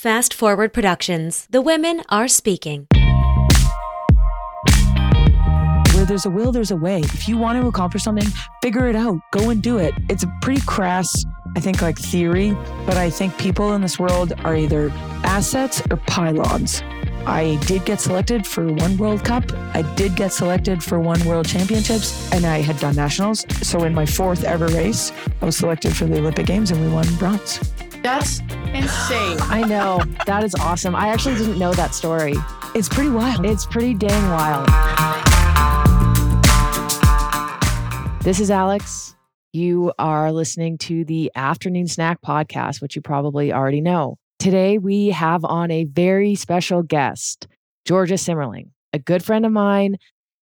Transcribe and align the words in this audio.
Fast 0.00 0.32
Forward 0.32 0.72
Productions. 0.72 1.46
The 1.50 1.60
women 1.60 2.02
are 2.08 2.26
speaking. 2.26 2.86
Where 5.92 6.06
there's 6.06 6.24
a 6.24 6.30
will, 6.30 6.52
there's 6.52 6.70
a 6.70 6.76
way. 6.76 7.00
If 7.00 7.28
you 7.28 7.36
want 7.36 7.60
to 7.60 7.68
accomplish 7.68 8.04
something, 8.04 8.26
figure 8.62 8.88
it 8.88 8.96
out. 8.96 9.20
Go 9.30 9.50
and 9.50 9.62
do 9.62 9.76
it. 9.76 9.92
It's 10.08 10.22
a 10.22 10.32
pretty 10.40 10.62
crass, 10.62 11.06
I 11.54 11.60
think, 11.60 11.82
like 11.82 11.98
theory, 11.98 12.52
but 12.86 12.96
I 12.96 13.10
think 13.10 13.36
people 13.36 13.74
in 13.74 13.82
this 13.82 13.98
world 13.98 14.32
are 14.42 14.56
either 14.56 14.88
assets 15.22 15.82
or 15.90 15.98
pylons. 15.98 16.80
I 17.26 17.58
did 17.66 17.84
get 17.84 18.00
selected 18.00 18.46
for 18.46 18.72
one 18.72 18.96
World 18.96 19.22
Cup. 19.22 19.52
I 19.74 19.82
did 19.96 20.16
get 20.16 20.32
selected 20.32 20.82
for 20.82 20.98
one 20.98 21.22
World 21.26 21.46
Championships, 21.46 22.32
and 22.32 22.46
I 22.46 22.62
had 22.62 22.78
done 22.78 22.96
nationals. 22.96 23.44
So 23.60 23.84
in 23.84 23.92
my 23.92 24.06
fourth 24.06 24.44
ever 24.44 24.68
race, 24.68 25.12
I 25.42 25.44
was 25.44 25.58
selected 25.58 25.94
for 25.94 26.06
the 26.06 26.20
Olympic 26.20 26.46
Games, 26.46 26.70
and 26.70 26.80
we 26.80 26.88
won 26.88 27.04
bronze. 27.16 27.60
That's 28.02 28.40
insane. 28.72 29.36
I 29.40 29.64
know. 29.66 30.02
That 30.26 30.42
is 30.44 30.54
awesome. 30.54 30.94
I 30.94 31.08
actually 31.08 31.36
didn't 31.36 31.58
know 31.58 31.72
that 31.74 31.94
story. 31.94 32.34
It's 32.74 32.88
pretty 32.88 33.10
wild. 33.10 33.44
It's 33.44 33.66
pretty 33.66 33.94
dang 33.94 34.30
wild. 34.30 34.68
This 38.22 38.40
is 38.40 38.50
Alex. 38.50 39.16
You 39.52 39.92
are 39.98 40.30
listening 40.30 40.78
to 40.78 41.04
the 41.04 41.32
Afternoon 41.34 41.88
Snack 41.88 42.20
Podcast, 42.22 42.80
which 42.80 42.94
you 42.94 43.02
probably 43.02 43.52
already 43.52 43.80
know. 43.80 44.16
Today, 44.38 44.78
we 44.78 45.08
have 45.08 45.44
on 45.44 45.70
a 45.70 45.84
very 45.84 46.34
special 46.34 46.82
guest, 46.82 47.48
Georgia 47.84 48.14
Simmerling, 48.14 48.70
a 48.92 48.98
good 48.98 49.24
friend 49.24 49.44
of 49.44 49.52
mine, 49.52 49.96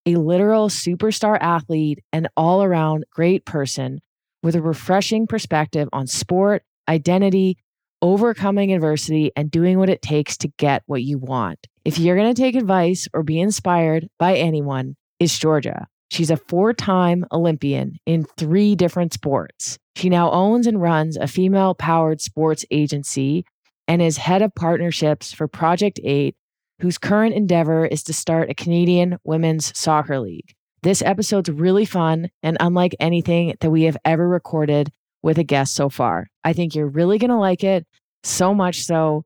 a 0.07 0.17
literal 0.17 0.69
superstar 0.69 1.39
athlete, 1.41 2.01
and 2.13 2.29
all 2.37 2.63
around 2.63 3.05
great 3.11 3.45
person 3.45 4.01
with 4.43 4.55
a 4.55 4.63
refreshing 4.63 5.27
perspective 5.27 5.89
on 5.93 6.07
sport, 6.07 6.63
identity, 6.89 7.59
overcoming 8.03 8.73
adversity, 8.73 9.31
and 9.37 9.51
doing 9.51 9.79
what 9.79 9.91
it 9.91 10.03
takes 10.03 10.37
to 10.39 10.49
get 10.59 10.83
what 10.87 11.03
you 11.03 11.19
want. 11.19 11.67
If 11.85 11.99
you're 11.99 12.17
going 12.17 12.35
to 12.35 12.41
take 12.41 12.55
advice 12.55 13.09
or 13.13 13.23
be 13.23 13.41
inspired 13.41 14.09
by 14.19 14.37
anyone, 14.37 14.97
it's 15.19 15.39
Georgia. 15.39 15.87
She's 16.11 16.31
a 16.31 16.37
four 16.37 16.73
time 16.73 17.27
Olympian 17.33 17.97
in 18.07 18.25
three 18.25 18.75
different 18.75 19.13
sports. 19.13 19.79
She 19.97 20.09
now 20.09 20.31
owns 20.31 20.67
and 20.67 20.81
runs 20.81 21.17
a 21.17 21.27
female 21.27 21.75
powered 21.75 22.21
sports 22.21 22.65
agency 22.71 23.45
and 23.87 24.01
is 24.01 24.17
head 24.17 24.43
of 24.43 24.55
partnerships 24.55 25.33
for 25.33 25.49
Project 25.49 25.99
8, 26.03 26.37
whose 26.81 26.99
current 26.99 27.35
endeavor 27.35 27.85
is 27.85 28.03
to 28.05 28.13
start 28.13 28.51
a 28.51 28.55
Canadian 28.55 29.19
women's 29.25 29.77
soccer 29.77 30.21
league. 30.21 30.55
This 30.83 31.03
episode's 31.03 31.51
really 31.51 31.85
fun 31.85 32.31
and 32.43 32.57
unlike 32.61 32.95
anything 33.01 33.55
that 33.61 33.71
we 33.71 33.83
have 33.83 33.97
ever 34.05 34.29
recorded 34.29 34.93
with 35.23 35.39
a 35.39 35.45
guest 35.45 35.75
so 35.75 35.89
far. 35.89 36.29
I 36.45 36.53
think 36.53 36.75
you're 36.75 36.89
really 36.89 37.19
going 37.19 37.31
to 37.31 37.37
like 37.37 37.65
it, 37.65 37.87
so 38.23 38.55
much 38.55 38.83
so 38.83 39.25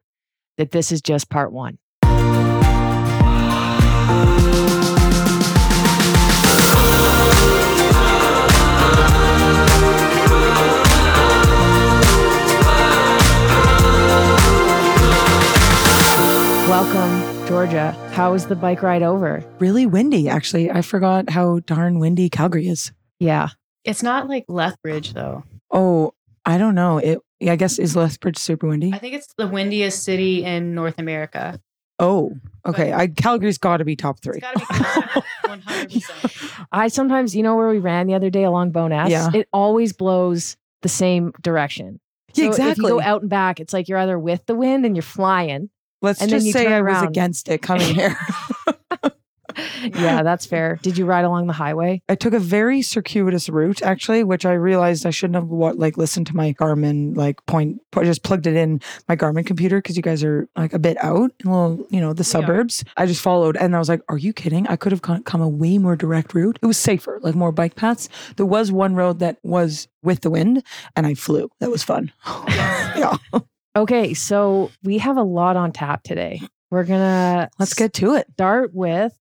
that 0.58 0.70
this 0.70 0.92
is 0.92 1.00
just 1.00 1.30
part 1.30 1.52
one. 1.52 1.78
Welcome, 16.68 17.46
Georgia. 17.46 17.92
How 18.12 18.32
was 18.32 18.46
the 18.46 18.56
bike 18.56 18.82
ride 18.82 19.02
over? 19.02 19.44
Really 19.58 19.86
windy, 19.86 20.28
actually. 20.28 20.70
I 20.70 20.82
forgot 20.82 21.30
how 21.30 21.60
darn 21.60 21.98
windy 21.98 22.30
Calgary 22.30 22.66
is. 22.68 22.92
Yeah. 23.20 23.50
It's 23.84 24.02
not 24.02 24.28
like 24.28 24.44
Lethbridge 24.48 25.12
though. 25.12 25.44
Oh, 25.72 26.14
I 26.44 26.58
don't 26.58 26.74
know. 26.74 26.98
It. 26.98 27.18
I 27.48 27.56
guess 27.56 27.78
is 27.78 27.96
Lethbridge 27.96 28.38
super 28.38 28.68
windy? 28.68 28.92
I 28.92 28.98
think 28.98 29.14
it's 29.14 29.32
the 29.36 29.46
windiest 29.48 30.04
city 30.04 30.44
in 30.44 30.74
North 30.74 30.98
America. 30.98 31.60
Oh, 31.98 32.32
okay. 32.66 32.90
But- 32.90 33.00
I 33.00 33.06
Calgary's 33.08 33.58
got 33.58 33.78
to 33.78 33.84
be 33.84 33.96
top 33.96 34.20
three. 34.20 34.40
It's 34.42 34.66
gotta 34.66 35.22
be 35.44 35.48
one 35.48 35.60
hundred 35.60 35.92
percent. 35.92 36.52
I 36.72 36.88
sometimes, 36.88 37.34
you 37.34 37.42
know, 37.42 37.56
where 37.56 37.68
we 37.68 37.78
ran 37.78 38.06
the 38.06 38.14
other 38.14 38.30
day 38.30 38.44
along 38.44 38.70
Bowness, 38.72 39.10
Yeah. 39.10 39.30
it 39.34 39.48
always 39.52 39.92
blows 39.92 40.56
the 40.82 40.88
same 40.88 41.32
direction. 41.42 42.00
Yeah, 42.34 42.34
So 42.34 42.40
If 42.52 42.58
you 42.58 42.64
exactly. 42.64 42.90
go 42.90 43.00
out 43.00 43.20
and 43.22 43.30
back, 43.30 43.60
it's 43.60 43.72
like 43.72 43.88
you're 43.88 43.98
either 43.98 44.18
with 44.18 44.46
the 44.46 44.54
wind 44.54 44.84
and 44.86 44.96
you're 44.96 45.02
flying. 45.02 45.68
Let's 46.00 46.20
and 46.20 46.30
then 46.30 46.38
just 46.38 46.46
you 46.46 46.52
say 46.52 46.64
turn 46.64 46.72
I 46.72 46.80
was 46.82 46.92
around. 46.94 47.08
against 47.08 47.48
it 47.48 47.62
coming 47.62 47.94
here. 47.94 48.16
Yeah, 49.82 50.22
that's 50.22 50.46
fair. 50.46 50.78
Did 50.82 50.96
you 50.98 51.06
ride 51.06 51.24
along 51.24 51.46
the 51.46 51.52
highway? 51.52 52.02
I 52.08 52.14
took 52.14 52.32
a 52.32 52.38
very 52.38 52.82
circuitous 52.82 53.48
route 53.48 53.82
actually, 53.82 54.24
which 54.24 54.46
I 54.46 54.52
realized 54.52 55.06
I 55.06 55.10
shouldn't 55.10 55.34
have 55.36 55.48
what 55.48 55.78
like 55.78 55.96
listened 55.96 56.26
to 56.28 56.36
my 56.36 56.52
Garmin 56.54 57.16
like 57.16 57.44
point. 57.46 57.80
I 57.96 58.04
just 58.04 58.22
plugged 58.22 58.46
it 58.46 58.56
in 58.56 58.80
my 59.08 59.16
Garmin 59.16 59.46
computer 59.46 59.78
because 59.78 59.96
you 59.96 60.02
guys 60.02 60.24
are 60.24 60.48
like 60.56 60.72
a 60.72 60.78
bit 60.78 60.96
out 61.02 61.32
in 61.44 61.50
little, 61.50 61.86
you 61.90 62.00
know, 62.00 62.12
the 62.12 62.24
suburbs. 62.24 62.84
I 62.96 63.06
just 63.06 63.20
followed 63.20 63.56
and 63.56 63.74
I 63.74 63.78
was 63.78 63.88
like, 63.88 64.02
"Are 64.08 64.18
you 64.18 64.32
kidding? 64.32 64.66
I 64.68 64.76
could 64.76 64.92
have 64.92 65.02
come, 65.02 65.22
come 65.22 65.40
a 65.40 65.48
way 65.48 65.78
more 65.78 65.96
direct 65.96 66.34
route. 66.34 66.58
It 66.62 66.66
was 66.66 66.78
safer, 66.78 67.18
like 67.22 67.34
more 67.34 67.52
bike 67.52 67.76
paths. 67.76 68.08
There 68.36 68.46
was 68.46 68.72
one 68.72 68.94
road 68.94 69.18
that 69.20 69.38
was 69.42 69.88
with 70.02 70.20
the 70.22 70.30
wind, 70.30 70.62
and 70.96 71.06
I 71.06 71.14
flew. 71.14 71.50
That 71.60 71.70
was 71.70 71.82
fun. 71.82 72.12
yeah, 72.26 73.16
Okay, 73.74 74.12
so 74.12 74.70
we 74.82 74.98
have 74.98 75.16
a 75.16 75.22
lot 75.22 75.56
on 75.56 75.72
tap 75.72 76.02
today. 76.02 76.42
We're 76.70 76.84
going 76.84 77.00
to 77.00 77.48
let's 77.58 77.74
get 77.74 77.94
to 77.94 78.14
it. 78.14 78.26
start 78.32 78.74
with 78.74 79.12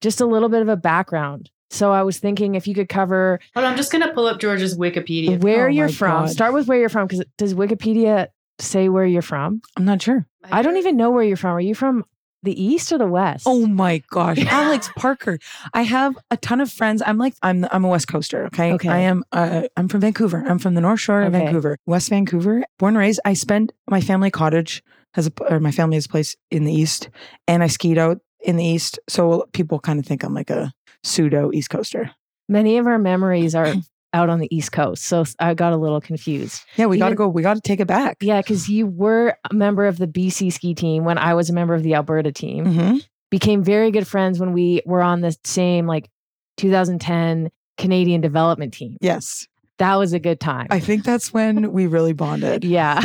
just 0.00 0.20
a 0.20 0.26
little 0.26 0.48
bit 0.48 0.62
of 0.62 0.68
a 0.68 0.76
background. 0.76 1.50
So 1.70 1.92
I 1.92 2.02
was 2.02 2.18
thinking 2.18 2.54
if 2.54 2.66
you 2.66 2.74
could 2.74 2.88
cover 2.88 3.40
Hold 3.54 3.64
on, 3.66 3.72
I'm 3.72 3.76
just 3.76 3.92
gonna 3.92 4.12
pull 4.14 4.26
up 4.26 4.40
George's 4.40 4.76
Wikipedia. 4.78 5.40
where 5.42 5.66
Oh 5.66 5.70
you're 5.70 5.88
from. 5.90 6.24
God. 6.26 6.30
Start 6.30 6.54
with 6.54 6.66
where 6.66 6.78
you're 6.78 6.88
from 6.88 7.06
because 7.06 7.24
does 7.36 7.54
Wikipedia 7.54 8.28
say 8.58 8.88
where 8.88 9.04
you're 9.04 9.22
from? 9.22 9.60
I'm 9.76 9.84
not 9.84 10.00
sure. 10.02 10.26
I 10.44 10.62
don't 10.62 10.78
even 10.78 10.96
know 10.96 11.10
where 11.10 11.22
you're 11.24 11.36
from. 11.36 11.56
Are 11.56 11.60
you 11.60 11.74
from 11.74 12.04
the 12.42 12.62
east 12.62 12.90
or 12.92 12.98
the 12.98 13.06
west? 13.06 13.44
Oh 13.46 13.66
my 13.66 14.00
gosh, 14.10 14.38
Alex 14.46 14.88
Parker. 14.96 15.38
I 15.74 15.82
have 15.82 16.16
a 16.30 16.36
ton 16.38 16.60
of 16.62 16.72
friends. 16.72 17.02
I'm 17.04 17.18
like 17.18 17.34
I'm 17.42 17.66
I'm 17.70 17.84
a 17.84 17.88
West 17.88 18.08
Coaster. 18.08 18.46
Okay, 18.46 18.72
Okay. 18.74 18.88
I 18.88 18.98
am. 19.00 19.24
Uh, 19.32 19.62
I'm 19.76 19.88
from 19.88 20.00
Vancouver. 20.00 20.44
I'm 20.48 20.58
from 20.58 20.74
the 20.74 20.80
North 20.80 21.00
Shore 21.00 21.20
of 21.22 21.34
Okay. 21.34 21.44
Vancouver, 21.44 21.76
West 21.84 22.08
Vancouver. 22.08 22.64
Born 22.78 22.94
and 22.94 22.98
raised. 23.00 23.20
I 23.26 23.34
spent 23.34 23.72
my 23.90 24.00
family 24.00 24.30
cottage 24.30 24.82
has 25.14 25.26
a 25.26 25.32
or 25.50 25.58
my 25.60 25.72
family 25.72 25.96
has 25.96 26.06
a 26.06 26.08
place 26.08 26.34
in 26.50 26.64
the 26.64 26.72
east, 26.72 27.10
and 27.46 27.62
I 27.62 27.66
skied 27.66 27.98
out 27.98 28.20
in 28.48 28.56
the 28.56 28.64
east. 28.64 28.98
So 29.08 29.46
people 29.52 29.78
kind 29.78 29.98
of 30.00 30.06
think 30.06 30.24
I'm 30.24 30.34
like 30.34 30.50
a 30.50 30.72
pseudo 31.04 31.52
East 31.52 31.70
Coaster. 31.70 32.10
Many 32.48 32.78
of 32.78 32.86
our 32.86 32.98
memories 32.98 33.54
are 33.54 33.74
out 34.14 34.30
on 34.30 34.38
the 34.40 34.48
East 34.54 34.72
Coast. 34.72 35.04
So 35.04 35.24
I 35.38 35.52
got 35.54 35.72
a 35.72 35.76
little 35.76 36.00
confused. 36.00 36.62
Yeah, 36.76 36.86
we 36.86 36.98
got 36.98 37.10
to 37.10 37.14
go. 37.14 37.28
We 37.28 37.42
got 37.42 37.54
to 37.54 37.60
take 37.60 37.78
it 37.78 37.86
back. 37.86 38.16
Yeah, 38.20 38.40
because 38.40 38.68
you 38.68 38.86
were 38.86 39.36
a 39.50 39.54
member 39.54 39.86
of 39.86 39.98
the 39.98 40.06
BC 40.08 40.52
ski 40.52 40.74
team 40.74 41.04
when 41.04 41.18
I 41.18 41.34
was 41.34 41.50
a 41.50 41.52
member 41.52 41.74
of 41.74 41.82
the 41.82 41.94
Alberta 41.94 42.32
team. 42.32 42.64
hmm 42.64 42.96
Became 43.30 43.62
very 43.62 43.90
good 43.90 44.06
friends 44.06 44.40
when 44.40 44.54
we 44.54 44.80
were 44.86 45.02
on 45.02 45.20
the 45.20 45.36
same 45.44 45.86
like 45.86 46.08
2010 46.56 47.50
Canadian 47.76 48.20
development 48.20 48.72
team. 48.74 48.96
Yes, 49.00 49.46
That 49.78 49.96
was 49.96 50.12
a 50.14 50.18
good 50.18 50.40
time. 50.40 50.66
I 50.70 50.80
think 50.80 51.04
that's 51.04 51.32
when 51.32 51.70
we 51.72 51.86
really 51.86 52.12
bonded. 52.14 52.64
yeah. 52.64 53.00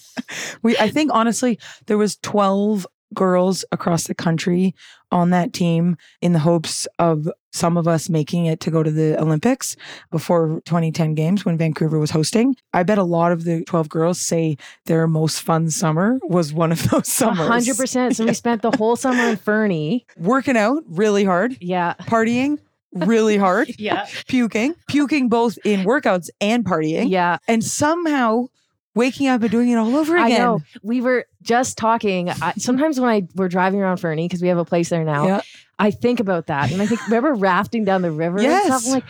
we 0.62 0.76
I 0.78 0.88
think 0.90 1.10
honestly 1.12 1.58
there 1.86 1.98
was 1.98 2.16
12 2.22 2.86
girls 3.14 3.64
across 3.72 4.04
the 4.04 4.14
country 4.14 4.74
on 5.12 5.30
that 5.30 5.52
team 5.52 5.96
in 6.20 6.32
the 6.32 6.38
hopes 6.40 6.86
of 6.98 7.28
some 7.52 7.76
of 7.76 7.86
us 7.88 8.08
making 8.08 8.46
it 8.46 8.60
to 8.60 8.70
go 8.70 8.82
to 8.82 8.90
the 8.90 9.18
Olympics 9.20 9.76
before 10.10 10.60
2010 10.66 11.14
games 11.14 11.44
when 11.44 11.56
Vancouver 11.56 11.98
was 11.98 12.10
hosting. 12.10 12.56
I 12.74 12.82
bet 12.82 12.98
a 12.98 13.04
lot 13.04 13.32
of 13.32 13.44
the 13.44 13.64
12 13.64 13.88
girls 13.88 14.20
say 14.20 14.56
their 14.86 15.06
most 15.06 15.40
fun 15.40 15.70
summer 15.70 16.18
was 16.24 16.52
one 16.52 16.72
of 16.72 16.82
those 16.90 17.08
summers. 17.08 17.46
hundred 17.48 17.76
percent. 17.76 18.16
So 18.16 18.26
we 18.26 18.34
spent 18.34 18.62
the 18.62 18.72
whole 18.76 18.96
summer 18.96 19.22
in 19.30 19.36
Fernie. 19.36 20.04
Working 20.18 20.56
out 20.56 20.82
really 20.88 21.24
hard, 21.24 21.56
Yeah. 21.60 21.94
partying 22.00 22.58
really 22.92 23.36
hard, 23.36 23.70
Yeah. 23.78 24.06
puking, 24.26 24.74
puking 24.88 25.28
both 25.28 25.58
in 25.64 25.84
workouts 25.86 26.28
and 26.40 26.64
partying, 26.64 27.08
Yeah. 27.08 27.38
and 27.48 27.62
somehow 27.64 28.46
waking 28.96 29.28
up 29.28 29.42
and 29.42 29.50
doing 29.50 29.68
it 29.68 29.76
all 29.76 29.94
over 29.94 30.16
again. 30.16 30.32
I 30.32 30.38
know. 30.38 30.60
We 30.82 31.00
were 31.00 31.26
just 31.42 31.78
talking. 31.78 32.30
I, 32.30 32.54
sometimes 32.58 32.98
when 32.98 33.08
I 33.10 33.28
we're 33.36 33.48
driving 33.48 33.80
around 33.80 33.98
Fernie 33.98 34.26
because 34.26 34.42
we 34.42 34.48
have 34.48 34.58
a 34.58 34.64
place 34.64 34.88
there 34.88 35.04
now, 35.04 35.26
Yeah. 35.26 35.40
I 35.78 35.90
think 35.92 36.18
about 36.18 36.46
that, 36.46 36.72
and 36.72 36.80
I 36.82 36.86
think 36.86 37.04
remember 37.06 37.34
rafting 37.34 37.84
down 37.84 38.02
the 38.02 38.10
river 38.10 38.38
and 38.38 38.46
stuff. 38.64 38.82
Yes. 38.82 38.86
I'm 38.88 38.92
like, 38.94 39.04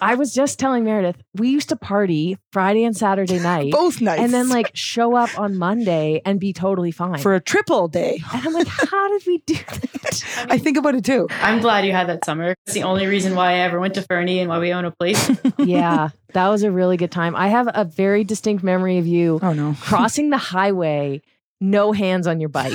I 0.00 0.14
was 0.14 0.32
just 0.32 0.58
telling 0.58 0.84
Meredith 0.84 1.16
we 1.34 1.48
used 1.50 1.68
to 1.70 1.76
party 1.76 2.36
Friday 2.52 2.84
and 2.84 2.96
Saturday 2.96 3.38
night, 3.42 3.72
Both 3.72 4.00
nights. 4.00 4.20
and 4.22 4.32
then 4.32 4.48
like 4.48 4.70
show 4.74 5.16
up 5.16 5.38
on 5.38 5.56
Monday 5.56 6.20
and 6.24 6.38
be 6.38 6.52
totally 6.52 6.90
fine. 6.90 7.18
for 7.18 7.34
a 7.34 7.40
triple 7.40 7.88
day. 7.88 8.22
and 8.32 8.46
I'm 8.46 8.52
like, 8.52 8.66
how 8.68 9.08
did 9.08 9.26
we 9.26 9.38
do 9.46 9.54
that? 9.54 10.46
I 10.50 10.58
think 10.58 10.76
about 10.76 10.94
it 10.94 11.04
too. 11.04 11.26
I'm 11.30 11.60
glad 11.60 11.84
you 11.84 11.92
had 11.92 12.08
that 12.08 12.24
summer. 12.24 12.54
It's 12.66 12.74
the 12.74 12.82
only 12.84 13.06
reason 13.06 13.34
why 13.34 13.52
I 13.52 13.58
ever 13.60 13.78
went 13.80 13.94
to 13.94 14.02
Fernie 14.02 14.38
and 14.40 14.48
why 14.48 14.58
we 14.58 14.72
own 14.72 14.84
a 14.84 14.90
place. 14.92 15.30
yeah, 15.58 16.10
that 16.32 16.48
was 16.48 16.62
a 16.62 16.70
really 16.70 16.96
good 16.96 17.10
time. 17.10 17.34
I 17.36 17.48
have 17.48 17.68
a 17.72 17.84
very 17.84 18.24
distinct 18.24 18.62
memory 18.64 18.98
of 18.98 19.06
you 19.06 19.38
Oh 19.42 19.52
no. 19.52 19.76
crossing 19.80 20.30
the 20.30 20.38
highway, 20.38 21.22
no 21.60 21.92
hands 21.92 22.26
on 22.26 22.40
your 22.40 22.48
bike. 22.48 22.72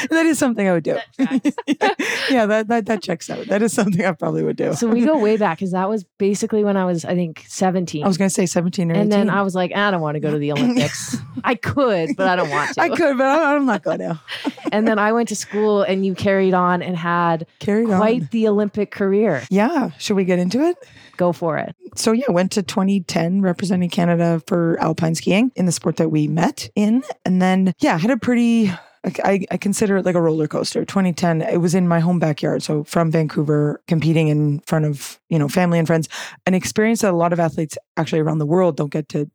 that 0.10 0.26
is 0.26 0.38
something 0.38 0.66
I 0.68 0.72
would 0.72 0.84
do. 0.84 0.98
That 1.18 1.54
yeah, 2.30 2.46
that, 2.46 2.68
that 2.68 2.86
that 2.86 3.02
checks 3.02 3.28
out. 3.30 3.46
That 3.46 3.62
is 3.62 3.72
something 3.72 4.04
I 4.04 4.12
probably 4.12 4.42
would 4.42 4.56
do. 4.56 4.72
So 4.74 4.88
we 4.88 5.04
go 5.04 5.18
way 5.18 5.36
back 5.36 5.58
because 5.58 5.72
that 5.72 5.88
was 5.88 6.04
basically 6.18 6.64
when 6.64 6.76
I 6.76 6.84
was, 6.84 7.04
I 7.04 7.14
think, 7.14 7.44
17. 7.48 8.04
I 8.04 8.08
was 8.08 8.16
gonna 8.16 8.30
say 8.30 8.46
seventeen 8.46 8.90
or 8.90 8.94
and 8.94 9.10
then 9.10 9.28
I 9.30 9.42
was 9.42 9.54
like, 9.54 9.74
I 9.74 9.90
don't 9.90 10.00
want 10.00 10.14
to 10.16 10.20
go 10.20 10.30
to 10.30 10.38
the 10.38 10.52
Olympics. 10.52 11.16
I 11.44 11.54
could, 11.54 12.16
but 12.16 12.28
I 12.28 12.36
don't 12.36 12.50
want 12.50 12.74
to. 12.74 12.80
I 12.80 12.88
could, 12.88 13.18
but 13.18 13.26
I'm 13.26 13.66
not 13.66 13.82
gonna. 13.82 14.20
And 14.72 14.86
then 14.86 14.98
I 14.98 15.12
went 15.12 15.28
to 15.30 15.36
school 15.36 15.82
and 15.82 16.04
you 16.06 16.14
carried 16.14 16.54
on 16.54 16.82
and 16.82 16.96
had 16.96 17.46
Carried 17.58 17.86
quite 17.86 18.22
on. 18.22 18.28
the 18.30 18.48
Olympic 18.48 18.90
career. 18.90 19.42
Yeah. 19.50 19.90
Should 19.98 20.16
we 20.16 20.24
get 20.24 20.38
into 20.38 20.60
it? 20.62 20.76
Go 21.16 21.32
for 21.32 21.58
it. 21.58 21.74
So 21.96 22.12
yeah, 22.12 22.30
went 22.30 22.52
to 22.52 22.62
2010 22.62 23.42
representing 23.42 23.90
Canada 23.90 24.42
for 24.46 24.78
alpine 24.80 25.14
skiing 25.14 25.50
in 25.56 25.66
the 25.66 25.72
sport 25.72 25.96
that 25.96 26.08
we 26.10 26.28
met 26.28 26.70
in, 26.74 27.02
and 27.24 27.42
then 27.42 27.74
yeah, 27.80 27.98
had 27.98 28.10
a 28.10 28.16
pretty. 28.16 28.72
I, 29.04 29.46
I 29.50 29.56
consider 29.56 29.96
it 29.96 30.04
like 30.04 30.14
a 30.14 30.20
roller 30.20 30.46
coaster. 30.46 30.84
2010, 30.84 31.42
it 31.42 31.56
was 31.56 31.74
in 31.74 31.88
my 31.88 32.00
home 32.00 32.18
backyard. 32.18 32.62
So 32.62 32.84
from 32.84 33.10
Vancouver, 33.10 33.82
competing 33.88 34.28
in 34.28 34.60
front 34.60 34.84
of, 34.84 35.18
you 35.30 35.38
know, 35.38 35.48
family 35.48 35.78
and 35.78 35.86
friends, 35.86 36.08
an 36.46 36.52
experience 36.52 37.00
that 37.00 37.14
a 37.14 37.16
lot 37.16 37.32
of 37.32 37.40
athletes 37.40 37.78
actually 37.96 38.20
around 38.20 38.38
the 38.38 38.46
world 38.46 38.76
don't 38.76 38.92
get 38.92 39.08
to 39.10 39.30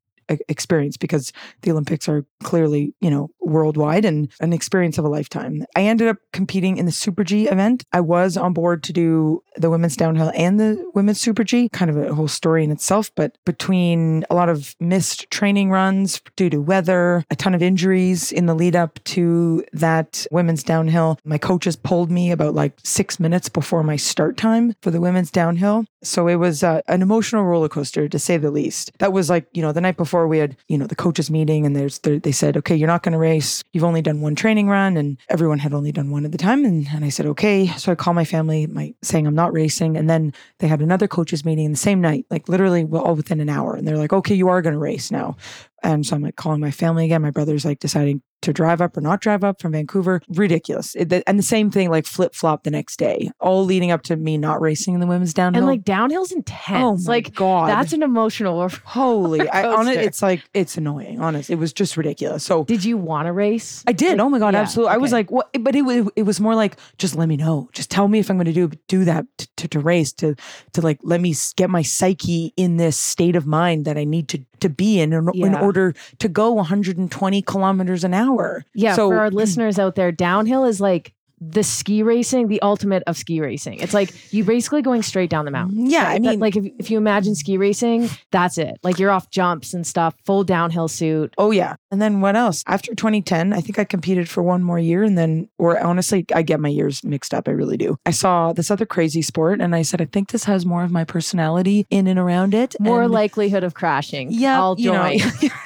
experience 0.49 0.97
because 0.97 1.31
the 1.61 1.71
Olympics 1.71 2.07
are 2.07 2.25
clearly, 2.43 2.93
you 3.01 3.09
know, 3.09 3.29
worldwide 3.45 4.05
and 4.05 4.31
an 4.39 4.53
experience 4.53 4.97
of 4.97 5.05
a 5.05 5.09
lifetime. 5.09 5.65
I 5.75 5.83
ended 5.83 6.07
up 6.07 6.17
competing 6.33 6.77
in 6.77 6.85
the 6.85 6.91
Super 6.91 7.23
G 7.23 7.47
event. 7.47 7.83
I 7.93 8.01
was 8.01 8.37
on 8.37 8.53
board 8.53 8.83
to 8.83 8.93
do 8.93 9.43
the 9.55 9.69
women's 9.69 9.95
downhill 9.95 10.31
and 10.35 10.59
the 10.59 10.91
women's 10.93 11.21
Super 11.21 11.43
G, 11.43 11.69
kind 11.69 11.89
of 11.89 11.97
a 11.97 12.13
whole 12.13 12.27
story 12.27 12.63
in 12.63 12.71
itself. 12.71 13.11
But 13.15 13.37
between 13.45 14.25
a 14.29 14.35
lot 14.35 14.49
of 14.49 14.75
missed 14.79 15.29
training 15.31 15.69
runs 15.69 16.21
due 16.35 16.49
to 16.49 16.61
weather, 16.61 17.23
a 17.29 17.35
ton 17.35 17.55
of 17.55 17.61
injuries 17.61 18.31
in 18.31 18.45
the 18.45 18.55
lead 18.55 18.75
up 18.75 19.03
to 19.05 19.63
that 19.73 20.25
women's 20.31 20.63
downhill, 20.63 21.19
my 21.23 21.37
coaches 21.37 21.75
pulled 21.75 22.11
me 22.11 22.31
about 22.31 22.55
like 22.55 22.73
six 22.83 23.19
minutes 23.19 23.49
before 23.49 23.83
my 23.83 23.95
start 23.95 24.37
time 24.37 24.73
for 24.81 24.91
the 24.91 25.01
women's 25.01 25.31
downhill. 25.31 25.85
So 26.03 26.27
it 26.27 26.35
was 26.35 26.63
uh, 26.63 26.81
an 26.87 27.01
emotional 27.01 27.43
roller 27.43 27.69
coaster 27.69 28.07
to 28.07 28.19
say 28.19 28.37
the 28.37 28.51
least. 28.51 28.91
That 28.99 29.13
was 29.13 29.29
like, 29.29 29.47
you 29.53 29.61
know, 29.61 29.71
the 29.71 29.81
night 29.81 29.97
before 29.97 30.27
we 30.27 30.37
had, 30.37 30.57
you 30.67 30.77
know, 30.77 30.87
the 30.87 30.95
coaches 30.95 31.31
meeting 31.31 31.65
and 31.65 31.75
there's, 31.75 31.99
they 31.99 32.31
said, 32.31 32.57
okay, 32.57 32.75
you're 32.75 32.87
not 32.87 33.03
going 33.03 33.13
to 33.13 33.19
race. 33.19 33.34
You've 33.73 33.83
only 33.83 34.01
done 34.01 34.21
one 34.21 34.35
training 34.35 34.67
run 34.67 34.97
and 34.97 35.17
everyone 35.29 35.59
had 35.59 35.73
only 35.73 35.91
done 35.91 36.11
one 36.11 36.25
at 36.25 36.31
the 36.31 36.37
time. 36.37 36.65
And, 36.65 36.87
and 36.93 37.05
I 37.05 37.09
said, 37.09 37.25
okay. 37.27 37.67
So 37.67 37.91
I 37.91 37.95
called 37.95 38.15
my 38.15 38.25
family, 38.25 38.67
my 38.67 38.93
saying 39.01 39.27
I'm 39.27 39.35
not 39.35 39.53
racing. 39.53 39.97
And 39.97 40.09
then 40.09 40.33
they 40.59 40.67
had 40.67 40.81
another 40.81 41.07
coaches 41.07 41.45
meeting 41.45 41.71
the 41.71 41.77
same 41.77 42.01
night, 42.01 42.25
like 42.29 42.49
literally 42.49 42.83
all 42.83 43.15
within 43.15 43.39
an 43.39 43.49
hour. 43.49 43.75
And 43.75 43.87
they're 43.87 43.97
like, 43.97 44.13
okay, 44.13 44.35
you 44.35 44.47
are 44.47 44.61
going 44.61 44.73
to 44.73 44.79
race 44.79 45.11
now. 45.11 45.37
And 45.83 46.05
so 46.05 46.15
I'm 46.15 46.21
like 46.21 46.35
calling 46.35 46.59
my 46.59 46.71
family 46.71 47.05
again. 47.05 47.21
My 47.21 47.31
brother's 47.31 47.65
like 47.65 47.79
deciding 47.79 48.21
to 48.45 48.53
drive 48.53 48.81
up 48.81 48.97
or 48.97 49.01
not 49.01 49.21
drive 49.21 49.43
up 49.43 49.61
from 49.61 49.73
Vancouver. 49.73 50.21
Ridiculous. 50.29 50.95
It- 50.95 51.23
and 51.27 51.37
the 51.39 51.43
same 51.43 51.69
thing, 51.71 51.89
like 51.89 52.05
flip 52.05 52.33
flop 52.33 52.63
the 52.63 52.71
next 52.71 52.97
day, 52.97 53.29
all 53.39 53.63
leading 53.65 53.91
up 53.91 54.03
to 54.03 54.15
me 54.15 54.37
not 54.37 54.61
racing 54.61 54.93
in 54.93 54.99
the 54.99 55.07
women's 55.07 55.33
downhill. 55.33 55.59
And 55.59 55.67
like 55.67 55.83
downhill's 55.83 56.31
intense. 56.31 56.83
oh 56.83 56.95
my 57.09 57.15
like 57.15 57.35
God. 57.35 57.69
that's 57.69 57.93
an 57.93 58.03
emotional. 58.03 58.67
holy. 58.85 59.47
I, 59.49 59.65
on 59.75 59.87
it, 59.87 59.97
it's 59.97 60.21
like, 60.21 60.43
it's 60.53 60.77
annoying. 60.77 61.19
Honest. 61.19 61.49
It 61.49 61.55
was 61.55 61.73
just 61.73 61.97
ridiculous. 61.97 62.43
So 62.43 62.63
Did 62.63 62.83
you 62.83 62.97
want 62.97 63.27
to 63.27 63.33
race? 63.33 63.83
I 63.87 63.91
did. 63.91 64.19
oh 64.19 64.29
my 64.29 64.39
god, 64.39 64.53
yeah, 64.53 64.61
absolutely. 64.61 64.93
I 64.93 64.97
was 64.97 65.11
like, 65.11 65.31
what? 65.31 65.49
But 65.59 65.75
it, 65.75 65.81
wa- 65.83 66.09
it 66.15 66.23
was 66.23 66.39
more 66.39 66.55
like, 66.55 66.77
just 66.97 67.15
let 67.15 67.27
me 67.27 67.37
know. 67.37 67.69
Just 67.73 67.89
tell 67.91 68.07
me 68.07 68.19
if 68.19 68.29
I'm 68.29 68.37
going 68.37 68.45
to 68.45 68.53
do 68.53 68.71
do 68.87 69.05
that 69.05 69.25
to, 69.37 69.47
to, 69.57 69.67
to 69.69 69.79
race 69.79 70.13
to 70.13 70.35
to 70.73 70.81
like 70.81 70.99
let 71.03 71.21
me 71.21 71.33
get 71.55 71.69
my 71.69 71.81
psyche 71.81 72.53
in 72.55 72.77
this 72.77 72.97
state 72.97 73.35
of 73.35 73.45
mind 73.47 73.85
that 73.85 73.97
I 73.97 74.03
need 74.03 74.27
to 74.29 74.39
to 74.67 74.69
be 74.69 74.99
in 74.99 75.13
in, 75.13 75.29
in 75.35 75.55
order 75.55 75.93
to 76.19 76.27
go 76.27 76.51
120 76.51 77.41
kilometers 77.43 78.03
an 78.03 78.13
hour. 78.13 78.63
Yeah, 78.73 78.95
So 78.95 79.09
for 79.09 79.19
our 79.19 79.31
listeners 79.31 79.79
out 79.79 79.95
there, 79.95 80.11
downhill 80.11 80.65
is 80.65 80.81
like 80.81 81.13
the 81.41 81.63
ski 81.63 82.01
racing, 82.03 82.47
the 82.47 82.61
ultimate 82.61 83.03
of 83.07 83.17
ski 83.17 83.41
racing. 83.41 83.79
It's 83.79 83.93
like 83.93 84.33
you 84.33 84.43
basically 84.43 84.81
going 84.81 85.01
straight 85.01 85.29
down 85.29 85.45
the 85.45 85.51
mountain. 85.51 85.87
Mm, 85.87 85.91
yeah, 85.91 86.07
I 86.09 86.13
That- 86.13 86.21
mean, 86.21 86.39
like 86.39 86.55
if, 86.55 86.65
if 86.79 86.89
you 86.91 86.97
imagine 86.97 87.35
ski 87.35 87.57
racing, 87.57 88.09
that's 88.31 88.57
it. 88.57 88.79
Like 88.83 88.99
you're 88.99 89.11
off 89.11 89.29
jumps 89.29 89.73
and 89.73 89.85
stuff, 89.85 90.15
full 90.25 90.43
downhill 90.43 90.87
suit. 90.87 91.33
Oh 91.37 91.51
yeah. 91.51 91.75
And 91.91 92.01
then 92.01 92.21
what 92.21 92.35
else? 92.35 92.63
After 92.67 92.93
2010, 92.95 93.53
I 93.53 93.61
think 93.61 93.79
I 93.79 93.83
competed 93.83 94.27
for 94.29 94.43
one 94.43 94.63
more 94.63 94.79
year 94.79 95.03
and 95.03 95.17
then 95.17 95.49
or 95.57 95.79
honestly, 95.79 96.25
I 96.33 96.41
get 96.41 96.59
my 96.59 96.69
years 96.69 97.03
mixed 97.03 97.33
up. 97.33 97.47
I 97.47 97.51
really 97.51 97.77
do. 97.77 97.97
I 98.05 98.11
saw 98.11 98.53
this 98.53 98.71
other 98.71 98.85
crazy 98.85 99.21
sport 99.21 99.61
and 99.61 99.75
I 99.75 99.81
said 99.81 100.01
I 100.01 100.05
think 100.05 100.31
this 100.31 100.45
has 100.45 100.65
more 100.65 100.83
of 100.83 100.91
my 100.91 101.03
personality 101.03 101.85
in 101.89 102.07
and 102.07 102.17
around 102.19 102.53
it. 102.53 102.75
More 102.79 103.03
And- 103.03 103.11
likelihood 103.11 103.63
of 103.63 103.73
crashing. 103.73 104.29
Yeah, 104.31 104.59
I'll 104.59 104.75
you 104.77 104.91
know, 104.91 105.11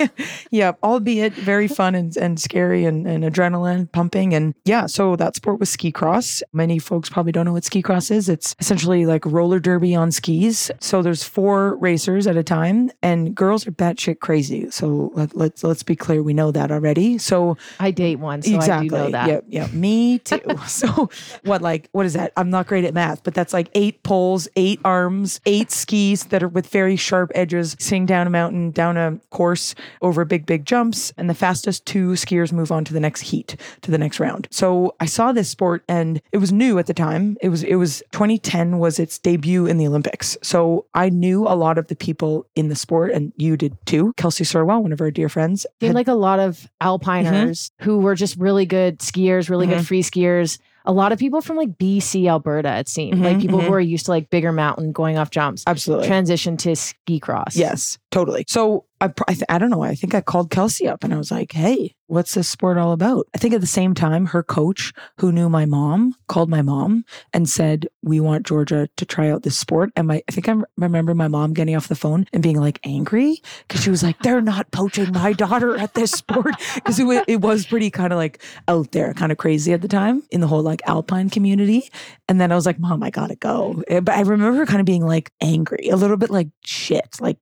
yeah, 0.52 0.74
albeit 0.84 1.34
very 1.34 1.68
fun 1.68 1.96
and, 1.96 2.16
and 2.18 2.40
scary 2.40 2.86
and, 2.86 3.08
and 3.08 3.24
adrenaline 3.24 3.92
pumping. 3.92 4.34
And 4.34 4.54
yeah, 4.66 4.86
so 4.86 5.16
that 5.16 5.36
sport 5.36 5.60
was 5.60 5.69
ski 5.70 5.92
cross. 5.92 6.42
Many 6.54 6.80
folks 6.80 7.10
probably 7.10 7.32
don't 7.32 7.46
know 7.46 7.54
what 7.54 7.66
ski 7.66 7.82
cross 7.82 8.12
is. 8.12 8.30
It's 8.30 8.56
essentially 8.60 9.06
like 9.06 9.26
roller 9.26 9.60
derby 9.60 9.96
on 9.96 10.12
skis. 10.12 10.72
So 10.80 11.02
there's 11.02 11.24
four 11.24 11.76
racers 11.78 12.28
at 12.28 12.38
a 12.38 12.44
time, 12.44 12.92
and 13.02 13.36
girls 13.36 13.68
are 13.68 13.72
batshit 13.72 14.20
crazy. 14.20 14.70
So 14.72 15.12
let, 15.14 15.36
let's 15.36 15.64
let's 15.64 15.84
be 15.84 15.96
clear, 15.96 16.24
we 16.24 16.34
know 16.34 16.52
that 16.52 16.72
already. 16.72 17.18
So 17.18 17.58
I 17.80 17.92
date 17.92 18.18
one, 18.18 18.42
so 18.42 18.56
exactly, 18.56 18.88
I 18.88 18.90
do 18.90 19.06
know 19.06 19.12
that. 19.12 19.28
yeah, 19.28 19.40
yeah, 19.48 19.68
me 19.68 20.20
too. 20.20 20.42
so 20.68 21.10
what 21.44 21.62
like 21.62 21.90
what 21.92 22.06
is 22.06 22.14
that? 22.14 22.34
I'm 22.38 22.50
not 22.50 22.68
great 22.68 22.86
at 22.86 22.94
math, 22.94 23.24
but 23.24 23.34
that's 23.34 23.54
like 23.54 23.70
eight 23.74 24.04
poles, 24.04 24.48
eight 24.56 24.80
arms, 24.84 25.40
eight 25.46 25.72
skis 25.72 26.26
that 26.26 26.44
are 26.44 26.48
with 26.48 26.68
very 26.68 26.96
sharp 26.96 27.32
edges, 27.36 27.76
sitting 27.80 28.06
down 28.06 28.28
a 28.28 28.30
mountain, 28.30 28.72
down 28.72 28.98
a 28.98 29.20
course, 29.30 29.76
over 30.02 30.26
big 30.26 30.46
big 30.46 30.66
jumps, 30.66 31.14
and 31.18 31.30
the 31.30 31.34
fastest 31.34 31.86
two 31.86 32.12
skiers 32.12 32.52
move 32.52 32.72
on 32.72 32.84
to 32.86 32.94
the 32.94 33.00
next 33.00 33.22
heat, 33.22 33.56
to 33.82 33.92
the 33.92 33.98
next 33.98 34.20
round. 34.20 34.48
So 34.52 34.96
I 35.00 35.06
saw 35.06 35.32
this 35.32 35.49
sport 35.50 35.84
and 35.90 36.22
it 36.32 36.38
was 36.38 36.52
new 36.54 36.80
at 36.80 36.86
the 36.88 36.94
time. 36.94 37.36
It 37.42 37.50
was 37.50 37.64
it 37.64 37.76
was 37.76 38.02
2010 38.12 38.80
was 38.80 39.00
its 39.00 39.18
debut 39.20 39.66
in 39.66 39.78
the 39.78 39.88
Olympics. 39.88 40.38
So 40.42 40.86
I 40.94 41.10
knew 41.10 41.48
a 41.48 41.56
lot 41.56 41.78
of 41.78 41.88
the 41.88 41.96
people 41.96 42.46
in 42.56 42.70
the 42.70 42.76
sport, 42.76 43.12
and 43.12 43.34
you 43.38 43.58
did 43.58 43.78
too. 43.86 44.14
Kelsey 44.18 44.44
Serwa, 44.44 44.82
one 44.82 44.92
of 44.94 45.02
our 45.02 45.12
dear 45.12 45.30
friends, 45.30 45.66
You 45.82 45.88
had 45.88 45.90
had- 45.90 45.96
like 45.96 46.08
a 46.08 46.14
lot 46.14 46.40
of 46.40 46.70
alpiners 46.82 47.70
Mm-hmm. 47.72 47.84
who 47.86 48.00
were 48.00 48.16
just 48.16 48.38
really 48.38 48.66
good 48.66 49.00
skiers, 49.00 49.50
really 49.50 49.68
good 49.68 49.86
free 49.86 50.04
skiers. 50.04 50.60
A 50.86 50.94
lot 50.94 51.12
of 51.12 51.20
people 51.20 51.42
from 51.42 51.58
like 51.58 51.78
BC, 51.78 52.28
Alberta, 52.28 52.78
it 52.78 52.88
seemed 52.88 53.20
like 53.20 53.38
Mhm, 53.38 53.42
people 53.42 53.60
mhm. 53.60 53.66
who 53.68 53.74
are 53.74 53.80
used 53.82 54.06
to 54.06 54.12
like 54.12 54.30
bigger 54.30 54.52
mountain 54.52 54.92
going 54.92 55.18
off 55.18 55.30
jumps 55.30 55.64
absolutely 55.68 56.08
transition 56.08 56.58
to 56.58 56.76
ski 56.76 57.20
cross. 57.20 57.56
Yes, 57.56 58.00
totally. 58.12 58.46
So 58.48 58.86
I, 59.02 59.12
I, 59.28 59.34
th- 59.34 59.44
I 59.50 59.58
don't 59.60 59.70
know. 59.70 59.78
Why. 59.80 59.90
I 59.90 59.96
think 59.96 60.16
I 60.16 60.22
called 60.22 60.50
Kelsey 60.50 60.88
up 60.88 61.04
and 61.04 61.14
I 61.14 61.18
was 61.18 61.32
like, 61.32 61.52
"Hey, 61.52 61.94
what's 62.10 62.34
this 62.34 62.48
sport 62.50 62.78
all 62.78 62.92
about?" 62.92 63.28
I 63.34 63.38
think 63.38 63.54
at 63.54 63.62
the 63.62 63.68
same 63.68 63.94
time, 63.94 64.28
her 64.28 64.44
coach, 64.44 64.94
who 65.20 65.32
knew 65.32 65.50
my 65.50 65.66
mom, 65.66 66.16
called 66.28 66.50
my 66.50 66.62
mom 66.62 67.06
and 67.34 67.48
said, 67.48 67.88
"We 68.02 68.20
want 68.20 68.46
Georgia 68.46 68.90
to 68.98 69.06
try 69.06 69.30
out 69.30 69.44
this 69.44 69.58
sport." 69.58 69.92
And 69.96 70.08
my, 70.08 70.22
I 70.28 70.32
think 70.32 70.50
I 70.50 70.56
remember 70.78 71.16
my 71.16 71.28
mom 71.28 71.54
getting 71.54 71.76
off 71.76 71.88
the 71.88 71.96
phone 71.96 72.26
and 72.34 72.44
being 72.44 72.60
like 72.60 72.80
angry 72.84 73.42
because 73.68 73.82
she 73.84 73.90
was 73.90 74.04
like, 74.04 74.20
"They're 74.20 74.42
not 74.42 74.72
poaching 74.72 75.12
my 75.14 75.34
daughter 75.34 75.78
at 75.78 75.94
this 75.94 76.12
sport," 76.12 76.56
because 76.76 77.00
it, 77.00 77.24
it 77.28 77.42
was 77.42 77.66
pretty 77.66 77.90
kind 77.90 78.12
of 78.14 78.18
like 78.18 78.42
out 78.68 78.92
there, 78.92 79.14
kind 79.14 79.32
of 79.32 79.38
crazy 79.38 79.74
at 79.74 79.82
the 79.82 79.88
time 79.88 80.24
in 80.32 80.42
the 80.42 80.48
whole 80.48 80.62
like 80.62 80.82
alpine 80.88 81.30
community. 81.30 81.90
And 82.28 82.40
then 82.40 82.52
I 82.52 82.56
was 82.56 82.66
like, 82.66 82.80
Mom, 82.80 83.04
I 83.04 83.10
gotta 83.10 83.36
go. 83.36 83.84
Eh, 83.88 84.00
But 84.00 84.16
I 84.16 84.22
remember 84.22 84.66
kind 84.66 84.80
of 84.80 84.86
being 84.86 85.06
like 85.06 85.32
angry, 85.42 85.90
a 85.90 85.96
little 85.96 86.18
bit 86.18 86.30
like 86.30 86.50
shit. 86.64 87.18
Like, 87.20 87.38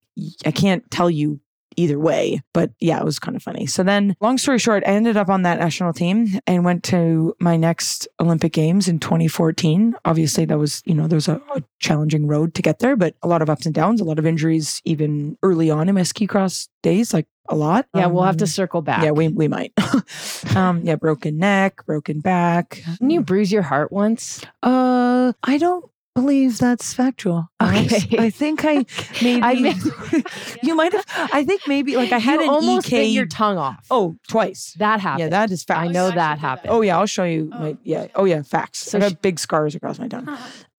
I 0.45 0.51
can't 0.51 0.89
tell 0.91 1.09
you 1.09 1.39
either 1.77 1.98
way. 2.00 2.41
But 2.53 2.72
yeah, 2.79 3.00
it 3.00 3.05
was 3.05 3.19
kind 3.19 3.38
of 3.38 3.43
funny. 3.43 3.65
So 3.67 3.84
then, 3.84 4.15
long 4.19 4.38
story 4.38 4.60
short, 4.60 4.84
I 4.86 4.91
ended 4.91 5.15
up 5.15 5.29
on 5.29 5.43
that 5.43 5.60
national 5.60 5.93
team 5.93 6.27
and 6.46 6.65
went 6.65 6.84
to 6.86 7.36
my 7.39 7.55
next 7.55 8.07
Olympic 8.19 8.51
Games 8.51 8.88
in 8.88 9.00
2014. 9.00 9.96
Obviously, 10.03 10.46
that 10.46 10.57
was, 10.57 10.81
you 10.86 10.93
know, 10.93 11.07
there 11.07 11.15
was 11.17 11.27
a, 11.27 11.41
a 11.55 11.63
challenging 11.79 12.27
road 12.27 12.53
to 12.55 12.62
get 12.62 12.79
there, 12.79 12.96
but 12.96 13.15
a 13.22 13.27
lot 13.27 13.41
of 13.41 13.50
ups 13.50 13.65
and 13.65 13.75
downs, 13.75 14.01
a 14.01 14.03
lot 14.03 14.19
of 14.19 14.25
injuries, 14.25 14.81
even 14.84 15.38
early 15.43 15.69
on 15.69 15.88
in 15.88 15.96
my 15.96 16.03
ski 16.03 16.27
cross 16.27 16.67
days, 16.84 17.13
like 17.13 17.27
a 17.50 17.55
lot. 17.55 17.86
Yeah, 17.96 18.07
we'll 18.07 18.24
have 18.24 18.38
to 18.38 18.43
Um, 18.43 18.48
circle 18.48 18.81
back. 18.81 19.03
Yeah, 19.03 19.12
we, 19.12 19.29
we 19.29 19.48
might. 19.48 19.72
um, 20.55 20.81
yeah, 20.84 20.96
broken 20.96 21.38
neck, 21.38 21.86
broken 21.86 22.19
back. 22.19 22.81
Didn't 23.00 23.12
you 23.12 23.22
bruise 23.22 23.51
your 23.51 23.62
heart 23.62 23.91
once? 23.91 24.43
Uh, 24.63 25.31
I 25.43 25.57
don't 25.57 25.86
believe 26.21 26.57
that's 26.57 26.93
factual. 26.93 27.47
Okay. 27.62 28.17
I 28.17 28.29
think 28.31 28.65
I 28.65 28.86
maybe 29.21 29.41
I 29.43 29.53
mean- 29.53 30.24
you 30.63 30.75
might 30.75 30.91
have. 30.93 31.05
I 31.33 31.43
think 31.45 31.62
maybe 31.67 31.95
like 31.95 32.12
I 32.12 32.17
had 32.17 32.39
you 32.39 32.43
an 32.43 32.50
almost 32.50 32.89
bit 32.89 33.01
EK. 33.03 33.05
your 33.09 33.27
tongue 33.27 33.57
off. 33.57 33.86
oh, 33.91 34.15
twice. 34.27 34.74
that 34.79 35.00
happened. 35.00 35.19
Yeah, 35.21 35.29
that 35.29 35.51
is 35.51 35.63
fact. 35.63 35.79
I 35.81 35.88
know 35.88 36.09
that 36.09 36.39
happened. 36.39 36.71
Oh 36.71 36.81
yeah, 36.81 36.97
I'll 36.97 37.05
show 37.05 37.24
you 37.24 37.50
Oh. 37.53 37.59
my 37.59 37.77
yeah. 37.83 38.07
Oh 38.15 38.25
yeah, 38.25 38.41
facts. 38.41 38.79
So 38.79 38.97
I 38.97 39.01
got 39.01 39.12
sh- 39.12 39.15
big 39.21 39.39
scars 39.39 39.75
across 39.75 40.00
my 40.00 40.07
tongue. 40.07 40.27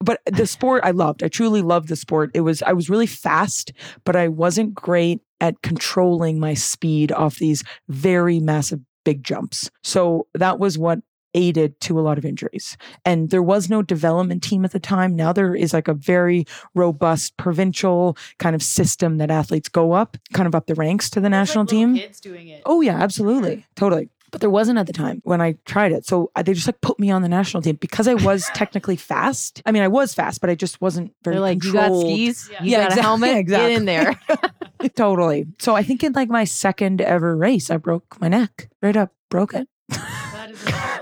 But 0.00 0.20
the 0.26 0.46
sport 0.46 0.82
I 0.84 0.90
loved. 0.90 1.22
I 1.22 1.28
truly 1.28 1.62
loved 1.62 1.88
the 1.88 1.96
sport. 1.96 2.30
It 2.34 2.40
was 2.42 2.62
I 2.62 2.72
was 2.72 2.90
really 2.90 3.06
fast, 3.06 3.72
but 4.04 4.16
I 4.16 4.26
wasn't 4.28 4.74
great 4.74 5.20
at 5.40 5.62
controlling 5.62 6.40
my 6.40 6.54
speed 6.54 7.12
off 7.12 7.36
these 7.36 7.62
very 7.88 8.40
massive 8.40 8.80
big 9.04 9.22
jumps. 9.22 9.70
So 9.84 10.26
that 10.34 10.58
was 10.58 10.76
what 10.76 10.98
aided 11.38 11.78
to 11.82 11.98
a 11.98 12.02
lot 12.02 12.18
of 12.18 12.24
injuries. 12.24 12.76
And 13.04 13.30
there 13.30 13.42
was 13.42 13.70
no 13.70 13.80
development 13.82 14.42
team 14.42 14.64
at 14.64 14.72
the 14.72 14.80
time. 14.80 15.14
Now 15.14 15.32
there 15.32 15.54
is 15.54 15.72
like 15.72 15.86
a 15.88 15.94
very 15.94 16.44
robust 16.74 17.36
provincial 17.36 18.16
kind 18.38 18.56
of 18.56 18.62
system 18.62 19.18
that 19.18 19.30
athletes 19.30 19.68
go 19.68 19.92
up, 19.92 20.16
kind 20.32 20.46
of 20.48 20.54
up 20.54 20.66
the 20.66 20.74
ranks 20.74 21.08
to 21.10 21.20
the 21.20 21.28
national 21.30 21.64
team. 21.66 21.94
Kids 21.96 22.20
doing 22.20 22.48
it. 22.48 22.62
Oh 22.66 22.80
yeah, 22.80 22.98
absolutely. 23.00 23.64
Totally. 23.76 24.08
but 24.30 24.40
there 24.42 24.50
wasn't 24.50 24.78
at 24.78 24.86
the 24.86 24.92
time 24.92 25.20
when 25.24 25.40
I 25.40 25.54
tried 25.64 25.92
it. 25.92 26.04
So 26.04 26.30
uh, 26.36 26.42
they 26.42 26.52
just 26.52 26.66
like 26.68 26.80
put 26.82 26.98
me 26.98 27.10
on 27.10 27.22
the 27.22 27.28
national 27.30 27.62
team 27.62 27.76
because 27.76 28.06
I 28.08 28.14
was 28.14 28.44
technically 28.54 28.96
fast. 28.96 29.62
I 29.64 29.72
mean, 29.72 29.82
I 29.82 29.88
was 29.88 30.12
fast, 30.12 30.40
but 30.42 30.50
I 30.50 30.54
just 30.54 30.80
wasn't 30.82 31.14
very 31.24 31.36
They're 31.36 31.40
like, 31.40 31.64
you 31.64 31.72
got 31.72 31.92
skis, 32.00 32.48
Yeah. 32.52 32.62
you 32.62 32.70
Yeah, 32.72 32.78
got 32.78 32.86
exactly- 32.88 33.00
a 33.00 33.02
helmet, 33.04 33.36
exactly. 33.38 33.68
get 33.70 33.78
in 33.78 33.84
there. 33.86 34.20
totally. 34.96 35.46
So 35.58 35.74
I 35.74 35.82
think 35.82 36.02
in 36.04 36.12
like 36.12 36.28
my 36.28 36.44
second 36.44 37.00
ever 37.00 37.36
race, 37.36 37.70
I 37.70 37.76
broke 37.78 38.20
my 38.20 38.28
neck. 38.28 38.68
Right 38.82 38.96
up, 38.96 39.12
broke 39.30 39.54
it, 39.54 39.66
That 39.88 39.96
is 39.96 39.98
incredible. 39.98 40.27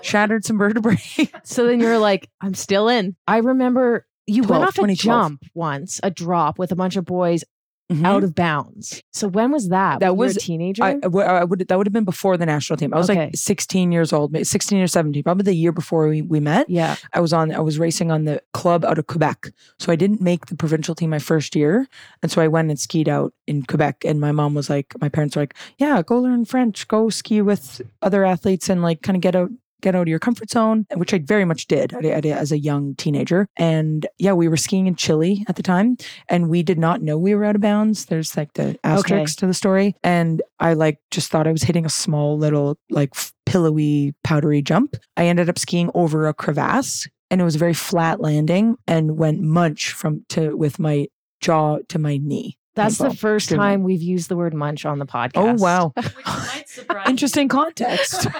Shattered 0.06 0.44
some 0.44 0.58
vertebrae. 0.58 0.96
so 1.44 1.66
then 1.66 1.80
you're 1.80 1.98
like, 1.98 2.30
I'm 2.40 2.54
still 2.54 2.88
in. 2.88 3.16
I 3.26 3.38
remember 3.38 4.06
you 4.26 4.42
12, 4.42 4.50
went 4.60 4.68
off 4.78 4.88
a 4.90 4.94
jump 4.94 5.42
once, 5.54 6.00
a 6.02 6.10
drop 6.10 6.58
with 6.58 6.72
a 6.72 6.76
bunch 6.76 6.96
of 6.96 7.04
boys 7.04 7.44
Mhm. 7.88 8.04
out 8.04 8.24
of 8.24 8.34
bounds. 8.34 9.00
So 9.12 9.28
when 9.28 9.52
was 9.52 9.68
that? 9.68 10.00
That 10.00 10.16
When 10.16 10.26
was- 10.26 10.36
a 10.36 10.40
teenager. 10.40 10.82
I, 10.82 10.96
I 11.04 11.44
would- 11.44 11.68
that 11.68 11.78
would 11.78 11.86
have 11.86 11.92
been 11.92 12.02
before 12.04 12.36
the 12.36 12.44
national 12.44 12.78
team. 12.78 12.92
I 12.92 12.96
was 12.96 13.08
Okay. 13.08 13.26
like 13.26 13.36
16 13.36 13.92
years 13.92 14.12
old, 14.12 14.36
16 14.44 14.80
or 14.80 14.88
17, 14.88 15.22
probably 15.22 15.44
the 15.44 15.54
year 15.54 15.70
before 15.70 16.08
we, 16.08 16.20
we 16.20 16.40
met. 16.40 16.68
yeah. 16.68 16.96
I 17.12 17.20
was 17.20 17.32
on 17.32 17.52
I 17.52 17.60
was 17.60 17.78
racing 17.78 18.10
on 18.10 18.24
the 18.24 18.42
club 18.52 18.84
out 18.84 18.98
of 18.98 19.06
Quebec. 19.06 19.52
So 19.78 19.92
I 19.92 19.94
didn't 19.96 20.20
make 20.20 20.46
the 20.46 20.56
provincial 20.56 20.96
team 20.96 21.10
my 21.10 21.20
first 21.20 21.54
year. 21.54 21.86
And 22.24 22.32
so 22.32 22.42
I 22.42 22.48
went 22.48 22.70
and 22.70 22.80
skied 22.80 23.08
out 23.08 23.32
in 23.46 23.62
Quebec 23.62 24.02
and 24.04 24.20
my 24.20 24.32
mom 24.32 24.54
was 24.54 24.68
like 24.68 24.92
my 25.00 25.08
parents 25.08 25.36
were 25.36 25.42
like, 25.42 25.54
"Yeah, 25.78 26.02
go 26.02 26.18
learn 26.18 26.44
French, 26.44 26.88
go 26.88 27.08
ski 27.08 27.40
with 27.40 27.80
other 28.02 28.24
athletes 28.24 28.68
and 28.68 28.82
like 28.82 29.00
kind 29.02 29.14
of 29.14 29.22
get 29.22 29.36
out 29.36 29.50
get 29.82 29.94
out 29.94 30.02
of 30.02 30.08
your 30.08 30.18
comfort 30.18 30.50
zone," 30.50 30.86
which 30.94 31.14
I 31.14 31.18
very 31.18 31.44
much 31.44 31.66
did, 31.66 31.94
I 31.94 32.00
did, 32.00 32.14
I 32.14 32.20
did 32.20 32.32
as 32.32 32.52
a 32.52 32.58
young 32.58 32.94
teenager. 32.96 33.48
And 33.56 34.06
yeah, 34.18 34.32
we 34.32 34.48
were 34.48 34.56
skiing 34.56 34.86
in 34.86 34.96
Chile 34.96 35.44
at 35.48 35.56
the 35.56 35.62
time 35.62 35.96
and 36.28 36.48
we 36.48 36.62
did 36.62 36.78
not 36.78 37.02
know 37.02 37.18
we 37.18 37.34
were 37.34 37.44
out 37.44 37.56
of 37.56 37.62
bounds. 37.62 38.06
There's 38.06 38.36
like 38.36 38.52
the 38.54 38.78
asterisk 38.84 39.38
to 39.38 39.46
the 39.46 39.54
story 39.54 39.94
and 40.02 40.42
I 40.60 40.74
like 40.74 40.98
just 41.10 41.30
thought 41.30 41.46
I 41.46 41.52
was 41.52 41.62
hitting 41.62 41.86
a 41.86 41.90
small 41.90 42.38
little 42.38 42.78
like 42.90 43.14
pillowy 43.44 44.14
powdery 44.24 44.62
jump. 44.62 44.96
I 45.16 45.26
ended 45.26 45.48
up 45.48 45.58
skiing 45.58 45.90
over 45.94 46.26
a 46.26 46.34
crevasse 46.34 47.08
and 47.30 47.40
it 47.40 47.44
was 47.44 47.56
a 47.56 47.60
very 47.60 47.74
flat 47.74 48.20
landing 48.20 48.76
and 48.86 49.18
went 49.18 49.40
munch 49.40 49.92
from 49.92 50.24
to 50.30 50.56
with 50.56 50.78
my 50.78 51.08
jaw 51.40 51.78
to 51.88 51.98
my 51.98 52.18
knee. 52.18 52.56
That's 52.74 52.98
the 52.98 53.14
first 53.14 53.46
extremely. 53.46 53.64
time 53.64 53.82
we've 53.84 54.02
used 54.02 54.28
the 54.28 54.36
word 54.36 54.52
munch 54.52 54.84
on 54.84 54.98
the 54.98 55.06
podcast. 55.06 55.58
Oh 55.58 55.62
wow. 55.62 55.92
Which 55.96 56.26
might 56.26 56.68
surprise 56.68 57.08
Interesting 57.08 57.48
context. 57.48 58.26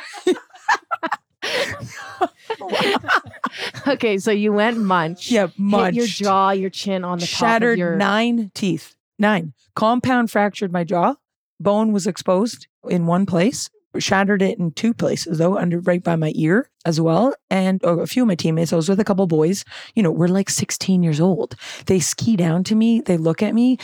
okay, 3.88 4.19
so 4.19 4.31
you 4.31 4.52
went 4.52 4.78
munch. 4.78 5.31
yeah, 5.31 5.49
munch. 5.57 5.97
Your 5.97 6.07
jaw, 6.07 6.50
your 6.50 6.71
chin 6.71 7.05
on 7.05 7.19
the 7.19 7.26
Shattered 7.26 7.78
your 7.78 7.97
nine 7.97 8.50
teeth. 8.55 8.95
Nine. 9.19 9.55
Compound 9.75 10.31
fractured 10.31 10.73
my 10.73 10.85
jaw. 10.85 11.14
Bone 11.61 11.93
was 11.93 12.07
exposed 12.07 12.66
in 12.88 13.07
one 13.07 13.26
place. 13.26 13.71
Shattered 13.99 14.43
it 14.43 14.59
in 14.59 14.73
two 14.73 14.93
places 14.93 15.38
though, 15.38 15.57
under 15.57 15.81
right 15.81 16.02
by 16.02 16.16
my 16.16 16.33
ear 16.35 16.69
as 16.85 17.00
well. 17.00 17.35
And 17.49 17.81
oh, 17.83 18.00
a 18.00 18.07
few 18.07 18.23
of 18.23 18.28
my 18.28 18.35
teammates, 18.35 18.73
I 18.73 18.76
was 18.76 18.90
with 18.90 19.00
a 19.00 19.05
couple 19.05 19.26
boys, 19.26 19.64
you 19.95 20.02
know, 20.02 20.11
we're 20.11 20.28
like 20.28 20.50
16 20.50 21.02
years 21.02 21.19
old. 21.19 21.57
They 21.87 21.99
ski 21.99 22.37
down 22.37 22.62
to 22.64 22.75
me, 22.75 23.00
they 23.00 23.16
look 23.16 23.43
at 23.43 23.55
me, 23.55 23.78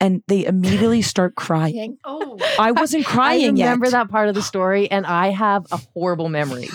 and 0.00 0.22
they 0.28 0.44
immediately 0.44 1.02
start 1.02 1.34
crying. 1.34 1.98
Oh, 2.04 2.38
I 2.58 2.72
wasn't 2.72 3.06
I 3.06 3.10
crying 3.10 3.54
remember 3.56 3.86
yet. 3.86 3.92
that 3.92 4.10
part 4.10 4.28
of 4.28 4.34
the 4.34 4.42
story, 4.42 4.90
and 4.90 5.06
I 5.06 5.28
have 5.30 5.66
a 5.72 5.76
horrible 5.94 6.28
memory. 6.28 6.68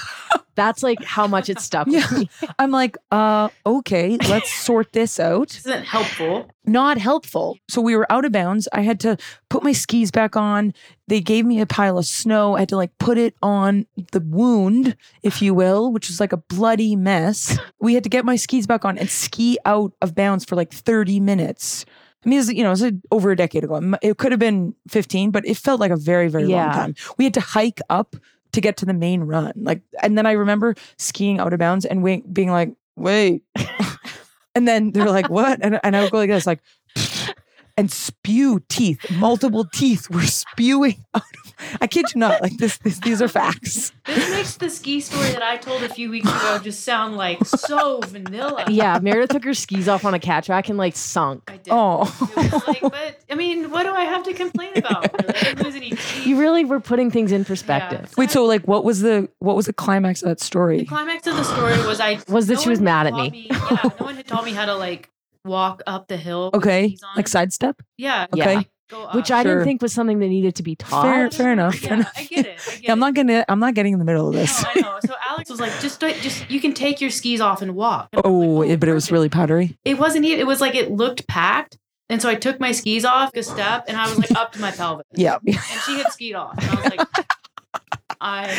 That's 0.55 0.83
like 0.83 1.01
how 1.05 1.25
much 1.25 1.47
it 1.47 1.59
stuck 1.61 1.87
with 1.87 2.11
Yeah. 2.11 2.17
me. 2.17 2.29
I'm 2.59 2.71
like, 2.71 2.97
uh, 3.11 3.47
okay, 3.65 4.17
let's 4.27 4.53
sort 4.53 4.91
this 4.91 5.17
out. 5.17 5.47
this 5.49 5.59
isn't 5.65 5.85
helpful. 5.85 6.49
Not 6.65 6.97
helpful. 6.97 7.57
So 7.69 7.79
we 7.81 7.95
were 7.95 8.05
out 8.11 8.25
of 8.25 8.33
bounds. 8.33 8.67
I 8.73 8.81
had 8.81 8.99
to 9.01 9.15
put 9.49 9.63
my 9.63 9.71
skis 9.71 10.11
back 10.11 10.35
on. 10.35 10.73
They 11.07 11.21
gave 11.21 11.45
me 11.45 11.61
a 11.61 11.65
pile 11.65 11.97
of 11.97 12.05
snow. 12.05 12.57
I 12.57 12.61
had 12.61 12.69
to 12.69 12.75
like 12.75 12.91
put 12.97 13.17
it 13.17 13.35
on 13.41 13.85
the 14.11 14.19
wound, 14.19 14.97
if 15.23 15.41
you 15.41 15.53
will, 15.53 15.93
which 15.93 16.09
was 16.09 16.19
like 16.19 16.33
a 16.33 16.37
bloody 16.37 16.93
mess. 16.93 17.57
We 17.79 17.93
had 17.93 18.03
to 18.03 18.09
get 18.09 18.25
my 18.25 18.35
skis 18.35 18.67
back 18.67 18.83
on 18.83 18.97
and 18.97 19.09
ski 19.09 19.57
out 19.65 19.93
of 20.01 20.13
bounds 20.13 20.43
for 20.43 20.57
like 20.57 20.73
30 20.73 21.21
minutes. 21.21 21.85
I 22.25 22.29
mean, 22.29 22.39
it's, 22.39 22.49
you 22.51 22.63
know, 22.63 22.69
it 22.69 22.79
was 22.81 22.91
over 23.11 23.31
a 23.31 23.35
decade 23.35 23.63
ago. 23.63 23.81
It 24.01 24.17
could 24.17 24.31
have 24.31 24.39
been 24.39 24.75
15, 24.89 25.31
but 25.31 25.45
it 25.45 25.55
felt 25.57 25.79
like 25.79 25.91
a 25.91 25.95
very, 25.95 26.27
very 26.27 26.45
Yeah. 26.45 26.65
long 26.65 26.73
time. 26.73 26.95
We 27.17 27.23
had 27.23 27.33
to 27.35 27.41
hike 27.41 27.79
up 27.89 28.15
to 28.51 28.61
get 28.61 28.75
to 28.77 28.85
the 28.85 28.93
main 28.93 29.21
run. 29.21 29.53
Like, 29.55 29.81
and 30.03 30.17
then 30.17 30.25
I 30.25 30.33
remember 30.33 30.75
skiing 30.97 31.39
out 31.39 31.53
of 31.53 31.59
bounds 31.59 31.85
and 31.85 32.03
we, 32.03 32.21
being 32.21 32.51
like, 32.51 32.73
wait. 32.97 33.43
and 34.55 34.67
then 34.67 34.91
they're 34.91 35.09
like, 35.09 35.29
what? 35.29 35.59
And, 35.61 35.79
and 35.83 35.95
I 35.95 36.01
would 36.01 36.11
go 36.11 36.17
like 36.17 36.29
this, 36.29 36.45
like, 36.45 36.59
and 37.77 37.89
spew 37.91 38.61
teeth. 38.67 38.99
Multiple 39.11 39.65
teeth 39.71 40.09
were 40.09 40.23
spewing 40.23 41.05
out 41.13 41.21
of. 41.45 41.48
I 41.81 41.87
kid 41.87 42.05
you 42.13 42.19
not. 42.19 42.41
Like 42.41 42.57
this, 42.57 42.77
this 42.77 42.99
these 42.99 43.21
are 43.21 43.27
facts. 43.27 43.91
This 44.05 44.29
makes 44.31 44.57
the 44.57 44.69
ski 44.69 44.99
story 45.01 45.29
that 45.31 45.43
I 45.43 45.57
told 45.57 45.83
a 45.83 45.89
few 45.89 46.09
weeks 46.09 46.29
ago 46.29 46.59
just 46.63 46.83
sound 46.83 47.15
like 47.17 47.43
so 47.45 47.99
vanilla. 48.07 48.65
Yeah, 48.69 48.99
Meredith 49.01 49.29
took 49.31 49.43
her 49.43 49.53
skis 49.53 49.87
off 49.89 50.05
on 50.05 50.13
a 50.13 50.19
cat 50.19 50.43
track 50.45 50.69
and 50.69 50.77
like 50.77 50.95
sunk. 50.95 51.43
I 51.49 51.57
did. 51.57 51.67
Oh. 51.71 52.03
It 52.37 52.51
was 52.53 52.67
like, 52.67 52.81
but 52.81 53.19
I 53.29 53.35
mean, 53.35 53.71
what 53.71 53.83
do 53.83 53.93
I 53.93 54.03
have 54.05 54.23
to 54.23 54.33
complain 54.33 54.71
about? 54.75 55.11
Really? 55.13 55.35
I 55.35 55.43
didn't 55.43 55.63
lose 55.63 55.75
any. 55.75 55.93
You 56.23 56.39
really 56.39 56.63
were 56.65 56.79
putting 56.79 57.11
things 57.11 57.31
in 57.31 57.43
perspective. 57.45 58.11
Wait, 58.17 58.31
so 58.31 58.45
like, 58.45 58.67
what 58.67 58.83
was 58.83 59.01
the 59.01 59.29
what 59.39 59.55
was 59.55 59.65
the 59.65 59.73
climax 59.73 60.21
of 60.23 60.29
that 60.29 60.39
story? 60.39 60.79
The 60.79 60.85
climax 60.85 61.27
of 61.27 61.35
the 61.35 61.43
story 61.43 61.77
was 61.85 61.99
I 61.99 62.19
Was 62.29 62.47
that 62.47 62.55
no 62.55 62.61
she 62.61 62.69
was 62.69 62.79
mad 62.81 63.07
at 63.07 63.11
taught 63.11 63.31
me. 63.31 63.47
Yeah, 63.51 63.79
no 63.99 64.05
one 64.05 64.15
had 64.15 64.27
taught 64.27 64.45
me 64.45 64.51
how 64.53 64.65
to 64.65 64.75
like 64.75 65.09
walk 65.45 65.81
up 65.87 66.07
the 66.07 66.17
hill. 66.17 66.51
Okay, 66.53 66.95
like 67.15 67.27
sidestep. 67.27 67.81
yeah, 67.97 68.27
Okay. 68.33 68.55
like, 68.55 68.55
go 68.55 68.59
up. 68.61 68.67
Which 69.13 69.31
I 69.31 69.43
didn't 69.43 69.63
think 69.63 69.81
was 69.81 69.93
something 69.93 70.19
that 70.19 70.27
needed 70.27 70.55
to 70.55 70.63
be 70.63 70.75
taught. 70.75 71.03
Fair, 71.03 71.29
fair 71.31 71.51
enough. 71.53 71.81
Yeah, 71.81 71.87
fair 71.89 71.97
enough. 71.97 72.13
I 72.17 72.23
get 72.23 72.45
it. 72.45 72.59
I 72.67 72.71
get 72.71 72.83
Yeah, 72.83 72.91
I'm 72.93 72.97
it. 72.97 73.01
not 73.01 73.13
gonna. 73.13 73.45
I'm 73.47 73.59
not 73.59 73.73
getting 73.75 73.93
in 73.93 73.99
the 73.99 74.05
middle 74.05 74.27
of 74.27 74.33
this. 74.33 74.63
No, 74.63 74.69
I 74.75 74.79
know. 74.81 74.99
So 75.05 75.15
Alex 75.29 75.49
was 75.49 75.59
like, 75.59 75.71
just, 75.79 75.99
do- 75.99 76.13
just 76.13 76.49
you 76.49 76.59
can 76.59 76.73
take 76.73 76.99
your 77.01 77.09
skis 77.09 77.39
off 77.41 77.61
and 77.61 77.75
walk. 77.75 78.09
And 78.13 78.21
Oh, 78.25 78.31
like, 78.31 78.69
it- 78.71 78.79
but 78.79 78.89
it 78.89 78.93
was 78.93 79.11
really 79.11 79.29
powdery. 79.29 79.77
It 79.85 79.97
wasn't 79.99 80.25
even. 80.25 80.39
It 80.39 80.47
was 80.47 80.59
like 80.61 80.75
it 80.75 80.91
looked 80.91 81.27
packed, 81.27 81.77
and 82.09 82.21
so 82.21 82.29
I 82.29 82.35
took 82.35 82.59
my 82.59 82.71
skis 82.71 83.05
off, 83.05 83.31
a 83.35 83.43
step, 83.43 83.85
and 83.87 83.95
I 83.97 84.07
was 84.09 84.17
like 84.17 84.31
up 84.31 84.51
to 84.53 84.61
my 84.61 84.71
pelvis. 84.71 85.05
Yeah, 85.13 85.37
And 85.45 85.55
she 85.85 85.97
had 85.99 86.11
skied 86.11 86.35
off, 86.35 86.57
and 86.57 86.69
I 86.69 86.75
was 86.75 86.85
like, 86.97 87.07
I 88.21 88.47
am 88.49 88.55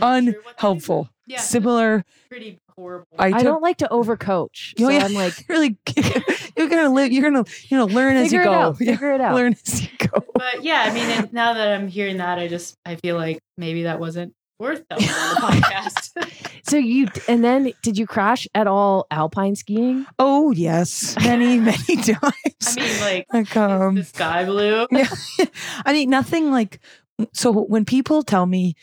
not 0.00 0.22
sure 0.24 0.42
what 0.42 0.56
to 0.56 0.62
do. 0.62 0.66
unhelpful. 0.68 1.08
Yeah, 1.26 1.40
Similar. 1.40 2.04
pretty 2.28 2.58
horrible. 2.76 3.06
I 3.18 3.28
I 3.28 3.42
don't 3.42 3.62
like 3.62 3.78
to 3.78 3.88
overcoach. 3.88 4.74
Oh, 4.78 4.84
so 4.84 4.88
yeah. 4.90 5.04
I'm 5.04 5.14
like, 5.14 5.34
really. 5.48 5.76
You're 6.56 6.68
gonna 6.68 6.90
live. 6.90 7.12
You're 7.12 7.30
gonna. 7.30 7.44
You 7.68 7.78
know, 7.78 7.86
learn 7.86 8.16
as 8.16 8.32
you 8.32 8.42
go. 8.42 8.52
out. 8.52 8.76
Yeah, 8.80 8.92
Figure 8.92 9.12
it 9.12 9.20
out. 9.20 9.34
Learn 9.34 9.54
as 9.66 9.82
you 9.82 9.88
go. 9.98 10.24
but 10.34 10.62
yeah, 10.62 10.84
I 10.86 10.92
mean, 10.94 11.08
and 11.10 11.32
now 11.32 11.54
that 11.54 11.68
I'm 11.68 11.88
hearing 11.88 12.18
that, 12.18 12.38
I 12.38 12.48
just 12.48 12.76
I 12.86 12.96
feel 12.96 13.16
like 13.16 13.40
maybe 13.56 13.84
that 13.84 13.98
wasn't 13.98 14.34
worth 14.58 14.84
telling 14.90 15.08
on 15.08 15.34
the 15.34 15.40
podcast. 15.40 16.10
So 16.62 16.76
you 16.76 17.08
and 17.28 17.44
then 17.44 17.72
did 17.82 17.98
you 17.98 18.06
crash 18.06 18.46
at 18.54 18.66
all 18.66 19.06
alpine 19.10 19.56
skiing? 19.56 20.06
Oh 20.18 20.52
yes, 20.52 21.16
many 21.22 21.58
many 21.58 21.96
times. 21.96 22.14
I 22.14 22.74
mean, 22.76 23.00
like 23.00 23.26
like 23.32 23.56
um, 23.56 23.96
the 23.96 24.04
sky 24.04 24.44
blue. 24.44 24.86
yeah. 24.90 25.08
I 25.84 25.92
mean, 25.92 26.08
nothing 26.10 26.50
like. 26.50 26.80
So 27.32 27.52
when 27.52 27.84
people 27.84 28.22
tell 28.24 28.46
me, 28.46 28.74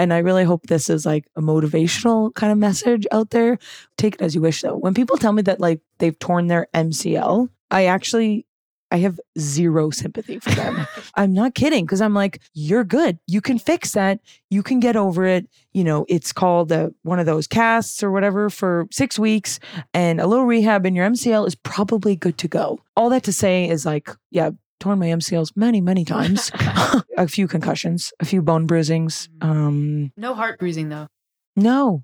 and 0.00 0.14
I 0.14 0.18
really 0.18 0.44
hope 0.44 0.66
this 0.66 0.88
is 0.88 1.04
like 1.04 1.26
a 1.36 1.42
motivational 1.42 2.34
kind 2.34 2.50
of 2.50 2.56
message 2.58 3.06
out 3.12 3.30
there, 3.30 3.58
take 3.98 4.14
it 4.14 4.22
as 4.22 4.34
you 4.34 4.40
wish. 4.40 4.62
Though, 4.62 4.76
when 4.76 4.94
people 4.94 5.18
tell 5.18 5.32
me 5.32 5.42
that 5.42 5.60
like 5.60 5.82
they've 5.98 6.18
torn 6.18 6.46
their 6.46 6.68
MCL, 6.74 7.48
I 7.70 7.84
actually. 7.84 8.46
I 8.92 8.96
have 8.96 9.20
zero 9.38 9.90
sympathy 9.90 10.40
for 10.40 10.50
them. 10.50 10.84
I'm 11.14 11.32
not 11.32 11.54
kidding 11.54 11.86
because 11.86 12.00
I'm 12.00 12.12
like, 12.12 12.40
you're 12.54 12.82
good. 12.82 13.20
You 13.28 13.40
can 13.40 13.56
fix 13.56 13.92
that. 13.92 14.18
You 14.50 14.64
can 14.64 14.80
get 14.80 14.96
over 14.96 15.24
it. 15.24 15.48
You 15.72 15.84
know, 15.84 16.06
it's 16.08 16.32
called 16.32 16.72
uh, 16.72 16.90
one 17.02 17.20
of 17.20 17.26
those 17.26 17.46
casts 17.46 18.02
or 18.02 18.10
whatever 18.10 18.50
for 18.50 18.88
six 18.90 19.16
weeks, 19.16 19.60
and 19.94 20.20
a 20.20 20.26
little 20.26 20.44
rehab, 20.44 20.86
and 20.86 20.96
your 20.96 21.08
MCL 21.08 21.46
is 21.46 21.54
probably 21.54 22.16
good 22.16 22.36
to 22.38 22.48
go. 22.48 22.80
All 22.96 23.10
that 23.10 23.22
to 23.22 23.32
say 23.32 23.68
is 23.68 23.86
like, 23.86 24.10
yeah, 24.32 24.50
torn 24.80 24.98
my 24.98 25.06
MCLs 25.06 25.52
many, 25.56 25.80
many 25.80 26.04
times, 26.16 26.50
a 27.16 27.28
few 27.28 27.46
concussions, 27.46 28.12
a 28.20 28.24
few 28.24 28.42
bone 28.42 28.66
bruisings. 28.66 29.28
Um, 29.40 30.12
No 30.16 30.34
heart 30.34 30.58
bruising 30.58 30.88
though. 30.88 31.06
no, 31.56 32.02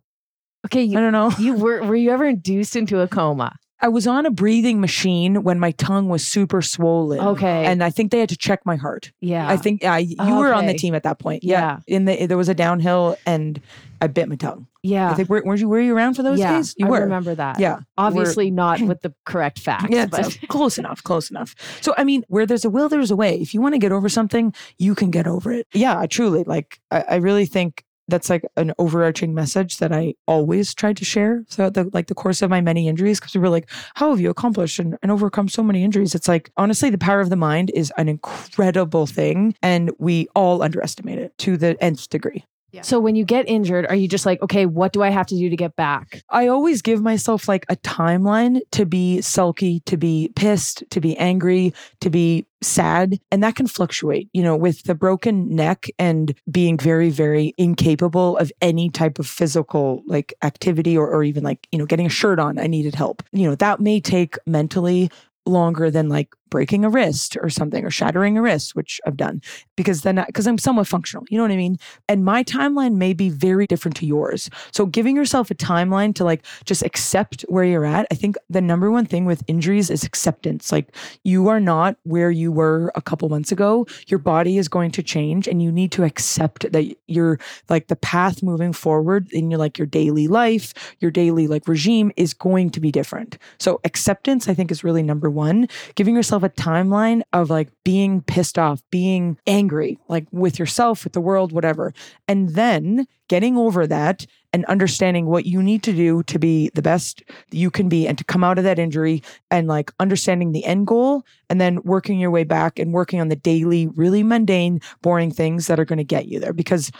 Okay, 0.64 0.82
I 0.82 1.00
don't 1.00 1.12
know. 1.12 1.30
you 1.38 1.54
were 1.54 1.82
were 1.84 1.94
you 1.94 2.10
ever 2.10 2.24
induced 2.26 2.74
into 2.76 3.00
a 3.00 3.06
coma? 3.08 3.56
I 3.80 3.88
was 3.88 4.06
on 4.06 4.24
a 4.26 4.30
breathing 4.30 4.80
machine 4.80 5.42
when 5.44 5.60
my 5.60 5.70
tongue 5.72 6.08
was 6.08 6.26
super 6.26 6.62
swollen. 6.62 7.20
Okay. 7.20 7.66
And 7.66 7.84
I 7.84 7.90
think 7.90 8.10
they 8.10 8.18
had 8.20 8.30
to 8.30 8.36
check 8.36 8.64
my 8.64 8.74
heart. 8.76 9.12
yeah. 9.20 9.46
I 9.46 9.56
think 9.58 9.84
I 9.84 9.98
you 9.98 10.34
were 10.36 10.52
on 10.52 10.64
the 10.66 10.74
team 10.74 10.94
at 10.94 11.02
that 11.04 11.18
point. 11.18 11.44
Yeah. 11.44 11.80
In 11.86 12.06
the 12.06 12.26
there 12.26 12.38
was 12.38 12.48
a 12.48 12.54
downhill 12.54 13.16
and 13.26 13.60
I 14.00 14.06
bit 14.08 14.28
my 14.28 14.36
tongue. 14.36 14.66
Yeah. 14.86 15.10
I 15.10 15.14
think 15.14 15.28
were, 15.28 15.42
were 15.44 15.56
you 15.56 15.68
were 15.68 15.80
you 15.80 15.96
around 15.96 16.14
for 16.14 16.22
those 16.22 16.38
yeah, 16.38 16.56
days? 16.56 16.74
You 16.76 16.86
I 16.86 16.90
were. 16.90 17.00
remember 17.00 17.34
that. 17.34 17.58
Yeah. 17.58 17.80
Obviously 17.98 18.50
not 18.50 18.80
with 18.82 19.02
the 19.02 19.14
correct 19.24 19.58
facts. 19.58 19.88
Yeah, 19.90 20.06
but 20.06 20.26
it's 20.26 20.36
close 20.48 20.78
enough, 20.78 21.02
close 21.02 21.30
enough. 21.30 21.54
So 21.80 21.94
I 21.96 22.04
mean, 22.04 22.24
where 22.28 22.46
there's 22.46 22.64
a 22.64 22.70
will, 22.70 22.88
there's 22.88 23.10
a 23.10 23.16
way. 23.16 23.36
If 23.40 23.54
you 23.54 23.60
want 23.60 23.74
to 23.74 23.78
get 23.78 23.92
over 23.92 24.08
something, 24.08 24.54
you 24.78 24.94
can 24.94 25.10
get 25.10 25.26
over 25.26 25.52
it. 25.52 25.66
Yeah, 25.72 25.98
I 25.98 26.06
truly 26.06 26.44
like. 26.44 26.80
I, 26.90 27.04
I 27.10 27.14
really 27.16 27.46
think 27.46 27.84
that's 28.08 28.30
like 28.30 28.44
an 28.56 28.72
overarching 28.78 29.34
message 29.34 29.78
that 29.78 29.92
I 29.92 30.14
always 30.26 30.74
tried 30.74 30.96
to 30.98 31.04
share 31.04 31.44
throughout 31.50 31.74
the 31.74 31.90
like 31.92 32.06
the 32.06 32.14
course 32.14 32.42
of 32.42 32.50
my 32.50 32.60
many 32.60 32.88
injuries. 32.88 33.18
Because 33.18 33.34
we 33.34 33.40
were 33.40 33.48
like, 33.48 33.68
how 33.94 34.10
have 34.10 34.20
you 34.20 34.30
accomplished 34.30 34.78
and, 34.78 34.96
and 35.02 35.10
overcome 35.10 35.48
so 35.48 35.62
many 35.62 35.82
injuries? 35.82 36.14
It's 36.14 36.28
like 36.28 36.50
honestly, 36.56 36.90
the 36.90 36.98
power 36.98 37.20
of 37.20 37.30
the 37.30 37.36
mind 37.36 37.70
is 37.74 37.92
an 37.96 38.08
incredible 38.08 39.06
thing, 39.06 39.54
and 39.62 39.90
we 39.98 40.28
all 40.34 40.62
underestimate 40.62 41.18
it 41.18 41.36
to 41.38 41.56
the 41.56 41.82
nth 41.82 42.08
degree. 42.08 42.44
Yeah. 42.72 42.82
So 42.82 43.00
when 43.00 43.16
you 43.16 43.24
get 43.24 43.48
injured, 43.48 43.86
are 43.86 43.94
you 43.94 44.08
just 44.08 44.26
like, 44.26 44.42
okay, 44.42 44.66
what 44.66 44.92
do 44.92 45.02
I 45.02 45.08
have 45.08 45.26
to 45.26 45.36
do 45.36 45.48
to 45.48 45.56
get 45.56 45.76
back? 45.76 46.22
I 46.28 46.48
always 46.48 46.82
give 46.82 47.00
myself 47.00 47.48
like 47.48 47.64
a 47.68 47.76
timeline 47.76 48.60
to 48.72 48.84
be 48.84 49.20
sulky, 49.22 49.80
to 49.86 49.96
be 49.96 50.30
pissed, 50.36 50.84
to 50.90 51.00
be 51.00 51.16
angry, 51.16 51.72
to 52.00 52.10
be 52.10 52.46
sad. 52.62 53.18
And 53.30 53.42
that 53.42 53.54
can 53.54 53.66
fluctuate, 53.66 54.28
you 54.32 54.42
know, 54.42 54.56
with 54.56 54.82
the 54.82 54.94
broken 54.94 55.54
neck 55.54 55.86
and 55.98 56.34
being 56.50 56.76
very, 56.76 57.10
very 57.10 57.54
incapable 57.56 58.36
of 58.38 58.52
any 58.60 58.90
type 58.90 59.18
of 59.18 59.26
physical 59.26 60.02
like 60.06 60.34
activity 60.42 60.98
or, 60.98 61.08
or 61.08 61.22
even 61.22 61.44
like, 61.44 61.68
you 61.72 61.78
know, 61.78 61.86
getting 61.86 62.06
a 62.06 62.10
shirt 62.10 62.38
on. 62.38 62.58
I 62.58 62.66
needed 62.66 62.94
help. 62.94 63.22
You 63.32 63.48
know, 63.48 63.54
that 63.54 63.80
may 63.80 64.00
take 64.00 64.36
mentally 64.46 65.10
longer 65.46 65.90
than 65.90 66.08
like 66.08 66.34
breaking 66.50 66.84
a 66.84 66.90
wrist 66.90 67.36
or 67.40 67.50
something 67.50 67.84
or 67.84 67.90
shattering 67.90 68.38
a 68.38 68.42
wrist, 68.42 68.74
which 68.74 69.00
I've 69.06 69.16
done 69.16 69.42
because 69.76 70.02
then 70.02 70.22
because 70.26 70.46
I'm 70.46 70.58
somewhat 70.58 70.86
functional. 70.86 71.24
You 71.28 71.38
know 71.38 71.44
what 71.44 71.50
I 71.50 71.56
mean? 71.56 71.78
And 72.08 72.24
my 72.24 72.44
timeline 72.44 72.94
may 72.94 73.12
be 73.12 73.28
very 73.30 73.66
different 73.66 73.96
to 73.98 74.06
yours. 74.06 74.48
So 74.72 74.86
giving 74.86 75.16
yourself 75.16 75.50
a 75.50 75.54
timeline 75.54 76.14
to 76.16 76.24
like 76.24 76.44
just 76.64 76.82
accept 76.82 77.42
where 77.48 77.64
you're 77.64 77.84
at. 77.84 78.06
I 78.10 78.14
think 78.14 78.36
the 78.48 78.60
number 78.60 78.90
one 78.90 79.06
thing 79.06 79.24
with 79.24 79.42
injuries 79.46 79.90
is 79.90 80.04
acceptance. 80.04 80.72
Like 80.72 80.94
you 81.24 81.48
are 81.48 81.60
not 81.60 81.96
where 82.04 82.30
you 82.30 82.52
were 82.52 82.92
a 82.94 83.02
couple 83.02 83.28
months 83.28 83.52
ago. 83.52 83.86
Your 84.06 84.18
body 84.18 84.58
is 84.58 84.68
going 84.68 84.90
to 84.92 85.02
change 85.02 85.48
and 85.48 85.62
you 85.62 85.72
need 85.72 85.92
to 85.92 86.04
accept 86.04 86.70
that 86.72 86.96
you're 87.06 87.38
like 87.68 87.88
the 87.88 87.96
path 87.96 88.42
moving 88.42 88.72
forward 88.72 89.28
in 89.32 89.50
your 89.50 89.58
like 89.58 89.78
your 89.78 89.86
daily 89.86 90.28
life, 90.28 90.74
your 91.00 91.10
daily 91.10 91.46
like 91.46 91.68
regime 91.68 92.12
is 92.16 92.32
going 92.32 92.70
to 92.70 92.80
be 92.80 92.90
different. 92.90 93.38
So 93.58 93.80
acceptance 93.84 94.48
I 94.48 94.54
think 94.54 94.70
is 94.70 94.84
really 94.84 95.02
number 95.02 95.30
1. 95.30 95.68
Giving 95.94 96.14
yourself 96.14 96.35
a 96.44 96.48
timeline 96.48 97.22
of 97.32 97.50
like 97.50 97.68
being 97.84 98.22
pissed 98.22 98.58
off, 98.58 98.82
being 98.90 99.38
angry, 99.46 99.98
like 100.08 100.26
with 100.32 100.58
yourself, 100.58 101.04
with 101.04 101.12
the 101.12 101.20
world, 101.20 101.52
whatever. 101.52 101.92
And 102.28 102.50
then 102.50 103.06
getting 103.28 103.56
over 103.56 103.86
that 103.86 104.26
and 104.52 104.64
understanding 104.66 105.26
what 105.26 105.46
you 105.46 105.62
need 105.62 105.82
to 105.82 105.92
do 105.92 106.22
to 106.24 106.38
be 106.38 106.70
the 106.74 106.82
best 106.82 107.22
you 107.50 107.70
can 107.70 107.88
be 107.88 108.06
and 108.06 108.16
to 108.16 108.24
come 108.24 108.44
out 108.44 108.58
of 108.58 108.64
that 108.64 108.78
injury 108.78 109.22
and 109.50 109.66
like 109.66 109.92
understanding 110.00 110.52
the 110.52 110.64
end 110.64 110.86
goal 110.86 111.24
and 111.50 111.60
then 111.60 111.82
working 111.82 112.18
your 112.18 112.30
way 112.30 112.44
back 112.44 112.78
and 112.78 112.92
working 112.92 113.20
on 113.20 113.28
the 113.28 113.36
daily, 113.36 113.88
really 113.88 114.22
mundane, 114.22 114.80
boring 115.02 115.30
things 115.30 115.66
that 115.66 115.80
are 115.80 115.84
going 115.84 115.98
to 115.98 116.04
get 116.04 116.28
you 116.28 116.40
there. 116.40 116.52
Because 116.52 116.90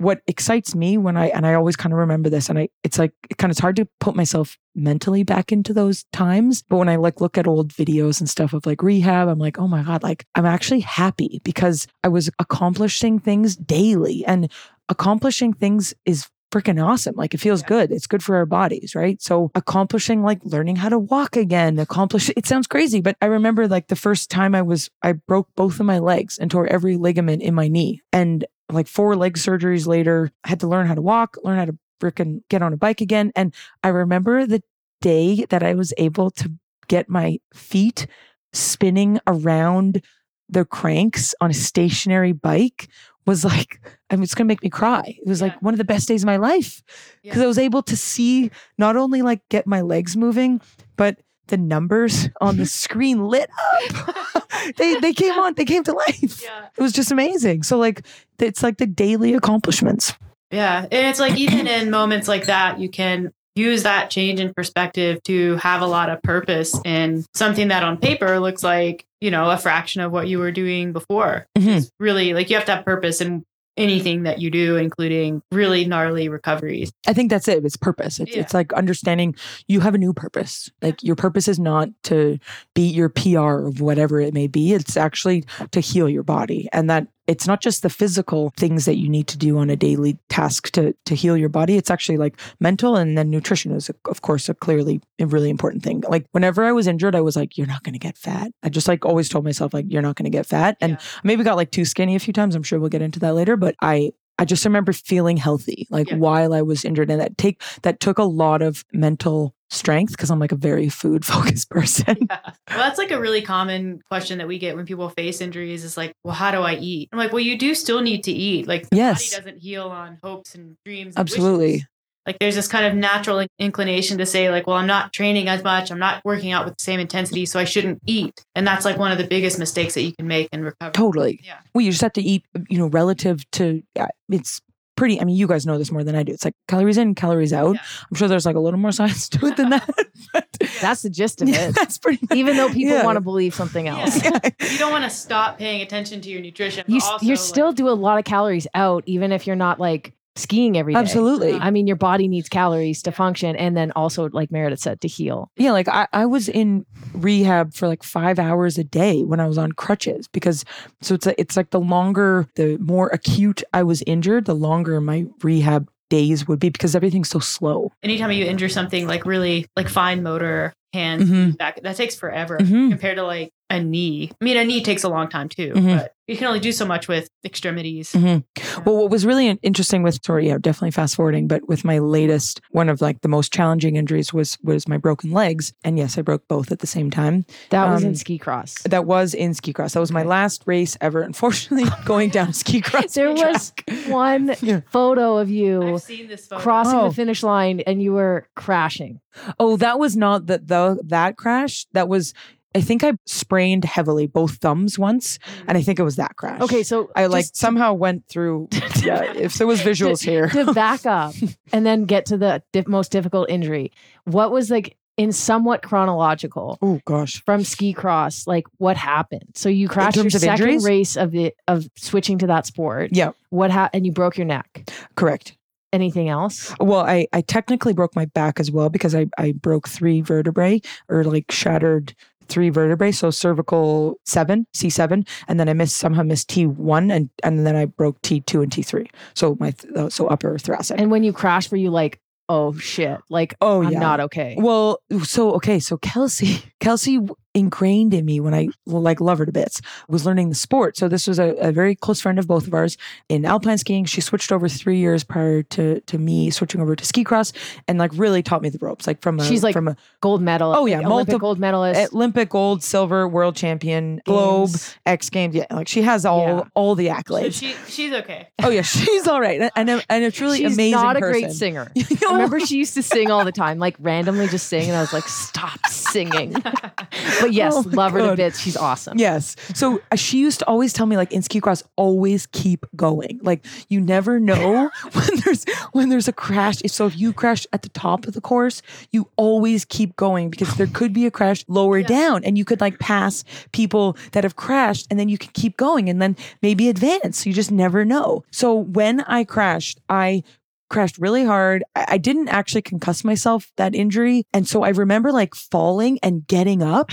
what 0.00 0.22
excites 0.26 0.74
me 0.74 0.96
when 0.96 1.16
I 1.16 1.26
and 1.28 1.46
I 1.46 1.54
always 1.54 1.76
kind 1.76 1.92
of 1.92 1.98
remember 1.98 2.30
this 2.30 2.48
and 2.48 2.58
I 2.58 2.68
it's 2.82 2.98
like 2.98 3.12
it 3.28 3.36
kind 3.36 3.50
of 3.50 3.52
it's 3.52 3.60
hard 3.60 3.76
to 3.76 3.86
put 4.00 4.16
myself 4.16 4.56
mentally 4.74 5.22
back 5.24 5.52
into 5.52 5.74
those 5.74 6.04
times 6.12 6.64
but 6.68 6.78
when 6.78 6.88
I 6.88 6.96
like 6.96 7.20
look 7.20 7.36
at 7.36 7.46
old 7.46 7.72
videos 7.72 8.18
and 8.20 8.28
stuff 8.28 8.54
of 8.54 8.64
like 8.64 8.82
rehab 8.82 9.28
I'm 9.28 9.38
like 9.38 9.58
oh 9.58 9.68
my 9.68 9.82
god 9.82 10.02
like 10.02 10.24
I'm 10.34 10.46
actually 10.46 10.80
happy 10.80 11.40
because 11.44 11.86
I 12.02 12.08
was 12.08 12.30
accomplishing 12.38 13.18
things 13.18 13.56
daily 13.56 14.24
and 14.26 14.50
accomplishing 14.88 15.52
things 15.52 15.92
is 16.06 16.28
freaking 16.52 16.84
awesome. 16.84 17.14
Like 17.14 17.32
it 17.32 17.38
feels 17.38 17.60
Yeah. 17.62 17.68
good. 17.68 17.92
It's 17.92 18.08
good 18.08 18.24
for 18.24 18.34
our 18.34 18.46
bodies, 18.46 18.94
right? 18.96 19.22
So 19.22 19.52
accomplishing 19.54 20.22
like 20.24 20.40
learning 20.42 20.76
how 20.76 20.88
to 20.88 20.98
walk 20.98 21.36
again, 21.36 21.78
accomplish 21.78 22.28
it 22.36 22.44
sounds 22.46 22.66
crazy, 22.66 23.00
but 23.00 23.16
I 23.22 23.26
remember 23.26 23.68
like 23.68 23.86
the 23.86 23.94
first 23.96 24.30
time 24.30 24.54
I 24.54 24.62
was 24.62 24.90
I 25.02 25.12
broke 25.12 25.48
both 25.56 25.78
of 25.78 25.86
my 25.86 25.98
legs 26.00 26.38
and 26.38 26.50
tore 26.50 26.66
every 26.66 26.96
ligament 26.96 27.42
in 27.42 27.54
my 27.54 27.68
knee. 27.68 28.02
And 28.12 28.44
like 28.72 28.88
four 28.88 29.16
leg 29.16 29.36
surgeries 29.36 29.86
later, 29.86 30.30
I 30.44 30.48
had 30.48 30.60
to 30.60 30.68
learn 30.68 30.86
how 30.86 30.94
to 30.94 31.02
walk, 31.02 31.36
learn 31.44 31.58
how 31.58 31.64
to 31.66 31.78
freaking 32.00 32.42
get 32.48 32.62
on 32.62 32.72
a 32.72 32.76
bike 32.76 33.00
again. 33.00 33.32
And 33.36 33.54
I 33.82 33.88
remember 33.88 34.46
the 34.46 34.62
day 35.00 35.44
that 35.50 35.62
I 35.62 35.74
was 35.74 35.92
able 35.98 36.30
to 36.32 36.50
get 36.88 37.08
my 37.08 37.38
feet 37.54 38.06
spinning 38.52 39.20
around 39.26 40.02
the 40.48 40.64
cranks 40.64 41.34
on 41.40 41.50
a 41.50 41.54
stationary 41.54 42.32
bike 42.32 42.88
was 43.26 43.44
like, 43.44 43.80
I 44.10 44.16
mean, 44.16 44.24
it's 44.24 44.34
going 44.34 44.46
to 44.46 44.50
make 44.52 44.62
me 44.62 44.70
cry. 44.70 45.02
It 45.06 45.28
was 45.28 45.40
Yeah. 45.40 45.48
like 45.48 45.62
one 45.62 45.74
of 45.74 45.78
the 45.78 45.84
best 45.84 46.08
days 46.08 46.22
of 46.22 46.26
my 46.26 46.36
life 46.38 46.82
because 47.22 47.38
Yeah. 47.38 47.44
I 47.44 47.46
was 47.46 47.58
able 47.58 47.82
to 47.82 47.96
see 47.96 48.50
not 48.78 48.96
only 48.96 49.22
like 49.22 49.40
get 49.50 49.66
my 49.66 49.82
legs 49.82 50.16
moving, 50.16 50.60
but 50.96 51.18
the 51.50 51.56
numbers 51.58 52.28
on 52.40 52.56
the 52.56 52.66
screen 52.66 53.26
lit 53.26 53.50
up. 53.74 54.46
they 54.76 54.98
they 55.00 55.12
came 55.12 55.38
on, 55.38 55.54
they 55.54 55.64
came 55.64 55.84
to 55.84 55.92
life. 55.92 56.42
Yeah. 56.42 56.66
It 56.76 56.80
was 56.82 56.92
just 56.92 57.10
amazing. 57.12 57.62
So 57.62 57.76
like 57.78 58.06
it's 58.38 58.62
like 58.62 58.78
the 58.78 58.86
daily 58.86 59.34
accomplishments. 59.34 60.14
Yeah. 60.50 60.80
And 60.90 61.06
it's 61.06 61.20
like 61.20 61.38
even 61.38 61.66
in 61.66 61.90
moments 62.00 62.26
like 62.26 62.46
that, 62.46 62.78
you 62.80 62.88
can 62.88 63.32
use 63.56 63.82
that 63.82 64.10
change 64.10 64.40
in 64.40 64.54
perspective 64.54 65.22
to 65.24 65.56
have 65.56 65.82
a 65.82 65.86
lot 65.86 66.08
of 66.08 66.22
purpose 66.22 66.80
in 66.84 67.24
something 67.34 67.68
that 67.68 67.82
on 67.82 67.98
paper 67.98 68.38
looks 68.40 68.62
like, 68.62 69.04
you 69.20 69.30
know, 69.30 69.50
a 69.50 69.58
fraction 69.58 70.00
of 70.00 70.12
what 70.12 70.28
you 70.28 70.38
were 70.38 70.52
doing 70.52 70.92
before. 70.92 71.46
Mhm. 71.58 71.78
It's 71.78 71.90
really 71.98 72.32
like 72.32 72.48
you 72.48 72.56
have 72.56 72.64
to 72.66 72.76
have 72.76 72.84
purpose 72.84 73.20
in 73.20 73.44
anything 73.80 74.22
that 74.24 74.40
you 74.40 74.50
do, 74.50 74.76
including 74.76 75.42
really 75.52 75.84
gnarly 75.84 76.28
recoveries. 76.28 76.92
I 77.06 77.12
think 77.12 77.30
that's 77.30 77.48
it. 77.48 77.64
It's 77.64 77.76
purpose. 77.76 78.20
It's 78.20 78.34
Yeah. 78.34 78.42
it's 78.42 78.54
like 78.54 78.72
understanding 78.74 79.34
you 79.68 79.80
have 79.80 79.94
a 79.94 79.98
new 79.98 80.12
purpose. 80.12 80.70
Like 80.82 81.02
your 81.02 81.16
purpose 81.16 81.48
is 81.48 81.58
not 81.58 81.88
to 82.04 82.38
be 82.74 82.82
your 82.82 83.08
PR 83.08 83.66
of 83.66 83.80
whatever 83.80 84.20
it 84.20 84.34
may 84.34 84.46
be. 84.46 84.72
It's 84.72 84.96
actually 84.96 85.44
to 85.70 85.80
heal 85.80 86.08
your 86.08 86.22
body. 86.22 86.68
And 86.72 86.88
that 86.90 87.06
it's 87.30 87.46
not 87.46 87.62
just 87.62 87.82
the 87.82 87.88
physical 87.88 88.52
things 88.56 88.84
that 88.86 88.96
you 88.96 89.08
need 89.08 89.28
to 89.28 89.38
do 89.38 89.56
on 89.58 89.70
a 89.70 89.76
daily 89.76 90.18
task 90.28 90.70
to 90.72 90.94
to 91.06 91.14
heal 91.14 91.36
your 91.36 91.48
body. 91.48 91.76
It's 91.76 91.90
actually 91.90 92.18
like 92.18 92.38
mental 92.58 92.96
and 92.96 93.16
then 93.16 93.30
nutrition 93.30 93.70
is 93.72 93.90
of 94.08 94.22
course 94.22 94.48
a 94.48 94.54
clearly 94.54 95.00
a 95.20 95.26
really 95.26 95.48
important 95.50 95.82
thing. 95.84 96.02
Like 96.08 96.26
whenever 96.32 96.64
I 96.64 96.72
was 96.72 96.86
injured, 96.88 97.14
I 97.14 97.20
was 97.20 97.36
like, 97.36 97.56
you're 97.56 97.66
not 97.68 97.84
gonna 97.84 97.98
get 97.98 98.18
fat. 98.18 98.50
I 98.64 98.68
just 98.68 98.88
like 98.88 99.04
always 99.06 99.28
told 99.28 99.44
myself 99.44 99.72
like 99.72 99.86
you're 99.88 100.02
not 100.02 100.16
gonna 100.16 100.30
get 100.30 100.46
fat. 100.46 100.76
And 100.80 100.92
Yeah. 100.92 100.98
Maybe 101.24 101.44
got 101.44 101.56
like 101.56 101.70
too 101.70 101.84
skinny 101.84 102.16
a 102.16 102.18
few 102.20 102.32
times. 102.32 102.54
I'm 102.56 102.62
sure 102.64 102.80
we'll 102.80 102.88
get 102.96 103.02
into 103.02 103.20
that 103.20 103.34
later, 103.34 103.56
but 103.56 103.74
I 103.80 104.12
I 104.38 104.44
just 104.46 104.64
remember 104.64 104.92
feeling 104.92 105.36
healthy 105.36 105.86
like 105.90 106.08
Yeah. 106.10 106.16
while 106.16 106.52
I 106.52 106.62
was 106.62 106.84
injured 106.84 107.10
and 107.10 107.20
that 107.20 107.38
take 107.38 107.62
that 107.82 108.00
took 108.00 108.18
a 108.18 108.24
lot 108.24 108.62
of 108.62 108.84
mental 108.92 109.54
strength 109.70 110.12
because 110.12 110.30
I'm 110.30 110.38
like 110.38 110.52
a 110.52 110.56
very 110.56 110.88
food 110.88 111.24
focused 111.32 111.70
person. 111.70 112.16
Yeah. 112.30 112.38
Well, 112.68 112.78
that's 112.78 112.98
like 112.98 113.10
a 113.10 113.20
really 113.20 113.42
common 113.42 114.02
question 114.08 114.38
that 114.38 114.48
we 114.48 114.58
get 114.58 114.76
when 114.76 114.86
people 114.86 115.08
face 115.10 115.40
injuries 115.40 115.84
is 115.84 115.96
like, 115.96 116.12
well, 116.24 116.34
how 116.34 116.50
do 116.50 116.58
I 116.58 116.74
eat? 116.74 117.08
I'm 117.12 117.18
like, 117.18 117.32
well, 117.32 117.40
you 117.40 117.56
do 117.58 117.74
still 117.74 118.00
need 118.00 118.24
to 118.24 118.32
eat. 118.32 118.66
Like 118.66 118.88
the 118.90 118.96
Yes. 118.96 119.30
body 119.30 119.42
doesn't 119.44 119.62
heal 119.62 119.88
on 119.88 120.18
hopes 120.22 120.54
and 120.54 120.76
dreams. 120.84 121.14
and 121.16 121.20
Absolutely. 121.20 121.72
wishes. 121.72 121.86
Like 122.26 122.38
there's 122.38 122.54
this 122.54 122.68
kind 122.68 122.84
of 122.84 122.94
natural 122.94 123.46
inclination 123.58 124.18
to 124.18 124.26
say 124.26 124.50
like, 124.50 124.66
well, 124.66 124.76
I'm 124.76 124.86
not 124.86 125.12
training 125.12 125.48
as 125.48 125.64
much. 125.64 125.90
I'm 125.90 125.98
not 125.98 126.22
working 126.24 126.52
out 126.52 126.64
with 126.66 126.76
the 126.76 126.82
same 126.84 127.00
intensity, 127.00 127.46
so 127.46 127.58
I 127.58 127.64
shouldn't 127.64 128.00
eat. 128.06 128.44
And 128.54 128.66
that's 128.66 128.84
like 128.84 128.98
one 128.98 129.10
of 129.10 129.16
the 129.18 129.26
biggest 129.26 129.58
mistakes 129.58 129.94
that 129.94 130.02
you 130.02 130.12
can 130.12 130.28
make 130.28 130.48
in 130.52 130.62
recovery. 130.62 130.92
Totally. 130.92 131.40
Yeah. 131.42 131.56
Well, 131.74 131.82
you 131.82 131.90
just 131.90 132.02
have 132.02 132.12
to 132.12 132.22
eat, 132.22 132.44
you 132.68 132.78
know, 132.78 132.88
relative 132.88 133.50
to 133.52 133.82
uh, 133.98 134.06
it's 134.28 134.60
pretty 135.00 135.18
I 135.18 135.24
mean, 135.24 135.34
you 135.34 135.46
guys 135.46 135.64
know 135.64 135.78
this 135.78 135.90
more 135.90 136.04
than 136.04 136.14
I 136.14 136.22
do. 136.22 136.32
It's 136.32 136.44
like 136.44 136.52
calories 136.68 136.98
in, 136.98 137.14
calories 137.14 137.54
out. 137.54 137.74
Yeah. 137.76 137.80
I'm 138.10 138.16
sure 138.16 138.28
there's 138.28 138.44
like 138.44 138.54
a 138.56 138.60
little 138.60 138.78
more 138.78 138.92
science 139.00 139.30
to 139.30 139.46
it 139.46 139.56
than 139.56 139.70
that. 139.70 139.88
but 140.34 140.46
That's 140.82 141.00
the 141.00 141.08
gist 141.08 141.40
of 141.40 141.48
yeah, 141.52 141.68
it. 141.68 141.74
that's 141.74 141.96
pretty 141.96 142.18
much 142.28 142.36
Even 142.36 142.56
though 142.58 142.68
people 142.68 142.96
Yeah. 142.96 143.04
want 143.04 143.16
to 143.16 143.22
believe 143.22 143.54
something 143.54 143.88
else. 143.88 144.22
Yeah. 144.22 144.38
Yeah. 144.44 144.50
You 144.70 144.76
don't 144.78 144.92
want 144.92 145.04
to 145.04 145.10
stop 145.10 145.56
paying 145.56 145.80
attention 145.80 146.20
to 146.20 146.28
your 146.28 146.42
nutrition. 146.42 146.84
You, 146.86 147.00
also, 147.02 147.24
you 147.24 147.30
like- 147.32 147.38
still 147.38 147.72
do 147.72 147.88
a 147.88 147.96
lot 147.96 148.18
of 148.18 148.24
calories 148.24 148.66
out, 148.74 149.02
even 149.06 149.32
if 149.32 149.46
you're 149.46 149.56
not 149.56 149.80
like 149.80 150.12
skiing 150.40 150.76
every 150.76 150.94
day. 150.94 150.98
Absolutely. 151.00 151.52
I 151.54 151.70
mean, 151.70 151.86
your 151.86 151.96
body 151.96 152.26
needs 152.28 152.48
calories 152.48 153.02
to 153.02 153.12
function, 153.12 153.54
and 153.56 153.76
then 153.76 153.92
also, 153.92 154.28
like 154.30 154.50
Meredith 154.50 154.80
said, 154.80 155.00
to 155.02 155.08
heal. 155.08 155.50
Yeah, 155.56 155.72
like 155.72 155.88
I, 155.88 156.06
I 156.12 156.26
was 156.26 156.48
in 156.48 156.84
rehab 157.12 157.74
for 157.74 157.86
like 157.88 158.02
five 158.02 158.38
hours 158.38 158.78
a 158.78 158.84
day 158.84 159.22
when 159.22 159.40
I 159.40 159.46
was 159.46 159.58
on 159.58 159.72
crutches 159.72 160.28
because 160.28 160.64
so 161.00 161.14
it's 161.14 161.26
a, 161.26 161.38
it's 161.40 161.56
like 161.56 161.70
the 161.70 161.80
longer, 161.80 162.48
the 162.56 162.76
more 162.78 163.08
acute 163.08 163.62
I 163.72 163.82
was 163.82 164.02
injured, 164.06 164.46
the 164.46 164.54
longer 164.54 165.00
my 165.00 165.26
rehab 165.42 165.88
days 166.08 166.48
would 166.48 166.58
be 166.58 166.70
because 166.70 166.96
everything's 166.96 167.28
so 167.28 167.38
slow. 167.38 167.92
anytime 168.02 168.32
you 168.32 168.44
injure 168.44 168.68
something 168.68 169.06
like 169.06 169.24
really 169.24 169.66
like 169.76 169.88
fine 169.88 170.24
motor 170.24 170.72
hands 170.92 171.30
Mhm. 171.30 171.56
back 171.56 171.80
that 171.82 171.94
takes 171.96 172.16
forever 172.16 172.58
Mhm. 172.58 172.90
compared 172.90 173.16
to 173.16 173.22
like 173.22 173.52
a 173.70 173.80
knee 173.82 174.30
i 174.40 174.44
mean 174.44 174.56
a 174.56 174.64
knee 174.64 174.82
takes 174.82 175.04
a 175.04 175.08
long 175.08 175.28
time 175.28 175.48
too 175.48 175.72
Mhm. 175.74 175.98
but 175.98 176.14
you 176.26 176.36
can 176.36 176.46
only 176.46 176.60
do 176.60 176.70
so 176.70 176.86
much 176.86 177.08
with 177.08 177.28
extremities 177.44 178.12
Mhm. 178.12 178.44
Well, 178.84 178.96
what 178.96 179.10
was 179.10 179.26
really 179.26 179.48
interesting 179.62 180.02
with 180.04 180.18
sorry, 180.24 180.46
yeah, 180.46 180.58
definitely 180.60 180.92
fast 180.92 181.16
forwarding, 181.16 181.48
but 181.48 181.66
with 181.68 181.84
my 181.84 181.98
latest 181.98 182.60
one 182.70 182.88
of 182.88 183.00
like 183.00 183.20
the 183.22 183.28
most 183.28 183.52
challenging 183.52 183.96
injuries 183.96 184.32
was 184.32 184.56
was 184.62 184.86
my 184.86 184.96
broken 184.96 185.32
legs, 185.32 185.72
and 185.82 185.98
yes, 185.98 186.16
I 186.16 186.22
broke 186.22 186.46
both 186.46 186.70
at 186.70 186.78
the 186.78 186.86
same 186.86 187.10
time. 187.10 187.44
That 187.70 187.90
was 187.90 188.02
in 188.04 188.10
Um, 188.10 188.14
ski 188.14 188.38
cross. 188.38 188.76
That 188.84 189.06
was 189.06 189.34
in 189.34 189.54
ski 189.54 189.72
cross. 189.72 189.94
That 189.94 190.00
was 190.00 190.12
my 190.12 190.22
last 190.22 190.62
race 190.66 190.96
ever. 191.00 191.20
Unfortunately, 191.22 191.90
going 192.04 192.30
down 192.30 192.50
a 192.50 192.52
ski 192.54 192.80
cross. 192.80 193.12
There 193.14 193.32
was 193.32 193.72
one 194.06 194.54
Yeah. 194.62 194.80
photo 194.90 195.36
of 195.38 195.50
you 195.50 195.94
i've 195.94 196.02
seen 196.02 196.28
this 196.28 196.46
photo 196.46 196.62
crossing 196.62 196.98
Oh. 196.98 197.08
the 197.08 197.14
finish 197.14 197.42
line, 197.42 197.80
and 197.88 198.00
you 198.02 198.12
were 198.12 198.46
crashing. 198.54 199.20
Oh, 199.58 199.76
that 199.78 199.98
was 199.98 200.16
not 200.16 200.46
the, 200.46 200.58
the 200.58 201.00
that 201.08 201.36
crash. 201.36 201.86
That 201.92 202.08
was 202.08 202.34
I 202.74 202.80
think 202.80 203.02
I 203.02 203.12
sprained 203.26 203.84
heavily 203.84 204.26
both 204.26 204.56
thumbs 204.56 204.98
once, 204.98 205.38
mm-hmm. 205.38 205.64
and 205.68 205.78
I 205.78 205.82
think 205.82 205.98
it 205.98 206.04
was 206.04 206.16
that 206.16 206.36
crash. 206.36 206.60
Okay, 206.60 206.82
so 206.82 207.10
I 207.16 207.26
like 207.26 207.46
somehow 207.52 207.94
went 207.94 208.26
through. 208.28 208.68
Yeah, 209.02 209.32
if 209.32 209.54
there 209.54 209.66
was 209.66 209.80
visuals 209.80 210.22
here. 210.22 210.48
to 210.50 210.74
back 210.74 211.06
up 211.06 211.34
and 211.72 211.86
then 211.86 212.04
get 212.04 212.26
to 212.26 212.36
the 212.36 212.62
most 212.86 213.10
difficult 213.10 213.48
injury. 213.48 213.92
What 214.24 214.52
was 214.52 214.70
like 214.70 214.94
in 215.16 215.32
somewhat 215.32 215.82
chronological 215.82 216.78
Oh 216.82 217.00
gosh. 217.06 217.42
from 217.44 217.64
ski 217.64 217.94
cross, 217.94 218.46
like 218.46 218.64
what 218.76 218.98
happened? 218.98 219.52
So 219.54 219.70
you 219.70 219.88
crashed 219.88 220.16
your 220.16 220.28
second 220.28 220.50
injuries? 220.50 220.84
race 220.84 221.16
of 221.16 221.30
the 221.30 221.54
of 221.66 221.86
switching 221.96 222.36
to 222.38 222.46
that 222.48 222.66
sport. 222.66 223.10
Yeah, 223.12 223.30
What 223.48 223.70
happened? 223.70 223.98
And 224.00 224.06
you 224.06 224.12
broke 224.12 224.36
your 224.36 224.46
neck. 224.46 224.90
correct. 225.16 225.56
Anything 225.92 226.28
else? 226.28 226.72
Well, 226.78 227.00
I, 227.00 227.26
I 227.32 227.40
technically 227.40 227.94
broke 227.94 228.14
my 228.14 228.26
back 228.26 228.60
as 228.60 228.70
well 228.70 228.90
because 228.90 229.14
I, 229.14 229.26
I 229.38 229.52
broke 229.52 229.88
three 229.88 230.20
vertebrae 230.20 230.80
or 231.08 231.24
like 231.24 231.50
shattered 231.50 232.14
three 232.50 232.68
vertebrae. 232.68 233.12
So 233.12 233.30
cervical 233.30 234.18
seven, 234.26 234.66
C7, 234.74 235.26
and 235.48 235.60
then 235.60 235.68
I 235.68 235.72
missed 235.72 235.96
somehow 235.96 236.22
missed 236.22 236.50
T1 236.50 237.14
and, 237.14 237.30
and 237.42 237.66
then 237.66 237.76
I 237.76 237.86
broke 237.86 238.20
T2 238.22 238.62
and 238.62 238.72
T3. 238.72 239.08
So 239.34 239.56
my, 239.60 239.70
th- 239.70 239.94
uh, 239.94 240.10
so 240.10 240.26
upper 240.26 240.58
thoracic. 240.58 241.00
And 241.00 241.10
when 241.10 241.22
you 241.22 241.32
crashed, 241.32 241.70
were 241.70 241.76
you 241.76 241.90
like, 241.90 242.20
oh 242.48 242.76
shit, 242.76 243.20
like 243.30 243.54
oh 243.60 243.82
I'm 243.82 243.92
yeah. 243.92 244.00
not 244.00 244.20
okay? 244.20 244.56
Well, 244.58 245.00
so 245.22 245.54
okay, 245.54 245.78
so 245.78 245.96
Kelsey, 245.96 246.62
Kelsey 246.80 247.20
ingrained 247.54 248.14
in 248.14 248.24
me 248.24 248.38
when 248.40 248.54
I 248.54 248.68
like 248.86 249.20
love 249.20 249.38
her 249.38 249.46
to 249.46 249.52
bits 249.52 249.80
was 250.08 250.24
learning 250.24 250.48
the 250.50 250.54
sport. 250.54 250.96
So 250.96 251.08
this 251.08 251.26
was 251.26 251.38
a, 251.38 251.48
a 251.54 251.72
very 251.72 251.94
close 251.96 252.20
friend 252.20 252.38
of 252.38 252.46
both 252.46 252.66
of 252.66 252.74
ours 252.74 252.96
in 253.28 253.44
alpine 253.44 253.78
skiing. 253.78 254.04
She 254.04 254.20
switched 254.20 254.52
over 254.52 254.68
three 254.68 254.98
years 254.98 255.24
prior 255.24 255.62
to 255.64 256.00
to 256.00 256.18
me 256.18 256.50
switching 256.50 256.80
over 256.80 256.94
to 256.94 257.04
ski 257.04 257.24
cross, 257.24 257.52
and 257.88 257.98
like 257.98 258.12
really 258.14 258.42
taught 258.42 258.62
me 258.62 258.68
the 258.68 258.78
ropes. 258.80 259.06
Like 259.06 259.20
from 259.20 259.40
a 259.40 259.44
She's 259.44 259.62
like 259.64 259.72
from 259.72 259.88
a 259.88 259.96
gold 260.20 260.42
medal. 260.42 260.72
Oh, 260.74 260.86
yeah, 260.86 260.96
Olympic 260.98 261.08
multiple- 261.10 261.38
gold 261.40 261.58
medalist. 261.58 262.12
Olympic 262.14 262.48
gold, 262.50 262.82
silver, 262.84 263.26
world 263.26 263.56
champion, 263.56 264.20
globe, 264.26 264.70
X 265.06 265.28
Games. 265.30 265.54
Yeah, 265.54 265.66
like 265.70 265.88
she 265.88 266.02
has 266.02 266.24
all 266.24 266.40
Yeah. 266.58 266.62
all 266.74 266.94
the 266.94 267.06
So 267.08 267.14
accolades. 267.14 267.54
she 267.54 267.74
she's 267.88 268.12
okay. 268.12 268.48
oh 268.62 268.70
yeah, 268.70 268.82
she's 268.82 269.26
all 269.26 269.40
right, 269.40 269.60
and 269.60 269.70
and, 269.90 270.04
and 270.08 270.24
it's 270.24 270.40
really 270.40 270.58
amazing. 270.64 270.68
She's 270.70 270.76
amazing. 270.76 270.92
not 270.92 271.16
a 271.16 271.20
person. 271.20 271.40
great 271.42 271.52
singer. 271.52 271.90
You 272.10 272.16
know? 272.22 272.28
I 272.30 272.32
remember 272.34 272.60
she 272.60 272.76
used 272.76 272.94
to 272.94 273.02
sing 273.02 273.30
all 273.30 273.44
the 273.44 273.52
time, 273.52 273.78
like 273.78 273.96
randomly 273.98 274.46
just 274.48 274.68
sing, 274.68 274.88
and 274.88 274.96
I 274.96 275.00
was 275.00 275.12
like, 275.12 275.26
"Stop 275.28 275.78
singing!" 275.88 276.54
But 277.40 277.52
yes, 277.52 277.72
Oh 277.74 277.80
love 277.92 278.12
her 278.12 278.30
to 278.30 278.36
bits. 278.36 278.58
She's 278.60 278.76
awesome. 278.76 279.18
Yes. 279.18 279.56
So 279.74 280.00
uh, 280.12 280.16
she 280.16 280.38
used 280.38 280.60
to 280.60 280.66
always 280.66 280.92
tell 280.92 281.06
me, 281.06 281.16
like 281.16 281.32
in 281.32 281.42
ski 281.42 281.60
cross, 281.60 281.82
always 281.96 282.46
keep 282.46 282.86
going. 282.96 283.40
Like 283.42 283.64
you 283.88 284.00
never 284.00 284.38
know 284.40 284.90
when 285.12 285.28
there's 285.44 285.64
when 285.92 286.08
there's 286.08 286.28
a 286.28 286.32
crash. 286.32 286.78
So, 286.86 287.06
if 287.06 287.18
you 287.18 287.32
crash 287.32 287.66
at 287.72 287.82
the 287.82 287.88
top 287.90 288.26
of 288.26 288.34
the 288.34 288.40
course, 288.40 288.82
you 289.10 289.28
always 289.36 289.84
keep 289.84 290.16
going 290.16 290.50
because 290.50 290.74
there 290.76 290.86
could 290.86 291.12
be 291.12 291.26
a 291.26 291.30
crash 291.30 291.64
lower 291.68 291.98
Yeah. 291.98 292.06
down, 292.06 292.44
and 292.44 292.56
you 292.58 292.64
could 292.64 292.80
like 292.80 292.98
pass 292.98 293.44
people 293.72 294.16
that 294.32 294.44
have 294.44 294.56
crashed, 294.56 295.06
and 295.10 295.18
then 295.18 295.28
you 295.28 295.38
can 295.38 295.50
keep 295.52 295.76
going, 295.76 296.08
and 296.08 296.20
then 296.20 296.36
maybe 296.62 296.88
advance. 296.88 297.46
You 297.46 297.52
just 297.52 297.70
never 297.70 298.04
know. 298.04 298.44
So 298.50 298.74
when 298.74 299.20
I 299.22 299.44
crashed, 299.44 300.00
I 300.08 300.42
crashed 300.90 301.16
really 301.18 301.44
hard. 301.44 301.82
I, 301.96 302.04
I 302.08 302.18
didn't 302.18 302.48
actually 302.48 302.82
concuss 302.82 303.24
myself 303.24 303.70
that 303.76 303.94
injury. 303.94 304.44
And 304.52 304.68
so 304.68 304.82
I 304.82 304.90
remember 304.90 305.32
like 305.32 305.54
falling 305.54 306.18
and 306.22 306.46
getting 306.46 306.82
up 306.82 307.10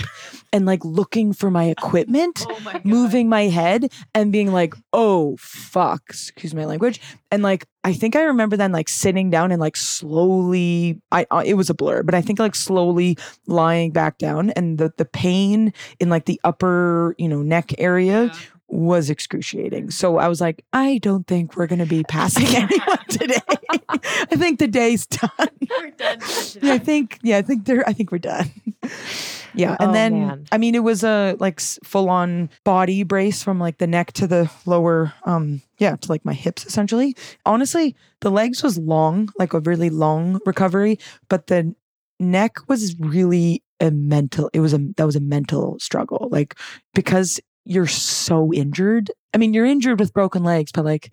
and 0.52 0.66
like 0.66 0.84
looking 0.84 1.32
for 1.32 1.50
my 1.50 1.64
equipment, 1.64 2.44
Oh 2.50 2.60
my 2.60 2.80
moving 2.84 3.28
my 3.28 3.44
head 3.44 3.92
and 4.14 4.32
being 4.32 4.52
like, 4.52 4.74
oh, 4.92 5.36
fuck, 5.38 6.02
excuse 6.08 6.54
my 6.54 6.64
language. 6.64 7.00
And 7.30 7.42
like, 7.42 7.66
I 7.84 7.92
think 7.92 8.16
I 8.16 8.22
remember 8.22 8.56
then 8.56 8.72
like 8.72 8.88
sitting 8.88 9.30
down 9.30 9.52
and 9.52 9.60
like 9.60 9.76
slowly, 9.76 11.00
I, 11.12 11.26
uh, 11.30 11.42
it 11.44 11.54
was 11.54 11.70
a 11.70 11.74
blur, 11.74 12.02
but 12.02 12.14
I 12.14 12.20
think 12.20 12.38
like 12.38 12.54
slowly 12.54 13.16
lying 13.46 13.92
back 13.92 14.18
down 14.18 14.50
and 14.50 14.78
the, 14.78 14.92
the 14.96 15.04
pain 15.04 15.72
in 16.00 16.10
like 16.10 16.24
the 16.24 16.40
upper, 16.44 17.14
you 17.18 17.28
know, 17.28 17.42
neck 17.42 17.72
area 17.78 18.24
Yeah. 18.24 18.32
Was 18.68 19.08
excruciating. 19.10 19.90
So 19.90 20.18
I 20.18 20.28
was 20.28 20.40
like, 20.40 20.64
I 20.72 20.98
don't 20.98 21.26
think 21.26 21.56
we're 21.56 21.66
going 21.66 21.78
to 21.78 21.86
be 21.86 22.04
passing 22.04 22.46
anyone 22.56 22.98
today. 23.08 23.38
I 23.88 24.36
think 24.36 24.58
the 24.58 24.68
day's 24.68 25.06
done. 25.06 25.30
We're 25.80 25.90
done 25.90 26.18
Yeah, 26.62 26.72
I 26.74 26.78
think 26.78 27.18
yeah, 27.22 27.38
I 27.38 27.42
think 27.42 27.64
they're 27.64 27.86
I 27.88 27.92
think 27.92 28.10
we're 28.12 28.18
done. 28.18 28.50
yeah, 29.54 29.76
and 29.80 29.90
Oh, 29.90 29.92
then 29.92 30.26
man. 30.26 30.44
I 30.52 30.58
mean 30.58 30.74
it 30.74 30.82
was 30.82 31.04
a 31.04 31.36
like 31.40 31.60
full 31.60 32.08
on 32.08 32.48
body 32.64 33.02
brace 33.02 33.42
from 33.42 33.58
like 33.58 33.78
the 33.78 33.86
neck 33.86 34.12
to 34.14 34.26
the 34.26 34.50
lower 34.66 35.12
um 35.24 35.60
yeah, 35.78 35.96
to 35.96 36.08
like 36.10 36.24
my 36.24 36.32
hips 36.34 36.64
essentially. 36.66 37.16
Honestly, 37.44 37.94
the 38.20 38.30
legs 38.30 38.62
was 38.62 38.78
long, 38.78 39.28
like 39.38 39.52
a 39.54 39.60
really 39.60 39.90
long 39.90 40.40
recovery, 40.46 40.98
but 41.28 41.46
the 41.48 41.74
neck 42.18 42.56
was 42.68 42.98
really 42.98 43.62
a 43.80 43.90
mental 43.90 44.50
it 44.52 44.60
was 44.60 44.72
a 44.74 44.78
that 44.96 45.04
was 45.06 45.14
a 45.16 45.20
mental 45.20 45.78
struggle 45.78 46.28
like 46.32 46.56
because 46.94 47.38
you're 47.68 47.86
so 47.86 48.52
injured. 48.52 49.10
I 49.34 49.38
mean, 49.38 49.52
you're 49.52 49.66
injured 49.66 50.00
with 50.00 50.14
broken 50.14 50.42
legs, 50.42 50.72
but 50.72 50.84
like 50.84 51.12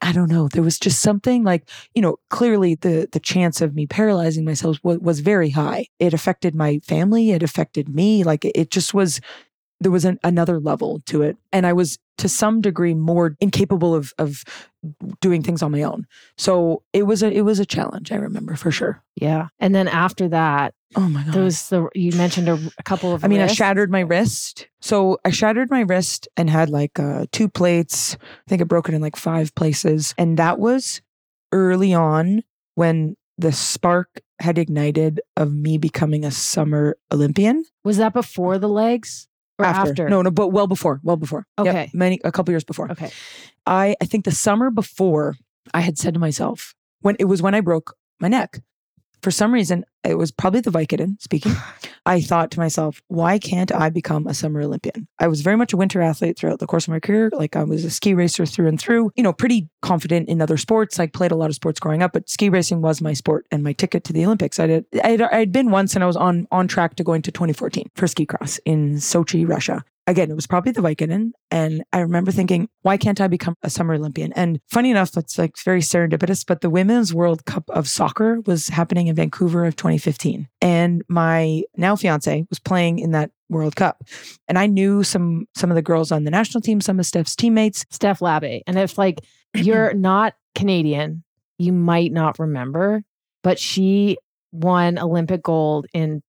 I 0.00 0.12
don't 0.12 0.30
know. 0.30 0.48
There 0.48 0.62
was 0.62 0.78
just 0.78 1.00
something 1.00 1.44
like, 1.44 1.68
you 1.94 2.00
know, 2.00 2.16
clearly 2.30 2.76
the 2.76 3.08
the 3.10 3.20
chance 3.20 3.60
of 3.60 3.74
me 3.74 3.86
paralyzing 3.86 4.44
myself 4.44 4.78
was, 4.82 4.98
was 4.98 5.20
very 5.20 5.50
high. 5.50 5.86
It 5.98 6.14
affected 6.14 6.54
my 6.54 6.78
family. 6.84 7.32
It 7.32 7.42
affected 7.42 7.88
me. 7.88 8.24
Like 8.24 8.44
it 8.44 8.70
just 8.70 8.94
was. 8.94 9.20
There 9.80 9.90
was 9.90 10.04
an, 10.04 10.18
another 10.22 10.60
level 10.60 11.00
to 11.06 11.22
it, 11.22 11.36
and 11.52 11.66
I 11.66 11.74
was 11.74 11.98
to 12.18 12.28
some 12.28 12.60
degree 12.60 12.94
more 12.94 13.36
incapable 13.40 13.94
of 13.94 14.14
of 14.18 14.44
doing 15.20 15.42
things 15.42 15.62
on 15.62 15.72
my 15.72 15.82
own. 15.82 16.06
So 16.38 16.82
it 16.92 17.02
was 17.02 17.22
a 17.22 17.30
it 17.30 17.42
was 17.42 17.58
a 17.58 17.66
challenge. 17.66 18.12
I 18.12 18.16
remember 18.16 18.54
for 18.54 18.70
sure. 18.70 19.02
Yeah. 19.16 19.48
And 19.58 19.74
then 19.74 19.88
after 19.88 20.28
that, 20.28 20.74
Oh 20.96 21.08
my 21.08 21.22
god. 21.24 21.34
those 21.34 21.68
the 21.68 21.88
you 21.94 22.12
mentioned 22.12 22.48
a, 22.48 22.54
a 22.78 22.82
couple 22.84 23.12
of. 23.14 23.24
I 23.24 23.28
mean, 23.28 23.40
wrists. 23.40 23.60
I 23.60 23.64
shattered 23.64 23.90
my 23.90 24.00
wrist. 24.00 24.68
So 24.80 25.18
I 25.24 25.30
shattered 25.30 25.70
my 25.70 25.80
wrist 25.80 26.28
and 26.36 26.48
had 26.50 26.70
like 26.70 26.98
uh, 26.98 27.26
two 27.32 27.48
plates. 27.48 28.16
I 28.20 28.48
think 28.48 28.60
I 28.62 28.64
broke 28.64 28.88
it 28.88 28.94
in 28.94 29.00
like 29.02 29.16
five 29.16 29.54
places. 29.54 30.14
And 30.18 30.36
that 30.38 30.58
was 30.58 31.00
early 31.52 31.94
on 31.94 32.42
when 32.74 33.16
the 33.38 33.52
spark 33.52 34.20
had 34.40 34.58
ignited 34.58 35.20
of 35.36 35.52
me 35.52 35.78
becoming 35.78 36.24
a 36.24 36.30
summer 36.30 36.96
Olympian. 37.12 37.64
Was 37.84 37.96
that 37.98 38.12
before 38.12 38.58
the 38.58 38.68
legs 38.68 39.28
or 39.58 39.64
after? 39.64 40.08
No, 40.08 40.22
no, 40.22 40.30
but 40.30 40.48
well 40.48 40.66
before, 40.66 41.00
well 41.02 41.16
before. 41.16 41.46
Yep, 41.58 41.66
Okay. 41.66 41.90
many, 41.94 42.20
a 42.24 42.32
couple 42.32 42.52
years 42.52 42.64
before. 42.64 42.90
Okay. 42.92 43.10
I, 43.66 43.96
I 44.00 44.04
think 44.04 44.24
the 44.24 44.32
summer 44.32 44.70
before, 44.70 45.36
I 45.72 45.80
had 45.80 45.98
said 45.98 46.14
to 46.14 46.20
myself, 46.20 46.74
when 47.00 47.16
it 47.18 47.24
was 47.24 47.40
when 47.42 47.54
I 47.54 47.60
broke 47.60 47.94
my 48.20 48.28
neck, 48.28 48.60
for 49.24 49.30
some 49.30 49.54
reason, 49.54 49.86
it 50.04 50.18
was 50.18 50.30
probably 50.30 50.60
the 50.60 50.70
Vicodin 50.70 51.20
speaking. 51.20 51.52
I 52.06 52.20
thought 52.20 52.50
to 52.50 52.60
myself, 52.60 53.00
why 53.08 53.38
can't 53.38 53.74
I 53.74 53.88
become 53.88 54.26
a 54.26 54.34
summer 54.34 54.60
Olympian? 54.60 55.08
I 55.18 55.28
was 55.28 55.40
very 55.40 55.56
much 55.56 55.72
a 55.72 55.78
winter 55.78 56.02
athlete 56.02 56.38
throughout 56.38 56.58
the 56.58 56.66
course 56.66 56.84
of 56.84 56.90
my 56.90 57.00
career. 57.00 57.30
Like 57.32 57.56
I 57.56 57.64
was 57.64 57.86
a 57.86 57.90
ski 57.90 58.12
racer 58.12 58.44
through 58.44 58.68
and 58.68 58.78
through, 58.78 59.12
you 59.16 59.22
know, 59.22 59.32
pretty 59.32 59.70
confident 59.80 60.28
in 60.28 60.42
other 60.42 60.58
sports. 60.58 61.00
I 61.00 61.06
played 61.06 61.32
a 61.32 61.36
lot 61.36 61.48
of 61.48 61.56
sports 61.56 61.80
growing 61.80 62.02
up, 62.02 62.12
but 62.12 62.28
ski 62.28 62.50
racing 62.50 62.82
was 62.82 63.00
my 63.00 63.14
sport 63.14 63.46
and 63.50 63.64
my 63.64 63.72
ticket 63.72 64.04
to 64.04 64.12
the 64.12 64.26
Olympics. 64.26 64.60
I 64.60 64.66
did, 64.66 64.84
I'd, 65.02 65.22
I'd 65.22 65.52
been 65.52 65.70
once 65.70 65.94
and 65.94 66.04
I 66.04 66.06
was 66.06 66.16
on, 66.16 66.46
on 66.52 66.68
track 66.68 66.96
to 66.96 67.04
going 67.04 67.22
to 67.22 67.32
2014 67.32 67.88
for 67.94 68.06
ski 68.06 68.26
cross 68.26 68.60
in 68.66 68.96
Sochi, 68.96 69.48
Russia 69.48 69.82
again, 70.06 70.30
it 70.30 70.34
was 70.34 70.46
probably 70.46 70.72
the 70.72 70.80
Vicodin. 70.80 71.30
And 71.50 71.84
I 71.92 72.00
remember 72.00 72.30
thinking, 72.30 72.68
why 72.82 72.96
can't 72.96 73.20
I 73.20 73.28
become 73.28 73.54
a 73.62 73.70
summer 73.70 73.94
Olympian? 73.94 74.32
And 74.34 74.60
funny 74.68 74.90
enough, 74.90 75.16
it's 75.16 75.38
like 75.38 75.52
very 75.64 75.80
serendipitous, 75.80 76.44
but 76.46 76.60
the 76.60 76.70
Women's 76.70 77.14
World 77.14 77.44
Cup 77.44 77.64
of 77.70 77.88
Soccer 77.88 78.40
was 78.46 78.68
happening 78.68 79.06
in 79.06 79.16
Vancouver 79.16 79.64
of 79.64 79.76
2015. 79.76 80.48
And 80.60 81.02
my 81.08 81.62
now 81.76 81.96
fiance 81.96 82.46
was 82.50 82.58
playing 82.58 82.98
in 82.98 83.12
that 83.12 83.30
World 83.48 83.76
Cup. 83.76 84.02
And 84.48 84.58
I 84.58 84.66
knew 84.66 85.02
some 85.04 85.46
some 85.54 85.70
of 85.70 85.74
the 85.74 85.82
girls 85.82 86.10
on 86.10 86.24
the 86.24 86.30
national 86.30 86.60
team, 86.60 86.80
some 86.80 86.98
of 86.98 87.06
Steph's 87.06 87.36
teammates. 87.36 87.84
Steph 87.90 88.20
Labbé. 88.20 88.62
And 88.66 88.78
if 88.78 88.98
like 88.98 89.20
you're 89.54 89.94
not 89.94 90.34
Canadian, 90.54 91.24
you 91.58 91.72
might 91.72 92.12
not 92.12 92.38
remember, 92.38 93.02
but 93.42 93.58
she 93.58 94.18
won 94.52 94.98
Olympic 94.98 95.42
gold 95.42 95.86
in 95.92 96.22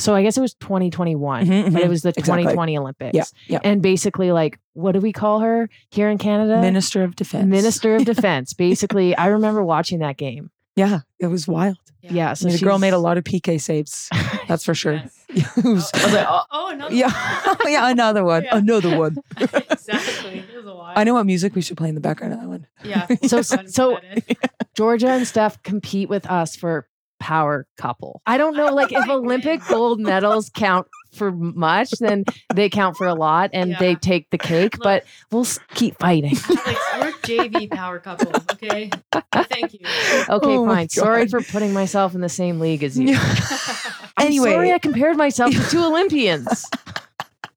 so 0.00 0.14
I 0.14 0.22
guess 0.22 0.36
it 0.36 0.40
was 0.40 0.54
2021, 0.54 1.46
Mhm, 1.46 1.72
but 1.72 1.72
mhm. 1.80 1.84
it 1.84 1.88
was 1.88 2.02
the 2.02 2.08
Exactly. 2.10 2.42
2020 2.44 2.78
Olympics. 2.78 3.14
Yeah, 3.16 3.24
yeah. 3.46 3.58
And 3.62 3.80
basically 3.82 4.32
like 4.32 4.58
what 4.72 4.92
do 4.92 5.00
we 5.00 5.12
call 5.12 5.40
her 5.40 5.68
here 5.90 6.08
in 6.08 6.16
Canada? 6.18 6.60
Minister 6.60 7.02
of 7.04 7.14
Defense. 7.16 7.46
Minister 7.46 7.96
of 7.96 8.04
Defense. 8.14 8.52
Basically, 8.52 9.16
I 9.16 9.26
remember 9.26 9.62
watching 9.64 9.98
that 10.00 10.16
game. 10.16 10.50
Yeah, 10.76 11.00
it 11.18 11.26
was 11.26 11.46
wild. 11.48 11.76
Yeah, 12.02 12.30
I 12.30 12.34
so 12.34 12.46
mean, 12.46 12.56
the 12.56 12.64
girl 12.64 12.78
made 12.78 12.94
a 12.94 12.98
lot 12.98 13.18
of 13.18 13.24
PK 13.24 13.60
saves. 13.60 14.08
That's 14.48 14.64
for 14.64 14.74
sure. 14.74 15.02
Yes. 15.28 15.56
Was- 15.64 15.90
Oh, 15.94 16.00
I 16.00 16.04
was 16.04 16.12
like, 16.14 16.26
oh, 16.28 16.42
oh, 16.50 16.68
another 16.72 16.94
yeah, 16.94 17.44
one. 17.44 17.56
yeah, 17.72 17.90
another 17.90 18.24
one, 18.24 18.44
Yeah. 18.44 18.56
another 18.56 18.98
one. 18.98 19.16
exactly. 19.38 20.38
It 20.38 20.56
was 20.56 20.66
a 20.66 20.74
while. 20.74 20.92
I 20.96 21.04
know 21.04 21.14
what 21.14 21.26
music 21.26 21.54
we 21.54 21.60
should 21.60 21.76
play 21.76 21.88
in 21.88 21.94
the 21.94 22.00
background 22.00 22.32
of 22.34 22.40
that 22.40 22.48
one. 22.48 22.66
Yeah. 22.82 23.06
So- 23.06 23.16
we'll 23.20 23.28
go 23.28 23.36
ahead 23.38 23.60
and 23.60 23.72
so- 23.74 23.96
put. 23.96 24.38
Georgia 24.74 25.08
and 25.08 25.26
Steph 25.26 25.62
compete 25.62 26.08
with 26.08 26.26
us 26.30 26.56
for 26.56 26.86
power 27.30 27.64
couple. 27.76 28.22
I 28.26 28.38
don't 28.38 28.56
know, 28.56 28.74
like 28.74 28.90
if 28.90 29.08
Olympic 29.08 29.60
gold 29.68 30.00
medals 30.00 30.50
count 30.52 30.88
for 31.14 31.30
much, 31.30 31.90
then 32.00 32.24
they 32.52 32.68
count 32.68 32.96
for 32.96 33.06
a 33.06 33.14
lot 33.14 33.50
and 33.52 33.76
they 33.78 33.94
take 33.94 34.28
the 34.30 34.38
cake. 34.38 34.74
Look. 34.78 34.82
but 34.82 35.04
we'll 35.30 35.46
keep 35.74 35.96
fighting. 36.00 36.36
Alex, 36.48 36.80
we're 36.98 37.12
JV 37.22 37.70
power 37.70 38.00
couple. 38.00 38.32
Okay. 38.52 38.90
Thank 39.32 39.74
you. 39.74 39.80
Okay, 40.28 40.56
Oh 40.56 40.66
fine. 40.66 40.88
Sorry 40.88 41.28
for 41.28 41.40
putting 41.40 41.72
myself 41.72 42.16
in 42.16 42.20
the 42.20 42.28
same 42.28 42.58
league 42.58 42.82
as 42.82 42.98
you. 42.98 43.16
I'm 43.16 44.26
Anyway. 44.26 44.50
sorry 44.50 44.72
I 44.72 44.78
compared 44.78 45.16
myself 45.16 45.52
to 45.54 45.62
two 45.70 45.84
Olympians. 45.84 46.64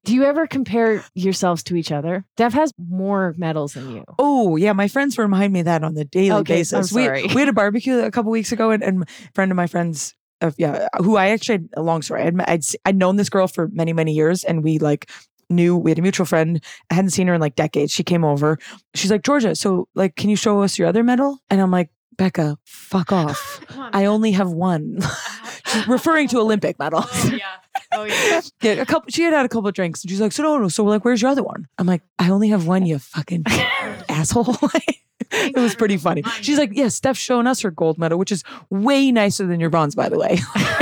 Do 0.04 0.14
you 0.14 0.24
ever 0.24 0.46
compare 0.46 1.02
yourselves 1.14 1.62
to 1.64 1.76
each 1.76 1.90
other? 1.90 2.24
Dev 2.36 2.52
has 2.54 2.72
more 2.78 3.34
medals 3.38 3.72
than 3.74 3.90
you. 3.90 4.04
Oh 4.18 4.56
yeah, 4.56 4.72
my 4.72 4.86
friends 4.88 5.16
remind 5.18 5.52
me 5.52 5.62
that 5.62 5.82
on 5.82 5.94
the 5.94 6.04
daily 6.04 6.40
Okay, 6.40 6.56
basis. 6.56 6.72
I'm 6.92 7.02
sorry. 7.04 7.22
We 7.26 7.34
we 7.34 7.40
had 7.40 7.48
a 7.48 7.52
barbecue 7.54 7.98
a 8.00 8.10
couple 8.10 8.30
weeks 8.30 8.52
ago, 8.52 8.70
and, 8.70 8.82
and 8.82 9.02
a 9.02 9.06
friend 9.34 9.50
of 9.50 9.56
my 9.56 9.66
friends 9.66 10.14
of 10.40 10.54
yeah, 10.58 10.88
who 10.98 11.16
I 11.16 11.28
actually 11.30 11.54
had 11.54 11.68
a 11.76 11.82
long 11.82 12.02
story. 12.02 12.22
I'd, 12.22 12.40
I'd 12.42 12.58
s- 12.60 12.76
I'd 12.84 12.96
known 12.96 13.16
this 13.16 13.28
girl 13.30 13.46
for 13.48 13.68
many 13.72 13.92
many 13.92 14.12
years, 14.12 14.44
and 14.44 14.62
we 14.62 14.78
like 14.78 15.08
knew 15.50 15.76
we 15.76 15.90
had 15.90 15.98
a 15.98 16.02
mutual 16.02 16.26
friend. 16.26 16.62
I 16.90 16.94
hadn't 16.94 17.10
seen 17.10 17.26
her 17.28 17.34
in 17.34 17.40
like 17.40 17.54
decades. 17.54 17.92
She 17.92 18.02
came 18.02 18.24
over. 18.24 18.58
She's 18.94 19.10
like 19.10 19.22
Georgia, 19.22 19.54
so 19.54 19.88
like, 19.94 20.16
can 20.16 20.28
you 20.30 20.36
show 20.36 20.62
us 20.62 20.78
your 20.78 20.88
other 20.88 21.02
medal? 21.02 21.38
And 21.50 21.60
I'm 21.60 21.70
like 21.70 21.90
Becca, 22.16 22.58
fuck 22.64 23.10
off. 23.12 23.60
On, 23.76 23.90
I 23.94 24.00
man. 24.00 24.06
only 24.08 24.32
have 24.32 24.50
one. 24.50 24.98
She's 25.66 25.88
referring 25.88 26.28
to 26.28 26.38
Olympic 26.40 26.78
medals. 26.78 27.06
Oh 27.10 27.30
yeah. 27.32 27.46
Oh 27.94 28.04
yeah. 28.04 28.40
Yeah, 28.62 28.72
a 28.72 28.86
couple. 28.86 29.10
She 29.10 29.22
had 29.22 29.32
had 29.32 29.46
a 29.46 29.48
couple 29.48 29.68
of 29.68 29.74
drinks, 29.74 30.02
and 30.02 30.10
she's 30.10 30.20
like, 30.20 30.32
"So 30.32 30.42
no, 30.42 30.58
no. 30.58 30.68
So 30.68 30.84
we're 30.84 30.90
like, 30.90 31.04
where's 31.04 31.22
your 31.22 31.30
other 31.30 31.42
one?" 31.42 31.68
I'm 31.78 31.86
like, 31.86 32.02
"I 32.18 32.30
only 32.30 32.48
have 32.48 32.66
one. 32.66 32.84
You 32.86 32.98
fucking 32.98 33.44
asshole." 34.08 34.56
it 35.30 35.56
was 35.56 35.74
pretty 35.74 35.96
funny. 35.96 36.22
She's 36.40 36.58
like, 36.58 36.70
"Yeah, 36.72 36.88
Steph's 36.88 37.18
showing 37.20 37.46
us 37.46 37.60
her 37.62 37.70
gold 37.70 37.98
medal, 37.98 38.18
which 38.18 38.32
is 38.32 38.42
way 38.70 39.10
nicer 39.12 39.46
than 39.46 39.60
your 39.60 39.70
bronze, 39.70 39.94
by 39.94 40.08
the 40.08 40.18
way." 40.18 40.38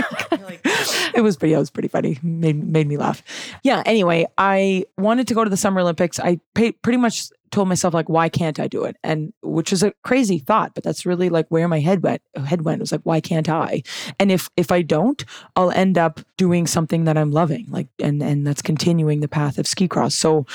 It 1.15 1.21
was 1.21 1.37
pretty. 1.37 1.53
It 1.55 1.59
was 1.59 1.71
pretty 1.71 1.89
funny. 1.89 2.19
Made 2.23 2.65
made 2.67 2.89
me 2.89 2.97
laugh. 2.97 3.23
Yeah. 3.63 3.83
Anyway, 3.85 4.27
I 4.39 4.87
wanted 4.97 5.29
to 5.29 5.35
go 5.35 5.45
to 5.45 5.51
the 5.51 5.59
Summer 5.59 5.81
Olympics. 5.83 6.19
I 6.19 6.41
paid, 6.55 6.81
pretty 6.81 6.97
much 6.97 7.29
told 7.53 7.69
myself 7.69 7.95
like, 7.95 8.09
why 8.09 8.29
can't 8.29 8.59
I 8.59 8.67
do 8.67 8.85
it? 8.85 8.97
And 9.05 9.33
which 9.43 9.73
is 9.73 9.83
a 9.83 9.93
crazy 10.03 10.39
thought, 10.39 10.75
but 10.75 10.83
that's 10.83 11.07
really 11.07 11.29
like 11.29 11.47
where 11.49 11.69
my 11.69 11.81
head 11.81 12.03
went. 12.03 12.23
Head 12.45 12.63
went. 12.65 12.81
It 12.81 12.83
was 12.83 12.93
like, 12.93 13.03
why 13.05 13.21
can't 13.21 13.49
I? 13.49 13.83
And 14.19 14.33
if 14.33 14.51
if 14.57 14.73
I 14.73 14.83
don't, 14.83 15.25
I'll 15.55 15.71
end 15.71 15.99
up 15.99 16.21
doing 16.37 16.67
something 16.67 17.05
that 17.05 17.17
I'm 17.17 17.31
loving, 17.31 17.67
like 17.69 17.89
and 18.01 18.23
and 18.23 18.47
that's 18.47 18.63
continuing 18.63 19.21
the 19.21 19.29
path 19.29 19.59
of 19.59 19.67
ski 19.67 19.87
cross. 19.87 20.15
So 20.15 20.47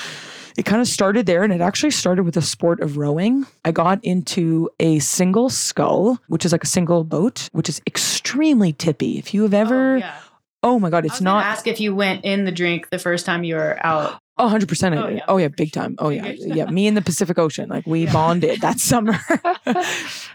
it 0.58 0.64
kind 0.64 0.82
of 0.82 0.88
started 0.88 1.26
there 1.26 1.44
and 1.44 1.52
it 1.52 1.60
actually 1.60 1.92
started 1.92 2.24
with 2.24 2.34
the 2.34 2.42
sport 2.42 2.80
of 2.80 2.98
rowing. 2.98 3.46
I 3.64 3.70
got 3.70 4.04
into 4.04 4.68
a 4.80 4.98
single 4.98 5.50
scull, 5.50 6.18
which 6.26 6.44
is 6.44 6.50
like 6.50 6.64
a 6.64 6.66
single 6.66 7.04
boat, 7.04 7.48
which 7.52 7.68
is 7.68 7.80
extremely 7.86 8.72
tippy. 8.72 9.18
If 9.18 9.32
you 9.32 9.42
have 9.42 9.54
ever, 9.54 9.94
oh, 9.94 9.98
yeah. 9.98 10.18
oh 10.64 10.80
my 10.80 10.90
God, 10.90 11.06
it's 11.06 11.20
not 11.20 11.44
ask 11.44 11.68
if 11.68 11.78
you 11.78 11.94
went 11.94 12.24
in 12.24 12.44
the 12.44 12.50
drink 12.50 12.90
the 12.90 12.98
first 12.98 13.24
time 13.24 13.44
you 13.44 13.54
were 13.54 13.78
out. 13.86 14.20
Oh, 14.40 14.48
100% 14.48 14.92
I 14.92 15.02
Oh, 15.02 15.08
yeah, 15.08 15.24
Oh, 15.28 15.36
yeah, 15.36 15.48
big 15.48 15.72
time. 15.72 15.96
Oh, 15.98 16.10
yeah. 16.10 16.26
Yeah, 16.28 16.66
me 16.70 16.86
in 16.86 16.94
the 16.94 17.02
Pacific 17.02 17.38
Ocean. 17.38 17.68
Like, 17.68 17.86
we 17.86 18.04
Yeah. 18.04 18.12
bonded 18.12 18.60
that 18.60 18.78
summer. 18.90 19.18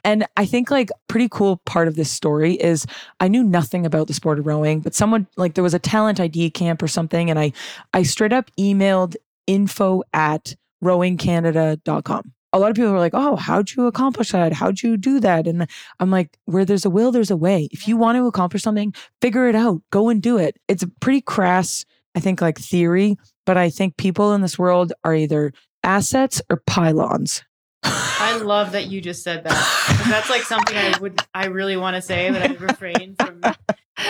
and 0.04 0.26
I 0.36 0.46
think, 0.46 0.70
like, 0.70 0.89
pretty 1.08 1.30
cool 1.30 1.62
part 1.66 1.88
of 1.88 1.96
this 1.96 2.12
story 2.12 2.56
is 2.56 2.86
I 3.20 3.28
knew 3.30 3.44
nothing 3.44 3.86
about 3.86 4.08
the 4.08 4.13
sport 4.13 4.39
of 4.39 4.46
rowing, 4.46 4.82
but 4.82 4.94
someone, 4.94 5.28
like, 5.38 5.54
there 5.54 5.63
was 5.63 5.74
a 5.74 5.80
talent 5.80 6.20
ID 6.20 6.50
camp 6.52 6.84
or 6.84 6.88
something, 6.88 7.30
and 7.30 7.39
I, 7.39 7.54
I 7.94 8.04
straight 8.04 8.34
up 8.34 8.52
emailed 8.60 9.16
info 9.48 10.04
at 10.13 10.56
rowingcanada.com. 10.84 12.32
A 12.56 12.60
lot 12.60 12.70
of 12.70 12.76
people 12.76 12.92
were 12.92 13.00
like, 13.00 13.16
oh, 13.16 13.36
how'd 13.36 13.72
you 13.72 13.88
accomplish 13.88 14.32
that? 14.32 14.54
How'd 14.54 14.84
you 14.84 14.96
do 14.96 15.20
that? 15.22 15.48
And 15.48 15.68
I'm 16.00 16.12
like, 16.12 16.38
where 16.46 16.66
there's 16.66 16.86
a 16.86 16.89
will, 16.89 17.12
there's 17.12 17.32
a 17.32 17.36
way. 17.38 17.68
If 17.72 17.88
you 17.88 17.98
want 17.98 18.16
to 18.18 18.28
accomplish 18.28 18.62
something, 18.62 18.94
figure 19.22 19.48
it 19.48 19.56
out. 19.56 19.82
Go 19.89 20.10
and 20.10 20.22
do 20.22 20.38
it. 20.38 20.58
It's 20.68 20.84
a 20.84 20.88
pretty 20.88 21.22
crass, 21.22 21.84
I 22.15 22.19
think, 22.19 22.41
like 22.41 22.60
theory, 22.60 23.17
but 23.45 23.58
I 23.58 23.69
think 23.69 23.97
people 23.97 24.34
in 24.34 24.41
this 24.41 24.60
world 24.60 24.93
are 25.04 25.15
either 25.15 25.54
assets 25.84 26.41
or 26.49 26.62
pylons. 26.65 27.43
I 27.84 28.38
love 28.43 28.71
that 28.71 28.88
you 28.88 29.02
just 29.02 29.23
said 29.23 29.43
that. 29.43 30.06
That's 30.08 30.30
like 30.30 30.43
something 30.43 30.78
I 30.78 30.97
would 30.99 31.21
I 31.34 31.45
really 31.45 31.78
want 31.78 31.95
to 31.95 32.02
say, 32.02 32.30
but 32.32 32.41
I 32.41 32.54
refrain 32.54 33.15
from. 33.19 33.41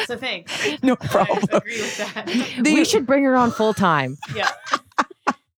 So 0.05 0.17
thanks. 0.17 0.51
no 0.81 0.95
problem. 0.95 1.39
I 1.43 1.47
problem. 1.47 1.57
agree 1.57 1.81
with 1.81 1.97
that. 1.97 2.61
we 2.63 2.85
should 2.85 3.05
bring 3.05 3.23
her 3.25 3.35
on 3.35 3.51
full 3.51 3.73
time. 3.73 4.17
Yeah. 4.35 4.49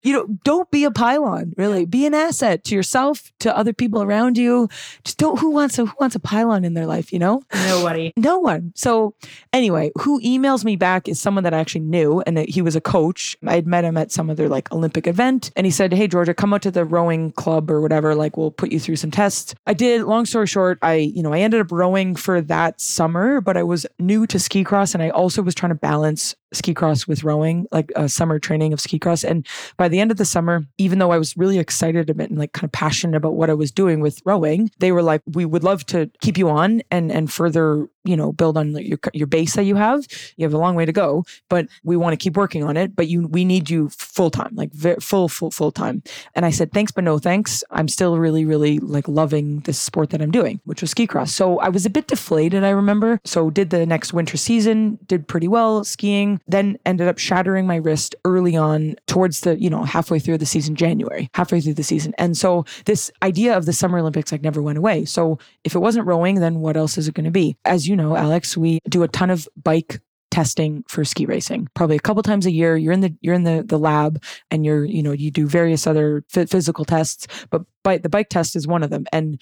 You 0.06 0.14
know, 0.14 0.28
don't 0.44 0.70
be 0.70 0.84
a 0.84 0.92
pylon, 0.92 1.54
really. 1.58 1.86
Be 1.86 2.06
an 2.06 2.14
asset 2.14 2.64
to 2.66 2.76
yourself, 2.76 3.34
to 3.40 3.58
other 3.58 3.74
people 3.74 4.04
around 4.04 4.38
you. 4.38 4.70
Just 5.04 5.18
don't 5.18 5.40
who 5.40 5.50
wants 5.50 5.80
a 5.80 5.86
who 5.88 5.96
wants 6.00 6.16
a 6.16 6.20
pylon 6.20 6.64
in 6.64 6.76
their 6.76 6.86
life, 6.86 7.12
you 7.12 7.18
know? 7.18 7.42
Nobody. 7.54 8.14
No 8.16 8.38
one. 8.38 8.72
So 8.76 9.16
anyway, 9.52 9.92
who 9.98 10.22
emails 10.22 10.64
me 10.64 10.76
back 10.76 11.08
is 11.08 11.20
someone 11.20 11.44
that 11.44 11.56
I 11.56 11.60
actually 11.60 11.82
knew, 11.82 12.22
and 12.28 12.38
he 12.38 12.62
was 12.62 12.76
a 12.76 12.82
coach. 12.82 13.36
I 13.48 13.56
had 13.56 13.66
met 13.66 13.84
him 13.84 13.98
at 13.98 14.12
some 14.12 14.30
other 14.30 14.48
like 14.48 14.72
Olympic 14.72 15.08
event, 15.08 15.52
and 15.56 15.66
he 15.66 15.72
said, 15.72 15.92
"Hey 15.92 16.08
Georgia, 16.08 16.36
come 16.36 16.54
out 16.54 16.62
to 16.62 16.72
the 16.72 16.86
rowing 16.86 17.32
club 17.32 17.72
or 17.72 17.82
whatever. 17.82 18.14
Like 18.14 18.38
we'll 18.38 18.52
put 18.52 18.72
you 18.72 18.80
through 18.80 18.98
some 18.98 19.12
tests." 19.12 19.56
I 19.66 19.74
did. 19.74 20.04
Long 20.04 20.28
story 20.28 20.46
short, 20.46 20.78
I 20.84 20.94
you 20.96 21.24
know 21.24 21.34
I 21.34 21.40
ended 21.40 21.62
up 21.62 21.72
rowing 21.72 22.16
for 22.16 22.42
that 22.42 22.80
summer, 22.80 23.42
but 23.42 23.58
I 23.58 23.64
was 23.64 23.88
new 23.98 24.28
to 24.28 24.38
ski 24.38 24.64
cross, 24.64 24.94
and 24.94 25.02
I 25.02 25.10
also 25.10 25.42
was 25.42 25.56
trying 25.56 25.72
to 25.72 25.76
balance 25.76 26.36
ski 26.56 26.74
cross 26.74 27.08
with 27.08 27.24
rowing, 27.24 27.68
like 27.72 27.92
a 27.96 28.08
summer 28.10 28.40
training 28.40 28.74
of 28.74 28.80
ski 28.80 29.00
cross. 29.00 29.24
And 29.24 29.46
by 29.78 29.88
the 29.88 30.00
end 30.00 30.12
of 30.12 30.18
the 30.18 30.26
summer, 30.26 30.66
even 30.78 31.00
though 31.00 31.12
I 31.12 31.18
was 31.18 31.36
really 31.38 31.60
excited 31.60 32.10
about 32.10 32.30
and 32.30 32.40
like 32.40 32.54
kind 32.54 32.66
of 32.66 32.72
passionate 32.72 33.18
about 33.18 33.36
what 33.36 33.50
I 33.50 33.54
was 33.54 33.72
doing 33.72 34.00
with 34.00 34.22
rowing, 34.26 34.72
they 34.80 34.92
were 34.92 35.04
like, 35.04 35.22
"We 35.26 35.46
would 35.46 35.64
love 35.64 35.86
to 35.88 36.10
keep 36.22 36.38
you 36.38 36.50
on 36.50 36.82
and 36.92 37.12
and 37.12 37.32
further, 37.32 37.88
you 38.04 38.16
know, 38.16 38.32
build 38.32 38.58
on 38.58 38.76
your 38.76 39.00
your 39.14 39.28
base 39.28 39.56
that 39.56 39.64
you 39.64 39.76
have. 39.76 40.06
You 40.38 40.46
have 40.46 40.54
a 40.54 40.58
long 40.58 40.76
way 40.76 40.86
to 40.86 40.92
go, 40.92 41.26
but 41.50 41.68
we 41.84 41.98
want 41.98 42.14
to 42.14 42.24
keep 42.24 42.38
working 42.38 42.64
on 42.64 42.78
it. 42.78 42.96
But 42.96 43.08
you, 43.08 43.28
we 43.28 43.46
need 43.46 43.70
you 43.70 43.90
full 43.90 44.30
time, 44.30 44.56
like 44.56 44.72
ve- 44.74 44.96
full, 45.02 45.28
full, 45.30 45.52
full 45.52 45.72
time." 45.72 46.04
And 46.36 46.46
I 46.46 46.52
said, 46.52 46.72
"Thanks, 46.72 46.92
but 46.92 47.04
no 47.04 47.20
thanks. 47.20 47.64
I'm 47.72 47.88
still 47.88 48.18
really, 48.18 48.46
really 48.46 48.80
like 48.80 49.08
loving 49.08 49.60
this 49.62 49.80
sport 49.80 50.10
that 50.12 50.22
I'm 50.22 50.32
doing, 50.32 50.60
which 50.66 50.82
was 50.82 50.92
ski 50.92 51.08
cross. 51.08 51.34
So 51.34 51.60
I 51.60 51.70
was 51.70 51.86
a 51.86 51.90
bit 51.90 52.08
deflated. 52.08 52.64
I 52.64 52.70
remember. 52.70 53.20
So 53.26 53.50
did 53.50 53.70
the 53.70 53.86
next 53.86 54.14
winter 54.14 54.38
season, 54.38 55.00
did 55.08 55.28
pretty 55.28 55.48
well 55.48 55.84
skiing. 55.84 56.42
Then 56.48 56.78
ended 56.86 57.08
up 57.08 57.18
shattering 57.18 57.66
my 57.66 57.78
wrist 57.78 58.16
early 58.26 58.56
on 58.56 58.96
towards 59.08 59.42
the, 59.42 59.60
you 59.60 59.70
know, 59.70 59.84
halfway 59.84 60.20
through 60.20 60.38
the 60.38 60.46
season, 60.46 60.76
January, 60.76 61.30
halfway 61.34 61.62
through 61.62 61.74
the 61.74 61.84
season. 61.84 62.14
And 62.18 62.38
so 62.38 62.66
this 62.86 63.12
idea 63.24 63.58
of 63.58 63.66
the 63.66 63.74
Summer 63.74 63.98
Olympics 64.00 64.32
like 64.32 64.42
never 64.42 64.62
went 64.62 64.78
away. 64.78 65.06
So 65.06 65.40
if 65.64 65.76
it 65.76 65.80
wasn't 65.80 66.08
rowing, 66.08 66.36
then 66.36 66.60
what 66.60 66.78
else 66.78 66.98
is 66.98 67.08
it 67.08 67.16
going 67.16 67.26
to 67.26 67.32
be? 67.32 67.58
As 67.66 67.88
you 67.88 67.96
know, 67.96 68.16
Alex, 68.16 68.56
we 68.56 68.80
do 68.90 69.04
a 69.04 69.08
ton 69.08 69.30
of 69.30 69.48
bike 69.62 70.00
testing 70.36 70.84
for 70.90 71.06
ski 71.06 71.26
racing 71.26 71.66
probably 71.76 71.96
a 71.96 72.00
couple 72.00 72.22
times 72.22 72.46
a 72.46 72.52
year 72.52 72.76
you're 72.76 72.92
in 72.92 73.00
the 73.00 73.16
you're 73.22 73.34
in 73.34 73.44
the 73.44 73.64
the 73.66 73.80
lab 73.80 74.22
and 74.52 74.66
you're 74.66 74.84
you 74.84 75.02
know 75.02 75.14
you 75.14 75.32
do 75.32 75.48
various 75.48 75.88
other 75.88 76.26
phy- 76.28 76.46
physical 76.46 76.84
tests 76.84 77.26
but 77.52 77.64
the 78.04 78.10
bike 78.10 78.28
test 78.28 78.54
is 78.54 78.68
one 78.68 78.84
of 78.84 78.90
them 78.90 79.06
and 79.14 79.40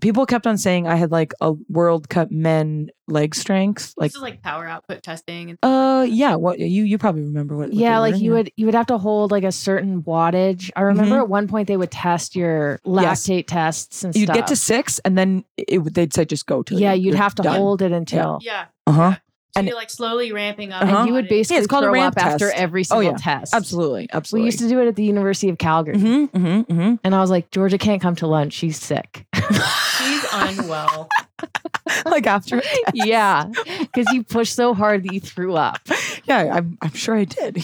people 0.00 0.26
kept 0.26 0.46
on 0.46 0.58
saying 0.58 0.86
i 0.86 0.94
had 0.96 1.10
like 1.10 1.32
a 1.40 1.52
world 1.68 2.08
cup 2.08 2.30
men 2.30 2.88
leg 3.08 3.34
strength 3.34 3.94
like 3.96 4.10
this 4.10 4.16
is 4.16 4.22
like 4.22 4.42
power 4.42 4.66
output 4.66 5.02
testing. 5.02 5.50
And 5.50 5.58
uh 5.62 6.04
yeah 6.08 6.34
what 6.34 6.58
you 6.58 6.84
you 6.84 6.98
probably 6.98 7.22
remember 7.22 7.56
what, 7.56 7.68
what 7.68 7.74
yeah, 7.74 7.98
like 8.00 8.14
were, 8.14 8.20
you 8.20 8.32
would 8.32 8.50
you 8.56 8.66
would 8.66 8.74
have 8.74 8.86
to 8.86 8.98
hold 8.98 9.30
like 9.30 9.44
a 9.44 9.52
certain 9.52 10.02
wattage. 10.02 10.70
I 10.76 10.82
remember 10.82 11.16
Mhm. 11.16 11.20
at 11.20 11.28
one 11.28 11.46
point 11.48 11.68
they 11.68 11.76
would 11.76 11.90
test 11.92 12.34
your 12.36 12.80
Yes. 12.84 13.26
lactate 13.26 13.46
tests 13.46 14.02
and 14.04 14.14
you'd 14.16 14.24
stuff. 14.26 14.34
get 14.36 14.46
to 14.48 14.56
six 14.56 14.98
and 15.00 15.16
then 15.16 15.44
it, 15.56 15.78
would 15.78 15.94
they'd 15.94 16.12
say 16.12 16.24
just 16.24 16.46
go 16.46 16.62
to 16.64 16.74
yeah, 16.74 16.92
you'd 16.94 17.14
have 17.14 17.34
to 17.36 17.48
hold 17.50 17.80
it 17.82 17.92
until 17.92 18.38
yeah. 18.42 18.66
uh-huh 18.88 19.12
So 19.12 19.60
And- 19.60 19.68
you're 19.68 19.76
like 19.76 19.88
slowly 19.90 20.32
ramping 20.32 20.72
up. 20.72 20.82
Uh-huh. 20.82 20.96
and 20.98 21.06
you 21.08 21.14
would 21.14 21.28
basically 21.28 21.58
it's 21.58 21.66
called 21.68 21.84
a 21.84 21.90
ramp 21.90 22.16
up 22.18 22.26
after 22.26 22.48
test. 22.50 22.60
every 22.60 22.80
Oh, 22.82 23.00
single 23.00 23.12
yeah. 23.12 23.16
test. 23.18 23.54
absolutely 23.54 24.08
Absolutely. 24.12 24.42
We 24.42 24.46
used 24.46 24.58
to 24.58 24.68
do 24.68 24.80
it 24.80 24.88
at 24.88 24.96
the 24.96 25.04
University 25.04 25.48
of 25.48 25.58
Calgary. 25.58 25.94
mm-hmm, 25.96 26.36
mm-hmm, 26.36 26.72
mm-hmm. 26.72 26.94
And 27.04 27.14
I 27.14 27.20
was 27.20 27.30
like, 27.30 27.50
Georgia 27.52 27.78
can't 27.78 28.02
come 28.02 28.16
to 28.16 28.26
lunch. 28.26 28.52
She's 28.52 28.78
sick. 28.82 29.25
She's 29.50 30.26
unwell. 30.32 31.08
like 32.06 32.26
after 32.26 32.62
yeah. 32.94 33.50
Because 33.80 34.12
you 34.12 34.24
pushed 34.24 34.54
so 34.54 34.74
hard 34.74 35.04
that 35.04 35.12
you 35.12 35.20
threw 35.20 35.54
up. 35.54 35.78
yeah 36.26 36.54
i'm, 36.54 36.76
I'm 36.82 36.92
sure 36.92 37.16
i 37.16 37.24
did 37.24 37.62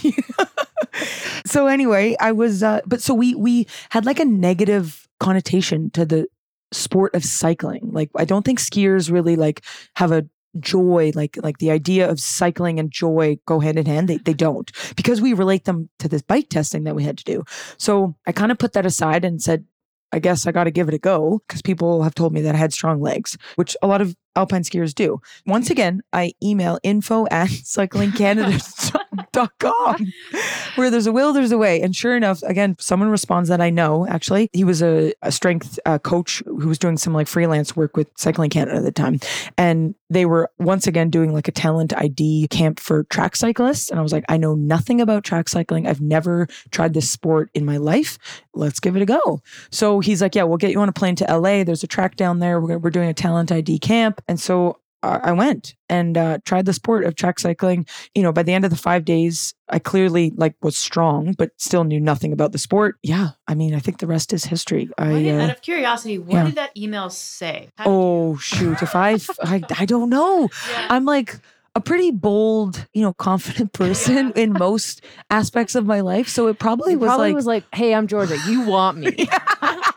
so 1.46 1.66
anyway 1.66 2.16
i 2.20 2.32
was 2.32 2.62
uh 2.62 2.80
but 2.86 3.02
so 3.02 3.14
we 3.14 3.34
we 3.34 3.66
had 3.90 4.06
like 4.06 4.20
a 4.20 4.24
negative 4.24 5.08
connotation 5.20 5.90
to 5.90 6.04
the 6.04 6.26
sport 6.72 7.14
of 7.14 7.24
cycling 7.24 7.90
like 7.92 8.10
i 8.16 8.24
don't 8.24 8.44
think 8.44 8.58
skiers 8.58 9.10
really 9.10 9.36
like 9.36 9.62
have 9.96 10.12
a 10.12 10.26
joy 10.60 11.10
like 11.14 11.38
like 11.42 11.58
the 11.58 11.70
idea 11.70 12.08
of 12.08 12.20
cycling 12.20 12.78
and 12.78 12.90
joy 12.90 13.38
go 13.46 13.58
hand 13.58 13.78
in 13.78 13.86
hand 13.86 14.08
they, 14.08 14.18
they 14.18 14.34
don't 14.34 14.70
because 14.96 15.20
we 15.20 15.32
relate 15.32 15.64
them 15.64 15.88
to 15.98 16.08
this 16.08 16.22
bike 16.22 16.48
testing 16.50 16.84
that 16.84 16.94
we 16.94 17.02
had 17.02 17.16
to 17.16 17.24
do 17.24 17.42
so 17.78 18.14
i 18.26 18.32
kind 18.32 18.52
of 18.52 18.58
put 18.58 18.74
that 18.74 18.86
aside 18.86 19.24
and 19.24 19.42
said 19.42 19.64
I 20.12 20.18
guess 20.18 20.46
I 20.46 20.52
got 20.52 20.64
to 20.64 20.70
give 20.70 20.88
it 20.88 20.94
a 20.94 20.98
go 20.98 21.40
because 21.46 21.62
people 21.62 22.02
have 22.02 22.14
told 22.14 22.32
me 22.32 22.42
that 22.42 22.54
I 22.54 22.58
had 22.58 22.72
strong 22.72 23.00
legs, 23.00 23.36
which 23.56 23.76
a 23.82 23.86
lot 23.86 24.00
of 24.00 24.14
alpine 24.36 24.62
skiers 24.62 24.94
do. 24.94 25.20
Once 25.46 25.70
again, 25.70 26.02
I 26.12 26.34
email 26.42 26.78
info 26.82 27.26
at 27.30 27.48
cyclingcanada.com 27.48 30.12
where 30.74 30.90
there's 30.90 31.06
a 31.06 31.12
will, 31.12 31.32
there's 31.32 31.52
a 31.52 31.58
way. 31.58 31.80
And 31.80 31.94
sure 31.94 32.16
enough, 32.16 32.42
again, 32.42 32.76
someone 32.78 33.10
responds 33.10 33.48
that 33.48 33.60
I 33.60 33.70
know 33.70 34.06
actually. 34.06 34.48
He 34.52 34.64
was 34.64 34.82
a, 34.82 35.12
a 35.22 35.32
strength 35.32 35.78
uh, 35.86 35.98
coach 35.98 36.42
who 36.46 36.68
was 36.68 36.78
doing 36.78 36.96
some 36.96 37.12
like 37.12 37.26
freelance 37.26 37.76
work 37.76 37.96
with 37.96 38.08
Cycling 38.16 38.50
Canada 38.50 38.78
at 38.78 38.84
the 38.84 38.92
time. 38.92 39.18
And 39.56 39.94
they 40.10 40.26
were 40.26 40.50
once 40.58 40.86
again 40.86 41.08
doing 41.08 41.32
like 41.32 41.48
a 41.48 41.52
talent 41.52 41.94
ID 41.96 42.48
camp 42.48 42.78
for 42.78 43.04
track 43.04 43.34
cyclists. 43.34 43.90
And 43.90 43.98
I 43.98 44.02
was 44.02 44.12
like, 44.12 44.24
I 44.28 44.36
know 44.36 44.54
nothing 44.54 45.00
about 45.00 45.24
track 45.24 45.48
cycling. 45.48 45.86
I've 45.86 46.02
never 46.02 46.46
tried 46.70 46.92
this 46.92 47.10
sport 47.10 47.50
in 47.54 47.64
my 47.64 47.78
life. 47.78 48.18
Let's 48.54 48.78
give 48.78 48.94
it 48.94 49.02
a 49.02 49.06
go. 49.06 49.40
So 49.70 50.00
he's 50.00 50.20
like, 50.20 50.34
Yeah, 50.34 50.42
we'll 50.42 50.58
get 50.58 50.72
you 50.72 50.80
on 50.80 50.88
a 50.88 50.92
plane 50.92 51.16
to 51.16 51.24
LA. 51.24 51.64
There's 51.64 51.82
a 51.82 51.86
track 51.86 52.16
down 52.16 52.40
there. 52.40 52.60
We're, 52.60 52.78
we're 52.78 52.90
doing 52.90 53.08
a 53.08 53.14
talent 53.14 53.50
ID 53.50 53.78
camp. 53.78 54.21
And 54.28 54.38
so 54.40 54.78
I 55.02 55.20
I 55.24 55.32
went 55.32 55.74
and 55.88 56.16
uh, 56.16 56.38
tried 56.44 56.64
the 56.66 56.72
sport 56.72 57.04
of 57.04 57.16
track 57.16 57.38
cycling. 57.40 57.86
You 58.14 58.22
know, 58.22 58.32
by 58.32 58.42
the 58.44 58.52
end 58.52 58.64
of 58.64 58.70
the 58.70 58.76
five 58.76 59.04
days, 59.04 59.54
I 59.68 59.78
clearly 59.78 60.32
like 60.36 60.54
was 60.62 60.76
strong, 60.76 61.34
but 61.36 61.50
still 61.58 61.84
knew 61.84 62.00
nothing 62.00 62.32
about 62.32 62.52
the 62.52 62.58
sport. 62.58 62.96
Yeah, 63.02 63.30
I 63.48 63.54
mean, 63.54 63.74
I 63.74 63.80
think 63.80 63.98
the 63.98 64.06
rest 64.06 64.32
is 64.32 64.44
history. 64.44 64.88
I 64.98 65.12
did- 65.12 65.40
uh, 65.40 65.44
out 65.44 65.50
of 65.50 65.62
curiosity, 65.62 66.18
what 66.18 66.34
yeah. 66.34 66.44
did 66.44 66.54
that 66.54 66.76
email 66.76 67.10
say? 67.10 67.68
How 67.76 67.84
did 67.84 67.90
you- 67.90 67.96
oh 67.96 68.36
shoot, 68.36 68.82
if 68.82 68.94
I, 68.94 69.18
I 69.42 69.62
I 69.78 69.86
don't 69.86 70.08
know. 70.10 70.48
Yeah. 70.70 70.86
I'm 70.90 71.04
like 71.04 71.38
a 71.74 71.80
pretty 71.80 72.10
bold, 72.10 72.86
you 72.92 73.02
know, 73.02 73.12
confident 73.14 73.72
person 73.82 74.32
in 74.36 74.52
most 74.52 75.02
aspects 75.30 75.74
of 75.74 75.86
my 75.86 76.00
life. 76.00 76.28
So 76.28 76.46
it 76.46 76.58
probably 76.58 76.92
It 76.92 77.00
was 77.00 77.08
probably 77.08 77.28
like, 77.28 77.34
was 77.36 77.46
like, 77.46 77.64
"Hey, 77.74 77.94
I'm 77.94 78.06
Georgia. 78.06 78.36
You 78.46 78.62
want 78.66 78.98
me? 78.98 79.28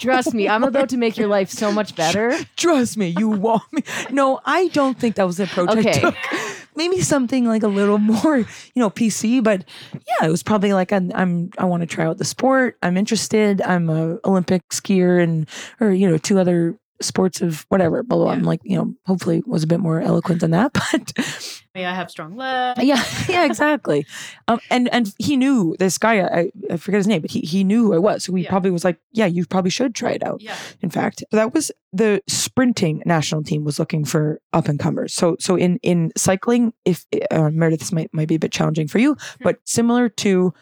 Trust 0.00 0.34
me. 0.34 0.48
I'm 0.48 0.64
about 0.64 0.88
to 0.90 0.96
make 0.96 1.16
your 1.16 1.28
life 1.28 1.50
so 1.50 1.72
much 1.72 1.94
better." 1.96 2.36
trust 2.56 2.96
me, 2.96 3.14
you 3.18 3.28
want 3.28 3.62
me. 3.72 3.82
No, 4.10 4.40
I 4.44 4.68
don't 4.68 4.98
think 4.98 5.16
that 5.16 5.24
was 5.24 5.36
the 5.38 5.44
approach 5.44 5.70
Okay. 5.70 5.90
I 5.90 5.92
took. 5.92 6.16
Maybe 6.76 7.00
something 7.00 7.44
like 7.44 7.62
a 7.62 7.68
little 7.68 7.98
more, 7.98 8.38
you 8.38 8.46
know, 8.76 8.90
PC. 8.90 9.42
But 9.42 9.64
yeah, 9.92 10.26
it 10.26 10.30
was 10.30 10.42
probably 10.42 10.72
like 10.72 10.92
I'm, 10.92 11.12
I'm 11.14 11.50
I 11.58 11.64
want 11.66 11.82
to 11.82 11.86
try 11.86 12.04
out 12.04 12.18
the 12.18 12.24
sport. 12.24 12.76
I'm 12.82 12.96
interested. 12.96 13.62
I'm 13.62 13.88
a 13.88 14.18
Olympic 14.24 14.62
skier 14.70 15.22
and 15.22 15.48
or 15.80 15.92
you 15.92 16.08
know 16.08 16.18
two 16.18 16.38
other 16.38 16.76
sports 17.00 17.40
of 17.40 17.66
whatever. 17.68 18.02
Blah 18.02 18.16
blah. 18.18 18.24
blah. 18.26 18.32
I'm 18.34 18.42
like 18.42 18.60
you 18.64 18.76
know 18.76 18.94
hopefully 19.06 19.42
was 19.46 19.62
a 19.62 19.66
bit 19.66 19.80
more 19.80 20.00
eloquent 20.00 20.40
than 20.40 20.50
that, 20.52 20.72
but. 20.92 21.12
May 21.74 21.86
I 21.86 21.92
have 21.94 22.08
strong 22.08 22.36
legs? 22.36 22.80
yeah 22.84 23.02
yeah 23.28 23.44
exactly 23.44 24.06
um 24.46 24.60
and 24.70 24.88
and 24.94 25.12
he 25.18 25.36
knew 25.36 25.74
this 25.80 25.98
guy 25.98 26.20
i, 26.20 26.52
I 26.70 26.76
forget 26.76 26.98
his 26.98 27.08
name 27.08 27.20
but 27.20 27.32
he, 27.32 27.40
he 27.40 27.64
knew 27.64 27.86
who 27.86 27.94
i 27.94 27.98
was 27.98 28.22
so 28.22 28.32
he 28.32 28.44
Yeah. 28.44 28.48
probably 28.50 28.70
was 28.70 28.84
like 28.84 29.00
yeah 29.10 29.26
you 29.26 29.44
probably 29.44 29.72
should 29.72 29.92
try 29.92 30.12
it 30.12 30.22
out 30.22 30.40
Yeah. 30.40 30.54
in 30.82 30.90
fact 30.90 31.24
that 31.32 31.52
was 31.52 31.72
the 31.92 32.22
sprinting 32.28 33.02
national 33.06 33.42
team 33.42 33.64
was 33.64 33.80
looking 33.80 34.04
for 34.04 34.40
up 34.52 34.68
and 34.68 34.78
comers 34.78 35.12
so 35.12 35.34
so 35.40 35.56
in 35.56 35.78
in 35.82 36.12
cycling 36.16 36.72
if 36.84 37.06
uh, 37.32 37.50
meredith 37.50 37.80
this 37.80 37.90
might, 37.90 38.08
might 38.14 38.28
be 38.28 38.36
a 38.36 38.38
bit 38.38 38.52
challenging 38.52 38.86
for 38.86 38.98
you 39.00 39.16
but 39.40 39.56
similar 39.64 40.08
to 40.08 40.54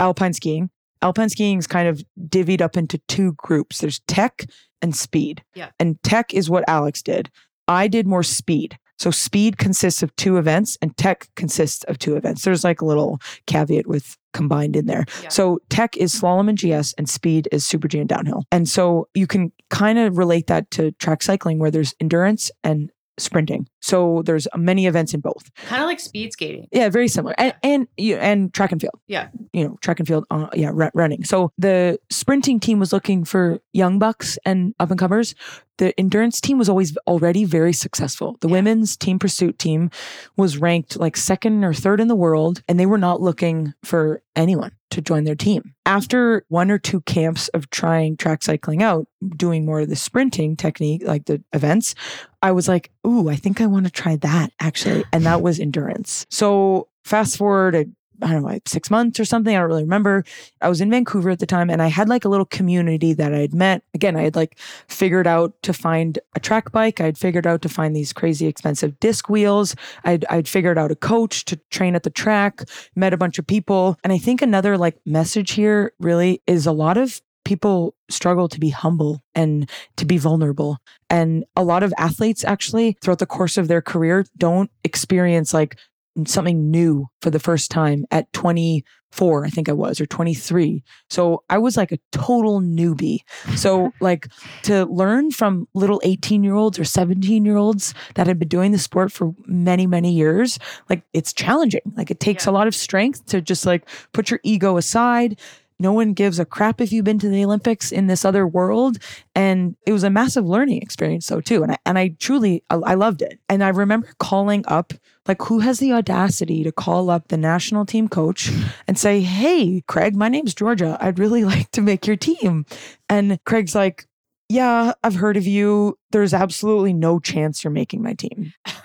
alpine 0.00 0.32
skiing 0.32 0.68
alpine 1.06 1.28
skiing 1.28 1.58
is 1.58 1.66
kind 1.66 1.88
of 1.88 2.02
divvied 2.34 2.60
up 2.60 2.76
into 2.76 2.98
two 3.08 3.32
groups 3.46 3.78
there's 3.78 4.00
tech 4.08 4.34
and 4.82 4.94
speed 4.96 5.42
Yeah. 5.54 5.70
and 5.80 6.02
tech 6.02 6.34
is 6.34 6.50
what 6.50 6.64
alex 6.68 7.02
did 7.02 7.30
i 7.68 7.86
did 7.88 8.06
more 8.06 8.22
speed 8.24 8.78
so 8.98 9.10
speed 9.10 9.58
consists 9.58 10.02
of 10.02 10.10
two 10.16 10.38
events 10.38 10.78
and 10.82 10.96
tech 10.96 11.28
consists 11.36 11.84
of 11.84 11.98
two 11.98 12.16
events 12.16 12.42
there's 12.42 12.64
like 12.64 12.80
a 12.80 12.86
little 12.86 13.18
caveat 13.46 13.86
with 13.86 14.16
combined 14.32 14.74
in 14.76 14.86
there 14.86 15.04
Yeah. 15.22 15.28
so 15.28 15.58
tech 15.70 15.96
is 15.96 16.14
slalom 16.18 16.48
and 16.50 16.58
GS, 16.58 16.92
and 16.98 17.08
speed 17.08 17.48
is 17.52 17.64
super 17.64 17.88
G 17.88 17.98
and 18.00 18.08
downhill. 18.08 18.42
And 18.52 18.68
so 18.68 19.08
you 19.14 19.26
can 19.26 19.50
kind 19.70 19.98
of 19.98 20.18
relate 20.18 20.46
that 20.48 20.70
to 20.72 20.92
track 21.04 21.22
cycling, 21.22 21.58
where 21.58 21.70
there's 21.70 21.94
endurance 22.00 22.50
and 22.62 22.90
sprinting. 23.18 23.68
So 23.80 24.22
there's 24.24 24.46
many 24.56 24.86
events 24.86 25.14
in 25.14 25.20
both. 25.20 25.50
Kind 25.66 25.82
of 25.82 25.86
like 25.86 26.00
speed 26.00 26.32
skating. 26.32 26.66
Yeah, 26.72 26.88
very 26.88 27.08
similar. 27.08 27.34
And 27.38 27.54
and 27.62 27.88
you 27.96 28.16
and 28.16 28.52
track 28.52 28.72
and 28.72 28.80
field. 28.80 28.94
Yeah. 29.06 29.28
you 29.52 29.64
know, 29.64 29.76
track 29.80 29.98
and 30.00 30.08
field. 30.08 30.26
Uh, 30.30 30.48
yeah, 30.54 30.70
ru- 30.72 30.90
running. 30.94 31.24
So 31.24 31.50
the 31.58 31.98
sprinting 32.10 32.60
team 32.60 32.78
was 32.78 32.92
looking 32.92 33.24
for 33.24 33.58
young 33.72 33.98
bucks 33.98 34.38
and 34.44 34.74
up 34.80 34.90
and 34.90 34.98
comers. 34.98 35.34
The 35.78 35.98
endurance 36.00 36.40
team 36.40 36.56
was 36.58 36.68
always 36.68 36.96
already 37.06 37.44
very 37.44 37.72
successful. 37.72 38.36
The 38.40 38.48
Yeah. 38.48 38.52
women's 38.54 38.96
team 38.96 39.18
pursuit 39.18 39.58
team 39.58 39.90
was 40.36 40.56
ranked 40.58 40.96
like 40.98 41.16
second 41.16 41.64
or 41.64 41.74
third 41.74 42.00
in 42.00 42.08
the 42.08 42.14
world, 42.16 42.62
and 42.68 42.80
they 42.80 42.86
were 42.86 42.98
not 42.98 43.20
looking 43.20 43.74
for 43.84 44.22
anyone 44.34 44.72
to 44.96 45.02
join 45.02 45.24
their 45.24 45.34
team. 45.34 45.74
After 45.84 46.44
one 46.48 46.70
or 46.70 46.78
two 46.78 47.02
camps 47.02 47.48
of 47.48 47.68
trying 47.70 48.16
track 48.16 48.42
cycling 48.42 48.82
out, 48.82 49.06
doing 49.36 49.64
more 49.66 49.80
of 49.80 49.90
the 49.90 49.96
sprinting 49.96 50.56
technique, 50.56 51.02
like 51.04 51.26
the 51.26 51.42
events, 51.52 51.94
I 52.42 52.52
was 52.52 52.66
like, 52.66 52.90
ooh, 53.06 53.28
I 53.28 53.36
think 53.36 53.60
I 53.60 53.66
want 53.66 53.84
to 53.84 53.92
try 53.92 54.16
that 54.16 54.52
actually. 54.58 55.04
And 55.12 55.24
that 55.26 55.42
was 55.42 55.60
endurance. 55.60 56.26
So 56.30 56.88
fast 57.04 57.36
forward, 57.36 57.76
I, 57.76 57.86
I 58.22 58.32
don't 58.32 58.42
know, 58.42 58.48
like 58.48 58.68
six 58.68 58.90
months 58.90 59.20
or 59.20 59.24
something. 59.24 59.54
I 59.54 59.60
don't 59.60 59.68
really 59.68 59.82
remember. 59.82 60.24
I 60.60 60.68
was 60.68 60.80
in 60.80 60.90
Vancouver 60.90 61.30
at 61.30 61.38
the 61.38 61.46
time 61.46 61.70
and 61.70 61.82
I 61.82 61.88
had 61.88 62.08
like 62.08 62.24
a 62.24 62.28
little 62.28 62.46
community 62.46 63.12
that 63.12 63.34
I 63.34 63.38
had 63.38 63.54
met. 63.54 63.82
Again, 63.94 64.16
I 64.16 64.22
had 64.22 64.36
like 64.36 64.58
figured 64.88 65.26
out 65.26 65.54
to 65.62 65.72
find 65.72 66.18
a 66.34 66.40
track 66.40 66.72
bike. 66.72 67.00
I'd 67.00 67.18
figured 67.18 67.46
out 67.46 67.62
to 67.62 67.68
find 67.68 67.94
these 67.94 68.12
crazy 68.12 68.46
expensive 68.46 68.98
disc 69.00 69.28
wheels. 69.28 69.74
I'd, 70.04 70.24
I'd 70.30 70.48
figured 70.48 70.78
out 70.78 70.90
a 70.90 70.96
coach 70.96 71.44
to 71.46 71.56
train 71.70 71.94
at 71.94 72.02
the 72.02 72.10
track, 72.10 72.62
met 72.94 73.12
a 73.12 73.18
bunch 73.18 73.38
of 73.38 73.46
people. 73.46 73.96
And 74.02 74.12
I 74.12 74.18
think 74.18 74.42
another 74.42 74.78
like 74.78 74.98
message 75.04 75.52
here 75.52 75.92
really 75.98 76.42
is 76.46 76.66
a 76.66 76.72
lot 76.72 76.96
of 76.96 77.20
people 77.46 77.94
struggle 78.10 78.48
to 78.48 78.58
be 78.58 78.70
humble 78.70 79.22
and 79.34 79.70
to 79.96 80.04
be 80.04 80.18
vulnerable. 80.18 80.78
And 81.08 81.44
a 81.54 81.62
lot 81.62 81.84
of 81.84 81.94
athletes 81.96 82.44
actually 82.44 82.96
throughout 83.00 83.20
the 83.20 83.26
course 83.26 83.56
of 83.56 83.68
their 83.68 83.80
career 83.80 84.26
don't 84.36 84.70
experience 84.82 85.54
like 85.54 85.78
something 86.24 86.70
new 86.70 87.06
for 87.20 87.30
the 87.30 87.38
first 87.38 87.70
time 87.70 88.06
at 88.10 88.32
24, 88.32 89.44
I 89.44 89.48
think 89.50 89.68
I 89.68 89.72
was, 89.72 90.00
or 90.00 90.06
23. 90.06 90.82
So 91.10 91.42
I 91.50 91.58
was 91.58 91.76
like 91.76 91.92
a 91.92 91.98
total 92.12 92.60
newbie. 92.60 93.18
So, 93.56 93.92
like, 94.00 94.28
to 94.62 94.86
learn 94.86 95.30
from 95.30 95.68
little 95.74 96.00
18 96.04 96.42
year 96.44 96.54
olds 96.54 96.78
or 96.78 96.84
17 96.84 97.44
year 97.44 97.56
olds 97.56 97.92
that 98.14 98.26
had 98.26 98.38
been 98.38 98.48
doing 98.48 98.72
the 98.72 98.78
sport 98.78 99.12
for 99.12 99.34
many, 99.46 99.86
many 99.86 100.12
years, 100.12 100.58
like, 100.88 101.02
it's 101.12 101.32
challenging. 101.32 101.80
Like, 101.96 102.10
it 102.10 102.20
takes 102.20 102.46
Yeah. 102.46 102.52
a 102.52 102.54
lot 102.54 102.66
of 102.66 102.74
strength 102.74 103.26
to 103.26 103.40
just 103.40 103.66
like 103.66 103.88
put 104.12 104.30
your 104.30 104.40
ego 104.42 104.76
aside. 104.76 105.38
No 105.78 105.92
one 105.92 106.12
gives 106.14 106.38
a 106.38 106.44
crap 106.44 106.80
if 106.80 106.90
you've 106.92 107.04
been 107.04 107.18
to 107.18 107.28
the 107.28 107.44
Olympics 107.44 107.92
in 107.92 108.06
this 108.06 108.24
other 108.24 108.46
world. 108.46 108.98
And 109.34 109.76
it 109.86 109.92
was 109.92 110.04
a 110.04 110.10
massive 110.10 110.46
learning 110.46 110.80
experience, 110.82 111.26
though, 111.26 111.40
too. 111.40 111.62
And 111.62 111.72
I, 111.72 111.78
and 111.84 111.98
I 111.98 112.16
truly, 112.18 112.62
I, 112.70 112.76
I 112.76 112.94
loved 112.94 113.20
it. 113.22 113.38
And 113.48 113.62
I 113.62 113.68
remember 113.68 114.08
calling 114.18 114.64
up, 114.68 114.94
like, 115.28 115.42
who 115.42 115.58
has 115.58 115.78
the 115.78 115.92
audacity 115.92 116.62
to 116.64 116.72
call 116.72 117.10
up 117.10 117.28
the 117.28 117.36
national 117.36 117.84
team 117.84 118.08
coach 118.08 118.50
and 118.88 118.98
say, 118.98 119.20
Hey, 119.20 119.82
Craig, 119.86 120.16
my 120.16 120.28
name's 120.28 120.54
Georgia. 120.54 120.96
I'd 121.00 121.18
really 121.18 121.44
like 121.52 121.70
to 121.72 121.82
make 121.82 122.06
your 122.06 122.16
team. 122.16 122.64
And 123.08 123.38
Craig's 123.44 123.74
like, 123.74 124.06
Yeah, 124.48 124.92
I've 125.04 125.16
heard 125.16 125.36
of 125.36 125.46
you. 125.46 125.98
There's 126.12 126.32
absolutely 126.32 126.92
no 126.94 127.18
chance 127.18 127.62
you're 127.64 127.70
making 127.72 128.02
my 128.02 128.14
team. 128.14 128.52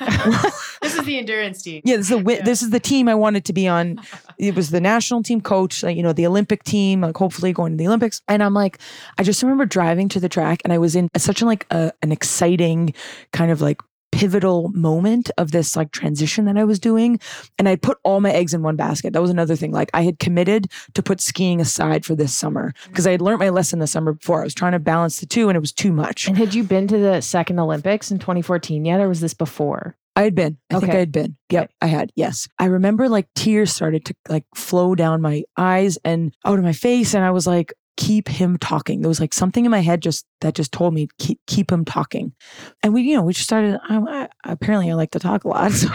this 0.82 0.96
is 0.98 1.06
the 1.06 1.18
endurance 1.20 1.62
team. 1.62 1.82
Yeah, 1.86 1.98
this 1.98 2.10
is 2.12 2.24
the 2.24 2.34
Yeah. 2.34 2.42
this 2.44 2.62
is 2.62 2.72
the 2.72 2.80
team 2.80 3.08
I 3.08 3.16
wanted 3.16 3.46
to 3.46 3.54
be 3.54 3.68
on. 3.68 4.00
It 4.42 4.56
was 4.56 4.72
the 4.72 4.82
national 4.82 5.22
team 5.22 5.40
coach, 5.40 5.84
like, 5.84 5.96
you 5.96 6.02
know, 6.02 6.14
the 6.14 6.26
Olympic 6.26 6.64
team, 6.64 7.02
like 7.02 7.16
hopefully 7.16 7.54
going 7.54 7.74
to 7.74 7.78
the 7.78 7.88
Olympics. 7.88 8.22
And 8.28 8.42
I'm 8.42 8.56
like, 8.56 8.80
I 9.20 9.24
just 9.24 9.44
remember 9.44 9.68
driving 9.68 10.10
to 10.10 10.20
the 10.20 10.30
track, 10.30 10.62
and 10.64 10.74
I 10.74 10.80
was 10.80 10.96
in 10.96 11.10
such 11.16 11.42
a, 11.42 11.46
like 11.46 11.68
a, 11.70 11.94
an 12.02 12.12
exciting 12.12 12.94
kind 13.32 13.52
of 13.52 13.62
like 13.62 13.80
pivotal 14.12 14.70
moment 14.70 15.32
of 15.38 15.52
this 15.52 15.76
like 15.76 15.92
transition 15.92 16.46
that 16.46 16.58
I 16.58 16.64
was 16.64 16.80
doing, 16.80 17.20
and 17.58 17.70
I 17.70 17.76
put 17.76 18.00
all 18.04 18.20
my 18.20 18.32
eggs 18.32 18.54
in 18.54 18.64
one 18.64 18.76
basket. 18.76 19.14
That 19.14 19.22
was 19.22 19.30
another 19.30 19.56
thing. 19.56 19.72
Like 19.72 19.92
I 19.94 20.02
had 20.02 20.20
committed 20.20 20.72
to 20.96 21.04
put 21.04 21.22
skiing 21.22 21.62
aside 21.62 22.04
for 22.04 22.16
this 22.16 22.36
summer 22.36 22.74
because 22.88 23.08
I 23.08 23.12
had 23.12 23.22
learned 23.22 23.40
my 23.40 23.50
lesson 23.50 23.78
the 23.80 23.88
summer 23.88 24.14
before. 24.14 24.42
I 24.42 24.44
was 24.44 24.54
trying 24.54 24.74
to 24.74 24.80
balance 24.80 25.20
the 25.20 25.26
two, 25.26 25.50
and 25.50 25.56
it 25.56 25.62
was 25.62 25.72
too 25.72 25.92
much. 25.92 26.28
And 26.28 26.38
had 26.38 26.54
you 26.54 26.64
been 26.64 26.88
to 26.88 26.98
the 26.98 27.22
second 27.22 27.60
Olympics 27.60 28.12
in 28.12 28.20
2014 28.20 28.86
yet, 28.86 29.00
or 29.00 29.08
was 29.08 29.22
this 29.22 29.34
before? 29.34 29.96
I 30.16 30.24
had 30.24 30.36
been. 30.36 30.58
I 30.70 30.74
think 30.76 30.84
Okay. 30.86 30.98
I 30.98 31.00
had 31.00 31.12
been. 31.12 31.38
Yep, 31.52 31.72
I 31.82 31.88
had. 31.88 32.12
Yes. 32.16 32.48
I 32.60 32.66
remember 32.66 33.08
like 33.08 33.28
tears 33.34 33.74
started 33.74 34.06
to 34.06 34.14
like 34.28 34.46
flow 34.56 34.94
down 34.96 35.22
my 35.22 35.44
eyes 35.58 35.98
and 36.04 36.34
out 36.46 36.60
of 36.60 36.66
my 36.66 36.74
face. 36.74 37.14
And 37.14 37.24
I 37.24 37.32
was 37.32 37.48
like, 37.48 37.74
keep 37.98 38.28
him 38.28 38.58
talking. 38.58 39.02
There 39.02 39.10
was 39.10 39.20
like 39.20 39.34
something 39.34 39.66
in 39.66 39.72
my 39.72 39.80
head 39.80 40.02
just 40.02 40.26
that 40.40 40.56
just 40.56 40.72
told 40.72 40.94
me, 40.94 41.08
keep, 41.20 41.40
keep 41.46 41.72
him 41.72 41.86
talking. 41.86 42.34
And 42.82 42.94
we, 42.94 43.04
you 43.04 43.16
know, 43.16 43.24
we 43.24 43.34
just 43.34 43.46
started, 43.46 43.80
I, 43.88 44.28
I, 44.44 44.52
apparently 44.52 44.90
I 44.90 44.96
like 44.96 45.12
to 45.12 45.20
talk 45.20 45.44
a 45.44 45.48
lot. 45.48 45.72
So, 45.82 45.88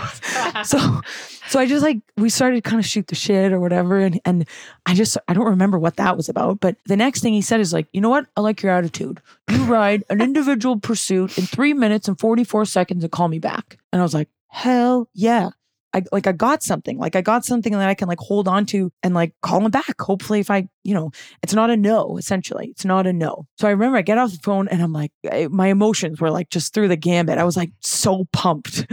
so, 0.64 1.00
so 1.48 1.60
I 1.60 1.66
just 1.66 1.82
like, 1.82 1.98
we 2.16 2.30
started 2.30 2.64
kind 2.64 2.78
of 2.78 2.86
shoot 2.86 3.06
the 3.08 3.14
shit 3.14 3.52
or 3.52 3.60
whatever. 3.60 3.98
And, 3.98 4.20
and 4.24 4.48
I 4.86 4.94
just, 4.94 5.16
I 5.28 5.34
don't 5.34 5.46
remember 5.46 5.78
what 5.78 5.96
that 5.96 6.16
was 6.16 6.28
about. 6.28 6.60
But 6.60 6.76
the 6.86 6.96
next 6.96 7.20
thing 7.20 7.32
he 7.32 7.42
said 7.42 7.60
is 7.60 7.72
like, 7.72 7.88
you 7.92 8.00
know 8.00 8.08
what? 8.08 8.26
I 8.36 8.40
like 8.40 8.62
your 8.62 8.72
attitude. 8.72 9.20
You 9.50 9.64
ride 9.66 10.04
an 10.08 10.20
individual 10.20 10.78
pursuit 10.78 11.36
in 11.36 11.44
three 11.44 11.74
minutes 11.74 12.08
and 12.08 12.18
44 12.18 12.64
seconds 12.64 13.04
and 13.04 13.12
call 13.12 13.28
me 13.28 13.38
back. 13.38 13.78
And 13.92 14.00
I 14.00 14.04
was 14.04 14.14
like, 14.14 14.28
hell 14.48 15.08
yeah. 15.12 15.50
I 15.96 16.02
like 16.12 16.26
I 16.26 16.32
got 16.32 16.62
something. 16.62 16.98
Like 16.98 17.16
I 17.16 17.22
got 17.22 17.44
something 17.44 17.72
that 17.72 17.88
I 17.88 17.94
can 17.94 18.06
like 18.06 18.18
hold 18.18 18.46
on 18.48 18.66
to 18.66 18.92
and 19.02 19.14
like 19.14 19.32
call 19.42 19.64
him 19.64 19.70
back. 19.70 19.98
Hopefully 20.00 20.40
if 20.40 20.50
I, 20.50 20.68
you 20.84 20.92
know, 20.92 21.10
it's 21.42 21.54
not 21.54 21.70
a 21.70 21.76
no, 21.76 22.18
essentially. 22.18 22.68
It's 22.68 22.84
not 22.84 23.06
a 23.06 23.12
no. 23.12 23.46
So 23.58 23.66
I 23.66 23.70
remember 23.70 23.96
I 23.96 24.02
get 24.02 24.18
off 24.18 24.32
the 24.32 24.38
phone 24.42 24.68
and 24.68 24.82
I'm 24.82 24.92
like, 24.92 25.10
I- 25.32 25.48
my 25.50 25.68
emotions 25.68 26.20
were 26.20 26.30
like 26.30 26.50
just 26.50 26.74
through 26.74 26.88
the 26.88 26.96
gambit. 26.96 27.38
I 27.38 27.44
was 27.44 27.56
like 27.56 27.70
so 27.80 28.26
pumped. 28.32 28.86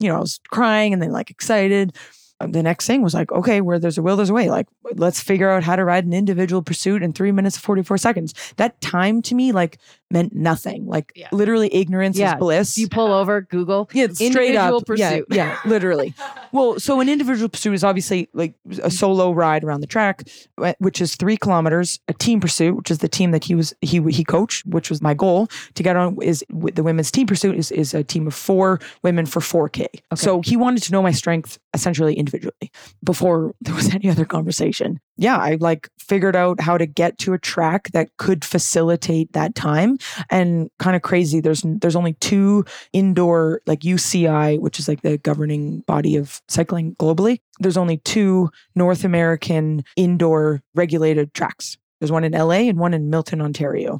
You 0.00 0.08
know, 0.08 0.16
I 0.16 0.20
was 0.20 0.40
crying 0.50 0.94
and 0.94 1.02
then 1.02 1.12
like 1.12 1.30
excited. 1.30 1.94
The 2.40 2.62
next 2.62 2.86
thing 2.86 3.02
was 3.02 3.12
like, 3.12 3.30
okay, 3.32 3.60
where 3.60 3.78
there's 3.78 3.98
a 3.98 4.02
will, 4.02 4.16
there's 4.16 4.30
a 4.30 4.32
way. 4.32 4.48
Like, 4.48 4.66
let's 4.94 5.20
figure 5.20 5.50
out 5.50 5.62
how 5.62 5.76
to 5.76 5.84
ride 5.84 6.06
an 6.06 6.14
individual 6.14 6.62
pursuit 6.62 7.02
in 7.02 7.12
three 7.12 7.32
minutes, 7.32 7.58
44 7.58 7.98
seconds. 7.98 8.32
That 8.56 8.80
time 8.80 9.20
to 9.22 9.34
me, 9.34 9.52
like, 9.52 9.78
meant 10.10 10.34
nothing. 10.34 10.86
Like, 10.86 11.12
Yeah. 11.14 11.28
literally, 11.32 11.72
ignorance 11.74 12.18
Yeah. 12.18 12.34
is 12.34 12.38
bliss. 12.38 12.78
You 12.78 12.88
pull 12.88 13.12
over, 13.12 13.42
Google. 13.42 13.88
Yeah, 13.92 14.08
straight 14.08 14.26
Individual 14.28 14.76
up. 14.78 14.86
pursuit. 14.86 15.26
Yeah, 15.30 15.36
yeah, 15.36 15.58
literally. 15.64 16.14
Well, 16.52 16.80
so 16.80 16.98
an 16.98 17.08
individual 17.08 17.48
pursuit 17.48 17.74
is 17.74 17.84
obviously 17.84 18.28
like 18.34 18.54
a 18.82 18.90
solo 18.90 19.30
ride 19.30 19.62
around 19.62 19.82
the 19.82 19.86
track, 19.86 20.24
uh, 20.58 20.72
which 20.80 21.00
is 21.00 21.14
three 21.14 21.36
kilometers. 21.36 22.00
A 22.08 22.12
team 22.12 22.40
pursuit, 22.40 22.74
which 22.74 22.90
is 22.90 22.98
the 22.98 23.08
team 23.08 23.30
that 23.30 23.44
he 23.44 23.54
was 23.54 23.72
he 23.82 24.02
he 24.10 24.24
coached, 24.24 24.66
which 24.66 24.90
was 24.90 25.00
my 25.00 25.14
goal 25.14 25.46
to 25.74 25.82
get 25.84 25.94
on. 25.94 26.16
Is 26.20 26.44
with 26.50 26.74
the 26.74 26.82
women's 26.82 27.12
team 27.12 27.28
pursuit 27.28 27.56
is 27.56 27.70
is 27.70 27.94
a 27.94 28.02
team 28.02 28.26
of 28.26 28.34
four 28.34 28.80
women 29.04 29.26
for 29.26 29.40
four 29.40 29.68
k. 29.68 29.86
So 30.16 30.40
he 30.44 30.56
wanted 30.56 30.82
to 30.82 30.90
know 30.92 31.02
my 31.02 31.12
strength 31.12 31.56
essentially 31.72 32.14
individually 32.14 32.72
before 33.04 33.54
there 33.60 33.74
was 33.74 33.88
any 33.94 34.10
other 34.10 34.24
conversation. 34.24 34.98
Yeah, 35.16 35.36
I 35.36 35.56
like 35.60 35.88
figured 36.00 36.34
out 36.34 36.60
how 36.60 36.78
to 36.78 36.86
get 36.86 37.16
to 37.18 37.32
a 37.32 37.38
track 37.38 37.90
that 37.92 38.08
could 38.16 38.44
facilitate 38.44 39.32
that 39.34 39.54
time. 39.54 39.98
And 40.30 40.70
kind 40.78 40.96
of 40.96 41.02
crazy, 41.02 41.40
there's 41.40 41.62
there's 41.64 41.96
only 41.96 42.14
two 42.14 42.64
indoor 42.92 43.60
like 43.66 43.80
UCI, 43.80 44.58
which 44.58 44.78
is 44.78 44.88
like 44.88 45.02
the 45.02 45.18
governing 45.18 45.80
body 45.80 46.16
of 46.16 46.40
cycling 46.48 46.94
globally. 46.96 47.40
There's 47.58 47.76
only 47.76 47.98
two 47.98 48.50
North 48.74 49.04
American 49.04 49.84
indoor 49.96 50.62
regulated 50.74 51.34
tracks. 51.34 51.76
There's 52.00 52.12
one 52.12 52.24
in 52.24 52.32
LA 52.32 52.68
and 52.68 52.78
one 52.78 52.94
in 52.94 53.10
Milton, 53.10 53.40
Ontario. 53.40 53.98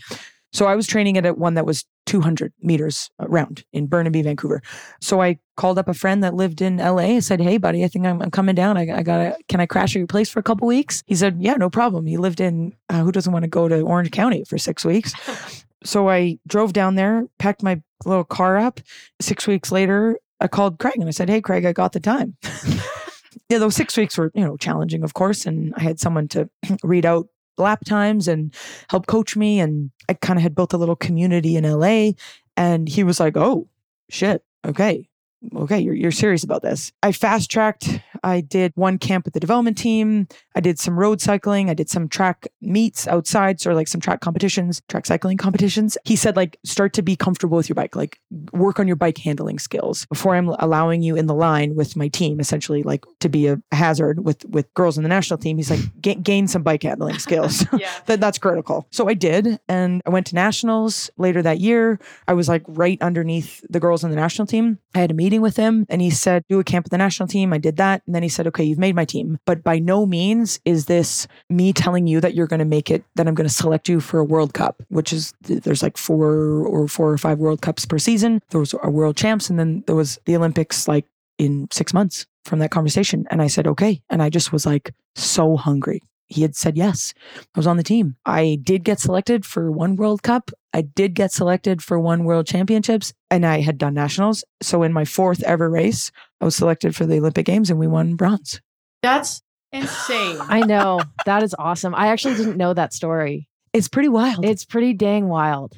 So 0.53 0.67
I 0.67 0.75
was 0.75 0.87
training 0.87 1.17
at 1.17 1.39
one 1.39 1.55
that 1.55 1.67
was 1.67 1.85
200 2.07 2.53
meters 2.61 3.09
around 3.21 3.65
in 3.73 3.87
Burnaby, 3.87 4.23
Vancouver. 4.23 4.63
So 5.01 5.23
I 5.23 5.39
called 5.57 5.79
up 5.79 5.87
a 5.87 5.95
friend 5.95 6.25
that 6.25 6.35
lived 6.35 6.61
in 6.61 6.79
LA 6.79 7.03
and 7.03 7.25
said, 7.25 7.41
Hey, 7.41 7.57
buddy, 7.57 7.85
I 7.85 7.89
think 7.89 8.05
I'm, 8.05 8.21
I'm 8.21 8.33
coming 8.33 8.57
down. 8.57 8.77
I, 8.77 8.99
I 8.99 9.03
gotta, 9.03 9.37
can 9.49 9.61
I 9.61 9.67
crash 9.67 9.95
at 9.95 10.01
your 10.01 10.09
place 10.09 10.29
for 10.29 10.41
a 10.41 10.43
couple 10.43 10.67
weeks? 10.67 11.05
He 11.07 11.15
said, 11.15 11.37
Yeah, 11.41 11.55
no 11.55 11.71
problem. 11.71 12.07
He 12.07 12.17
lived 12.17 12.41
in, 12.41 12.75
uh, 12.89 13.03
who 13.03 13.13
doesn't 13.13 13.33
want 13.33 13.45
to 13.45 13.49
go 13.49 13.69
to 13.69 13.83
Orange 13.83 14.11
County 14.11 14.43
for 14.45 14.59
six 14.59 14.85
weeks? 14.85 15.13
so 15.85 16.09
I 16.09 16.39
drove 16.47 16.73
down 16.73 16.95
there, 16.95 17.27
packed 17.39 17.63
my 17.63 17.83
little 18.05 18.25
car 18.25 18.57
up. 18.57 18.81
Six 19.21 19.47
weeks 19.47 19.73
later, 19.73 20.19
I 20.41 20.49
called 20.49 20.79
Craig 20.79 20.97
and 20.97 21.09
I 21.09 21.11
said, 21.11 21.29
Hey, 21.29 21.41
Craig, 21.41 21.65
I 21.65 21.73
got 21.73 21.93
the 21.93 22.01
time. 22.01 22.37
yeah, 23.49 23.59
those 23.59 23.77
six 23.77 23.97
weeks 23.97 24.17
were, 24.17 24.31
you 24.35 24.45
know, 24.45 24.57
challenging, 24.57 25.03
of 25.03 25.15
course. 25.15 25.47
And 25.47 25.75
I 25.77 25.83
had 25.83 26.01
someone 26.01 26.29
to 26.29 26.49
read 26.83 27.07
out 27.07 27.29
lap 27.59 27.85
times 27.85 28.29
and 28.29 28.55
help 28.89 29.07
coach 29.07 29.37
me. 29.37 29.61
And 29.61 29.91
I 30.09 30.15
kind 30.15 30.39
of 30.39 30.43
had 30.43 30.55
built 30.55 30.73
a 30.73 30.79
little 30.79 30.97
community 30.97 31.57
in 31.57 31.65
LA. 31.65 32.13
And 32.57 32.89
he 32.89 33.05
was 33.05 33.21
like, 33.21 33.37
Oh, 33.37 33.69
shit. 34.09 34.43
Okay. 34.67 35.09
Okay, 35.57 35.81
you're, 35.81 35.95
you're 35.95 36.11
serious 36.11 36.45
about 36.45 36.61
this. 36.61 36.93
I 37.03 37.13
fast 37.13 37.51
tracked. 37.51 38.01
I 38.23 38.41
did 38.41 38.73
one 38.75 38.99
camp 38.99 39.25
with 39.25 39.35
the 39.35 39.41
development 39.41 39.79
team. 39.79 40.29
I 40.55 40.61
did 40.61 40.79
some 40.79 40.99
road 40.99 41.21
cycling. 41.21 41.71
I 41.71 41.75
did 41.75 41.89
some 41.89 42.09
track 42.09 42.47
meets 42.61 43.07
outside, 43.09 43.61
so 43.61 43.73
like 43.73 43.89
some 43.89 44.01
track 44.01 44.21
competitions, 44.21 44.83
track 44.89 45.07
cycling 45.07 45.37
competitions. 45.37 45.97
He 46.05 46.17
said, 46.17 46.37
like, 46.37 46.59
start 46.65 46.93
to 46.95 47.03
be 47.03 47.17
comfortable 47.17 47.57
with 47.57 47.69
your 47.69 47.75
bike, 47.75 47.97
like, 47.97 48.19
work 48.53 48.79
on 48.81 48.87
your 48.87 48.97
bike 48.97 49.19
handling 49.19 49.59
skills 49.59 50.07
before 50.07 50.35
I'm 50.35 50.49
allowing 50.49 51.03
you 51.03 51.17
in 51.17 51.27
the 51.27 51.35
line 51.35 51.75
with 51.75 51.97
my 51.97 52.09
team, 52.09 52.41
essentially, 52.41 52.83
like, 52.83 53.05
to 53.21 53.29
be 53.29 53.47
a 53.47 53.61
hazard 53.73 54.25
with 54.25 54.45
with 54.47 54.73
girls 54.75 54.97
in 54.97 55.03
the 55.03 55.09
national 55.09 55.39
team. 55.39 55.57
He's 55.57 55.71
like, 55.71 55.81
"Ga- 56.03 56.17
gain 56.17 56.49
some 56.49 56.63
bike 56.63 56.83
handling 56.83 57.19
skills. 57.19 57.65
Yeah. 57.81 57.89
that 58.07 58.21
that's 58.21 58.37
critical. 58.37 58.87
So 58.91 59.09
I 59.09 59.15
did, 59.15 59.59
and 59.69 60.03
I 60.05 60.11
went 60.11 60.27
to 60.29 60.35
nationals 60.35 61.09
later 61.17 61.41
that 61.43 61.61
year. 61.61 61.99
I 62.29 62.35
was 62.35 62.49
like 62.49 62.63
right 62.67 63.01
underneath 63.01 63.65
the 63.71 63.81
girls 63.81 64.05
on 64.05 64.11
the 64.11 64.17
national 64.17 64.47
team. 64.47 64.79
I 64.95 64.99
had 64.99 65.11
a 65.11 65.15
meeting 65.15 65.41
with 65.41 65.57
him, 65.57 65.87
and 65.89 66.03
he 66.03 66.11
said, 66.11 66.45
"Do 66.49 66.59
a 66.59 66.65
camp 66.65 66.85
with 66.85 66.91
the 66.91 66.99
national 66.99 67.29
team." 67.29 67.53
I 67.53 67.59
did 67.59 67.77
that, 67.77 68.03
and 68.11 68.15
then 68.17 68.25
he 68.25 68.29
said, 68.29 68.49
"Okay, 68.49 68.65
you've 68.65 68.77
made 68.77 68.97
my 68.97 69.05
team, 69.05 69.39
but 69.47 69.63
by 69.63 69.79
no 69.79 70.05
means 70.05 70.59
is 70.65 70.87
this 70.87 71.29
me 71.49 71.73
telling 71.73 72.09
you 72.09 72.21
that 72.21 72.35
you're 72.35 72.49
going 72.49 72.59
to 72.59 72.65
make 72.65 72.91
it. 72.91 73.05
That 73.15 73.29
I'm 73.29 73.37
going 73.37 73.49
to 73.49 73.55
select 73.55 73.89
you 73.89 74.01
for 74.01 74.19
a 74.19 74.25
World 74.25 74.53
Cup, 74.53 74.83
which 74.89 75.13
is 75.13 75.33
there's 75.43 75.83
like 75.83 75.97
four 75.97 76.67
or 76.67 76.89
four 76.89 77.13
or 77.13 77.19
five 77.19 77.39
World 77.39 77.63
Cups 77.63 77.87
per 77.87 78.01
season. 78.01 78.43
Those 78.51 78.75
are 78.75 78.91
world 78.91 79.17
champs, 79.17 79.49
and 79.49 79.61
then 79.61 79.85
there 79.87 79.95
was 79.95 80.19
the 80.25 80.35
Olympics 80.35 80.89
like 80.89 81.07
in 81.39 81.69
six 81.71 81.95
months." 81.95 82.27
From 82.47 82.61
that 82.61 82.71
conversation. 82.71 83.27
And 83.31 83.43
I 83.43 83.49
said, 83.49 83.67
okay. 83.67 84.01
And 84.09 84.23
I 84.23 84.31
just 84.31 84.51
was 84.51 84.65
like 84.65 84.95
so 85.15 85.59
hungry 85.59 86.01
he 86.31 86.43
had 86.43 86.57
said 86.57 86.77
yes. 86.77 87.13
I 87.55 87.59
was 87.59 87.67
on 87.67 87.77
the 87.77 87.83
team. 87.83 88.17
I 88.25 88.59
did 88.63 88.85
get 88.85 89.01
selected 89.01 89.45
for 89.45 89.71
one 89.71 89.97
World 89.97 90.23
Cup. 90.23 90.51
I 90.73 90.83
did 90.83 91.15
get 91.15 91.33
selected 91.33 91.83
for 91.83 91.99
one 91.99 92.25
World 92.25 92.47
Championships 92.47 93.13
and 93.31 93.45
I 93.45 93.61
had 93.61 93.77
done 93.79 93.95
nationals. 93.95 94.45
So 94.63 94.83
in 94.83 94.93
my 94.93 95.05
fourth 95.05 95.43
ever 95.43 95.69
race, 95.69 96.13
I 96.41 96.45
was 96.45 96.55
selected 96.57 96.95
for 96.95 97.07
the 97.07 97.19
Olympic 97.19 97.47
Games 97.47 97.71
and 97.71 97.79
we 97.79 97.87
won 97.89 98.15
bronze. 98.15 98.61
That's 99.03 99.43
insane. 99.73 100.37
I 100.41 100.61
know. 100.61 101.01
That 101.27 101.43
is 101.43 101.55
awesome. 101.59 101.95
I 101.95 102.09
actually 102.09 102.35
didn't 102.37 102.57
know 102.57 102.73
that 102.75 102.93
story. 102.93 103.49
It's 103.73 103.89
pretty 103.89 104.09
wild. 104.09 104.45
It's 104.45 104.65
pretty 104.65 104.93
dang 104.93 105.29
wild. 105.29 105.75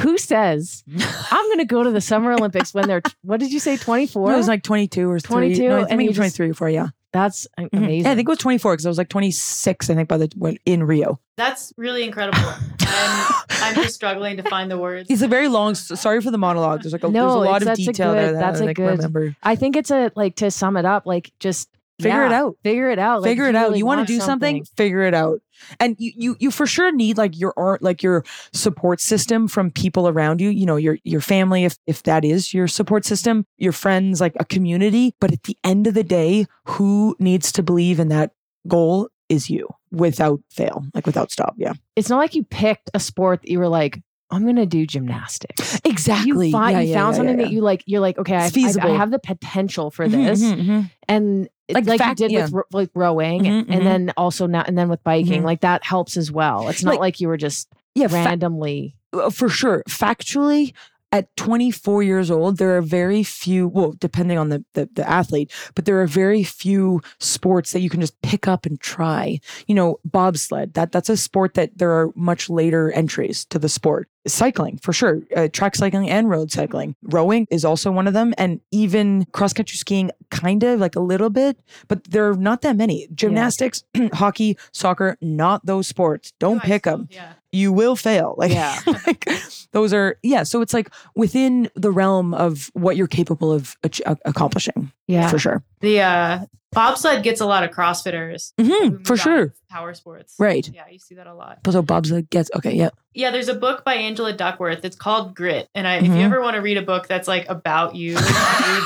Who 0.00 0.16
says 0.18 0.84
I'm 1.30 1.46
going 1.48 1.58
to 1.58 1.66
go 1.66 1.82
to 1.82 1.90
the 1.90 2.00
Summer 2.00 2.32
Olympics 2.32 2.72
when 2.72 2.88
they're 2.88 3.02
what 3.22 3.40
did 3.40 3.52
you 3.52 3.60
say 3.60 3.76
24? 3.76 4.32
it 4.32 4.36
was 4.36 4.48
like 4.48 4.62
22 4.62 5.10
or 5.10 5.20
22, 5.20 5.56
22. 5.56 5.68
No, 5.68 5.76
I 5.76 5.80
and 5.80 5.88
think 5.88 6.00
you 6.00 6.04
it 6.06 6.08
was 6.08 6.16
just- 6.16 6.36
23 6.36 6.50
or 6.50 6.54
4, 6.54 6.70
yeah. 6.70 6.86
That's 7.16 7.46
amazing. 7.58 7.78
Mm-hmm. 7.80 7.90
Yeah, 8.04 8.10
I 8.12 8.14
think 8.14 8.28
it 8.28 8.30
was 8.30 8.38
24 8.38 8.72
because 8.74 8.86
I 8.86 8.88
was 8.90 8.98
like 8.98 9.08
26, 9.08 9.90
I 9.90 9.94
think, 9.94 10.08
by 10.08 10.18
the 10.18 10.30
when 10.36 10.58
in 10.66 10.82
Rio. 10.84 11.18
That's 11.36 11.72
really 11.76 12.04
incredible. 12.04 12.38
I'm, 12.80 13.34
I'm 13.50 13.74
just 13.74 13.94
struggling 14.00 14.36
to 14.36 14.42
find 14.42 14.70
the 14.70 14.78
words. 14.78 15.10
It's 15.10 15.22
a 15.22 15.28
very 15.28 15.48
long, 15.48 15.74
sorry 15.74 16.20
for 16.20 16.30
the 16.30 16.38
monologue. 16.38 16.82
There's 16.82 16.92
like 16.92 17.04
a, 17.04 17.08
No, 17.08 17.22
there's 17.22 17.34
a 17.34 17.38
lot 17.50 17.62
of 17.62 17.66
that's 17.66 17.80
a 17.80 17.84
detail 17.86 18.12
there 18.12 18.32
that 18.32 18.38
that's 18.38 18.60
I 18.60 18.64
a 18.64 18.66
like, 18.68 18.76
good- 18.76 18.98
remember. 18.98 19.34
I 19.42 19.56
think 19.56 19.76
it's 19.76 19.90
a 19.90 20.12
like 20.14 20.36
to 20.36 20.50
sum 20.50 20.76
it 20.76 20.84
up, 20.84 21.06
like 21.06 21.32
just 21.40 21.68
Figure 21.98 22.26
it 22.26 22.32
out. 22.32 22.58
Figure 22.62 22.90
it 22.90 22.98
out. 22.98 23.22
Like, 23.22 23.30
figure 23.30 23.44
if 23.44 23.50
it 23.50 23.56
out. 23.56 23.68
really 23.68 23.78
You 23.78 23.86
want 23.86 24.06
to 24.06 24.12
do 24.12 24.20
something? 24.20 24.64
Figure 24.76 25.02
it 25.04 25.14
out. 25.14 25.40
And 25.80 25.96
you, 25.98 26.12
you, 26.16 26.36
you 26.38 26.50
for 26.50 26.66
sure 26.66 26.92
need 26.92 27.18
like 27.18 27.38
your 27.38 27.54
art, 27.56 27.82
like 27.82 28.02
your 28.02 28.24
support 28.52 29.00
system 29.00 29.48
from 29.48 29.70
people 29.70 30.08
around 30.08 30.40
you. 30.40 30.50
You 30.50 30.66
know, 30.66 30.76
your 30.76 30.98
your 31.04 31.20
family, 31.20 31.64
if 31.64 31.76
if 31.86 32.02
that 32.04 32.24
is 32.24 32.52
your 32.54 32.68
support 32.68 33.04
system, 33.04 33.46
your 33.58 33.72
friends, 33.72 34.20
like 34.20 34.34
a 34.38 34.44
community. 34.44 35.14
But 35.20 35.32
at 35.32 35.42
the 35.44 35.56
end 35.64 35.86
of 35.86 35.94
the 35.94 36.04
day, 36.04 36.46
who 36.64 37.16
needs 37.18 37.52
to 37.52 37.62
believe 37.62 38.00
in 38.00 38.08
that 38.08 38.32
goal 38.68 39.08
is 39.28 39.50
you, 39.50 39.68
without 39.90 40.40
fail, 40.50 40.84
like 40.94 41.06
without 41.06 41.32
stop. 41.32 41.54
Yeah, 41.56 41.72
It's 41.96 42.08
not 42.08 42.18
like 42.18 42.34
you 42.34 42.44
picked 42.44 42.90
a 42.94 43.00
sport 43.00 43.42
that 43.42 43.50
you 43.50 43.58
were 43.58 43.68
like, 43.68 44.00
I'm 44.30 44.42
going 44.42 44.56
to 44.56 44.66
do 44.66 44.86
gymnastics. 44.86 45.80
exactly. 45.84 46.46
You, 46.48 46.52
find, 46.52 46.72
Yeah, 46.76 46.80
you 46.82 46.88
yeah, 46.90 46.94
found 46.96 47.14
yeah, 47.14 47.16
something 47.18 47.36
that 47.38 47.50
you 47.52 47.60
like. 47.60 47.82
You're 47.86 48.00
like, 48.00 48.18
okay, 48.18 48.34
I. 48.36 48.46
I, 48.54 48.74
I 48.80 48.96
have 48.96 49.10
the 49.10 49.18
potential 49.20 49.90
for 49.90 50.06
Mhm, 50.06 50.10
this, 50.12 50.42
mhm, 50.42 50.64
mhm. 50.66 50.90
and 51.08 51.48
Like 51.72 51.86
like, 51.86 51.98
fact- 52.00 52.20
you 52.20 52.28
did 52.28 52.52
with 52.52 52.64
like 52.72 52.90
rowing, 52.94 53.42
Mhm, 53.42 53.64
mhm. 53.66 53.74
and 53.74 53.86
then 53.86 54.12
also 54.16 54.46
now 54.46 54.64
and 54.66 54.76
then 54.76 54.88
with 54.88 55.02
biking, 55.04 55.42
Mhm. 55.42 55.44
like 55.44 55.60
that 55.60 55.84
helps 55.84 56.16
as 56.16 56.30
well. 56.32 56.68
It's 56.68 56.82
not 56.82 56.92
Like- 56.92 57.00
like, 57.00 57.20
you 57.20 57.28
were 57.28 57.36
just 57.36 57.68
Yeah, 57.94 58.08
randomly. 58.10 58.96
uh, 59.12 59.30
for 59.30 59.48
sure. 59.48 59.82
Factually, 59.88 60.72
at 61.12 61.34
24 61.36 62.02
years 62.02 62.30
old, 62.30 62.58
there 62.58 62.76
are 62.76 62.82
very 62.82 63.22
few, 63.22 63.68
well, 63.68 63.92
depending 63.98 64.36
on 64.38 64.48
the, 64.48 64.64
the, 64.74 64.88
the 64.94 65.08
athlete, 65.08 65.50
but 65.76 65.84
there 65.84 66.02
are 66.02 66.06
very 66.06 66.42
few 66.42 67.00
sports 67.20 67.72
that 67.72 67.80
you 67.80 67.88
can 67.88 68.00
just 68.00 68.20
pick 68.22 68.46
up 68.48 68.66
and 68.66 68.80
try. 68.80 69.38
You 69.68 69.76
know, 69.76 69.98
bobsled, 70.04 70.74
that 70.74 70.90
that's 70.92 71.08
a 71.08 71.16
sport 71.16 71.54
that 71.54 71.78
there 71.78 71.92
are 71.92 72.10
much 72.16 72.50
later 72.50 72.90
entries 72.90 73.44
to 73.46 73.58
the 73.58 73.68
sport. 73.68 74.08
Cycling, 74.26 74.78
for 74.78 74.92
sure. 74.92 75.22
Uh, 75.36 75.48
track 75.52 75.76
cycling 75.76 76.10
and 76.10 76.28
road 76.28 76.50
cycling. 76.50 76.96
Rowing 77.02 77.46
is 77.50 77.64
also 77.64 77.90
one 77.92 78.06
of 78.08 78.14
them. 78.14 78.34
And 78.38 78.60
even 78.72 79.24
cross 79.32 79.52
country 79.52 79.76
skiing, 79.76 80.10
kind 80.30 80.62
of 80.64 80.80
like 80.80 80.96
a 80.96 81.00
little 81.00 81.30
bit, 81.30 81.58
but 81.88 82.04
there 82.04 82.28
are 82.28 82.34
not 82.34 82.62
that 82.62 82.76
many. 82.76 83.08
Gymnastics, 83.14 83.84
hockey, 84.12 84.58
soccer, 84.72 85.16
not 85.20 85.64
those 85.64 85.86
sports. 85.86 86.32
Don't 86.40 86.62
I 86.64 86.66
pick 86.66 86.82
them 86.84 87.08
Yeah. 87.10 87.32
you 87.52 87.72
will 87.72 87.94
fail. 87.96 88.34
Like, 88.36 88.52
Yeah. 88.52 88.78
like 89.06 89.28
those 89.72 89.92
are 89.92 90.16
yeah. 90.22 90.42
So 90.42 90.60
it's 90.60 90.74
like 90.74 90.90
within 91.14 91.70
the 91.74 91.90
realm 91.92 92.34
of 92.34 92.70
what 92.74 92.96
you're 92.96 93.06
capable 93.06 93.52
of 93.52 93.76
ach- 93.84 94.02
accomplishing 94.24 94.90
Yeah, 95.06 95.28
for 95.28 95.38
sure. 95.38 95.62
The 95.80 96.00
uh, 96.00 96.46
bobsled 96.76 97.22
gets 97.22 97.40
a 97.40 97.46
lot 97.46 97.64
of 97.64 97.70
CrossFitters. 97.70 98.52
who 98.58 98.64
hmm 98.90 99.02
for 99.04 99.16
sure. 99.16 99.54
Power 99.70 99.94
sports. 99.94 100.34
Right. 100.38 100.68
Yeah, 100.72 100.84
you 100.90 100.98
see 100.98 101.14
that 101.16 101.26
a 101.26 101.34
lot. 101.34 101.58
So 101.68 101.82
Bob's 101.82 102.12
gets 102.30 102.50
okay. 102.56 102.74
Yeah. 102.74 102.90
Yeah, 103.14 103.30
there's 103.30 103.48
a 103.48 103.54
book 103.54 103.82
by 103.84 103.94
Angela 103.94 104.32
Duckworth. 104.34 104.84
It's 104.84 104.94
called 104.96 105.34
Grit. 105.34 105.68
And 105.74 105.86
I, 105.88 105.96
if 105.96 106.04
Mhm. 106.04 106.16
you 106.18 106.22
ever 106.22 106.40
want 106.42 106.54
to 106.56 106.60
read 106.62 106.76
a 106.76 106.82
book 106.82 107.08
that's 107.08 107.26
like 107.26 107.48
about 107.48 107.94
you, 107.96 108.14
read 108.14 108.22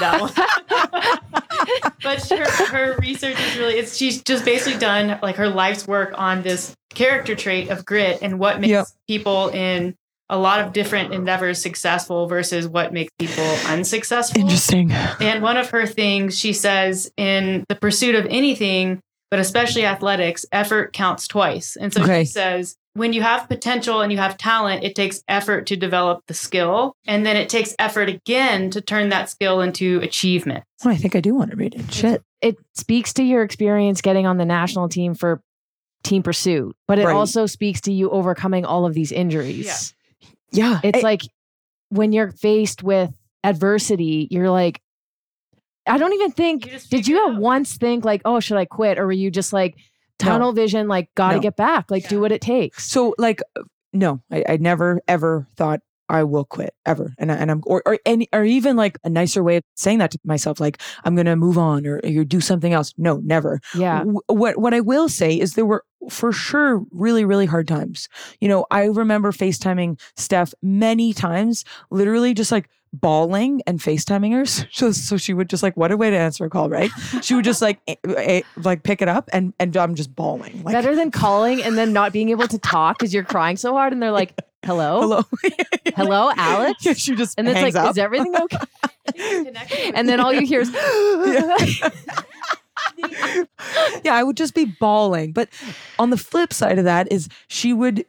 that 0.01 0.19
one. 0.21 0.33
but 2.03 2.27
her, 2.29 2.67
her 2.67 2.97
research 2.99 3.39
is 3.41 3.57
really, 3.59 3.75
it's 3.75 3.97
she's 3.97 4.23
just 4.23 4.45
basically 4.45 4.79
done 4.79 5.19
like 5.23 5.37
her 5.37 5.49
life's 5.49 5.87
work 5.87 6.13
on 6.17 6.43
this 6.43 6.75
character 6.95 7.35
trait 7.35 7.71
of 7.71 7.85
grit 7.85 8.19
and 8.23 8.39
what 8.39 8.61
makes 8.61 8.71
Yep. 8.71 8.87
people 9.09 9.49
in 9.49 9.97
a 10.31 10.39
lot 10.39 10.61
of 10.61 10.73
different 10.73 11.13
endeavors 11.13 11.61
successful 11.61 12.27
versus 12.27 12.67
what 12.67 12.93
makes 12.93 13.13
people 13.19 13.45
unsuccessful. 13.67 14.41
Interesting. 14.41 14.91
And 14.93 15.43
one 15.43 15.57
of 15.57 15.71
her 15.71 15.87
things 15.87 16.39
she 16.39 16.53
says 16.53 17.11
in 17.17 17.65
the 17.69 17.75
pursuit 17.75 18.15
of 18.15 18.27
anything, 18.31 19.01
but 19.31 19.41
especially 19.41 19.85
athletics, 19.85 20.47
effort 20.53 20.93
counts 20.93 21.29
twice. 21.29 21.77
And 21.77 21.93
so 21.93 22.03
Okay. 22.03 22.23
she 22.25 22.31
says, 22.31 22.77
when 22.95 23.13
you 23.13 23.23
have 23.23 23.49
potential 23.49 24.01
and 24.01 24.11
you 24.11 24.19
have 24.19 24.37
talent, 24.37 24.83
it 24.83 24.95
takes 24.97 25.23
effort 25.29 25.67
to 25.69 25.77
develop 25.77 26.23
the 26.27 26.35
skill. 26.35 26.95
And 27.07 27.25
then 27.27 27.37
it 27.37 27.49
takes 27.49 27.75
effort 27.79 28.09
again 28.09 28.71
to 28.71 28.81
turn 28.81 29.11
that 29.11 29.31
skill 29.31 29.61
into 29.61 30.01
achievement. 30.03 30.65
Oh, 30.85 30.91
I 30.91 30.97
think 30.97 31.15
I 31.15 31.21
do 31.21 31.35
want 31.35 31.51
to 31.51 31.57
read 31.57 31.75
it. 31.75 31.93
Shit. 31.93 32.23
it 32.41 32.57
speaks 32.75 33.13
to 33.15 33.23
your 33.23 33.43
experience 33.43 34.01
getting 34.01 34.27
on 34.27 34.39
the 34.39 34.45
national 34.47 34.89
team 34.89 35.15
for 35.15 35.41
team 36.03 36.23
pursuit, 36.23 36.75
but 36.89 36.99
it 36.99 37.05
Right. 37.05 37.15
also 37.15 37.45
speaks 37.47 37.83
to 37.83 37.93
you 37.93 38.09
overcoming 38.11 38.65
all 38.65 38.87
of 38.87 38.95
these 38.95 39.13
injuries. 39.13 39.67
Yeah. 39.67 39.75
It's 40.53 40.99
Eh, 40.99 41.01
like 41.03 41.23
when 41.91 42.13
you're 42.13 42.31
faced 42.31 42.83
with 42.83 43.11
adversity, 43.45 44.29
you're 44.31 44.51
like, 44.51 44.81
I 45.87 45.99
don't 45.99 46.13
even 46.13 46.31
think. 46.33 46.67
You 46.67 46.79
Did 46.91 47.09
you 47.09 47.29
at 47.29 47.37
once 47.37 47.77
think 47.77 48.05
like, 48.05 48.23
oh, 48.25 48.41
should 48.41 48.57
I 48.59 48.65
quit, 48.65 48.99
or 48.99 49.07
were 49.07 49.13
you 49.13 49.31
just 49.31 49.53
like 49.53 49.77
tunnel 50.19 50.53
vision, 50.53 50.87
like 50.89 51.09
got 51.15 51.31
to 51.31 51.37
No. 51.37 51.43
get 51.43 51.57
back, 51.57 51.91
like 51.91 52.09
do 52.09 52.21
what 52.21 52.33
it 52.33 52.41
takes? 52.41 52.87
So 52.91 53.15
like, 53.19 53.41
uh, 53.59 53.63
no, 53.93 54.21
I, 54.31 54.45
I 54.49 54.57
never 54.59 55.01
ever 55.09 55.49
thought 55.57 55.81
I 56.11 56.25
will 56.25 56.45
quit 56.45 56.75
ever, 56.85 57.15
and 57.19 57.31
I, 57.33 57.37
and 57.37 57.51
I'm 57.51 57.63
or 57.67 57.83
or 57.87 57.99
any 58.05 58.29
or 58.33 58.45
even 58.45 58.77
like 58.77 58.99
a 59.05 59.09
nicer 59.09 59.43
way 59.43 59.57
of 59.59 59.63
saying 59.77 59.99
that 59.99 60.11
to 60.11 60.19
myself, 60.25 60.61
like 60.61 60.81
I'm 61.05 61.15
gonna 61.17 61.37
move 61.37 61.57
on 61.57 61.87
or, 61.87 62.01
or 62.05 62.25
do 62.25 62.41
something 62.41 62.73
else. 62.73 62.93
No, 62.99 63.21
never. 63.25 63.61
yeah. 63.75 64.01
W- 64.01 64.21
What 64.27 64.59
what 64.59 64.75
I 64.75 64.81
will 64.81 65.09
say 65.09 65.35
is 65.39 65.55
there 65.55 65.65
were 65.67 65.85
for 66.11 66.33
sure 66.33 66.83
really 66.91 67.25
really 67.25 67.47
hard 67.47 67.69
times. 67.69 68.09
You 68.41 68.49
know, 68.49 68.67
I 68.71 68.85
remember 68.87 69.33
FaceTiming 69.33 70.01
Steph 70.17 70.53
many 70.63 71.13
times, 71.13 71.65
literally 71.91 72.35
just 72.35 72.51
like 72.53 72.69
bawling 72.93 73.63
and 73.69 73.79
FaceTiming 73.79 74.33
her. 74.33 74.45
So, 74.73 74.91
so 74.93 75.17
she 75.17 75.33
would 75.33 75.49
just 75.49 75.63
like, 75.63 75.77
what 75.77 75.93
a 75.93 75.97
way 75.97 76.11
to 76.11 76.17
answer 76.17 76.45
a 76.45 76.51
call, 76.51 76.69
right? 76.69 76.91
She 77.23 77.35
would 77.35 77.45
just 77.45 77.63
like 77.63 77.79
eh, 77.87 77.95
eh, 78.05 78.41
like 78.57 78.83
pick 78.83 79.01
it 79.03 79.09
up 79.09 79.29
and 79.33 79.53
and 79.61 79.77
I'm 79.77 79.95
just 79.95 80.15
bawling. 80.17 80.63
Like, 80.65 80.73
Better 80.73 80.97
than 80.97 81.11
calling 81.13 81.63
and 81.63 81.79
then 81.79 81.93
not 81.93 82.13
being 82.13 82.31
able 82.31 82.49
to 82.49 82.59
talk 82.59 82.99
because 82.99 83.15
you're 83.15 83.23
crying 83.25 83.57
so 83.57 83.73
hard, 83.75 83.93
and 83.93 84.03
they're 84.03 84.11
like, 84.11 84.35
"Hello, 84.65 85.01
hello, 85.01 85.23
hello, 85.97 86.33
Alex," 86.37 86.85
Yeah, 86.85 86.93
she 86.95 87.15
just 87.15 87.39
and 87.39 87.49
it's 87.49 87.61
like, 87.61 87.75
up. 87.75 87.91
"Is 87.91 87.99
everything 87.99 88.35
okay?" 88.37 88.59
And 89.95 90.09
then 90.09 90.21
all 90.21 90.33
you 90.33 90.47
hear 90.47 90.61
is, 90.61 90.71
yeah, 94.05 94.15
I 94.15 94.23
would 94.23 94.37
just 94.37 94.55
be 94.55 94.67
bawling. 94.81 95.33
But 95.33 95.49
on 95.99 96.11
the 96.11 96.17
flip 96.17 96.53
side 96.53 96.79
of 96.79 96.85
that 96.85 97.11
is 97.11 97.29
she 97.49 97.73
would 97.73 98.05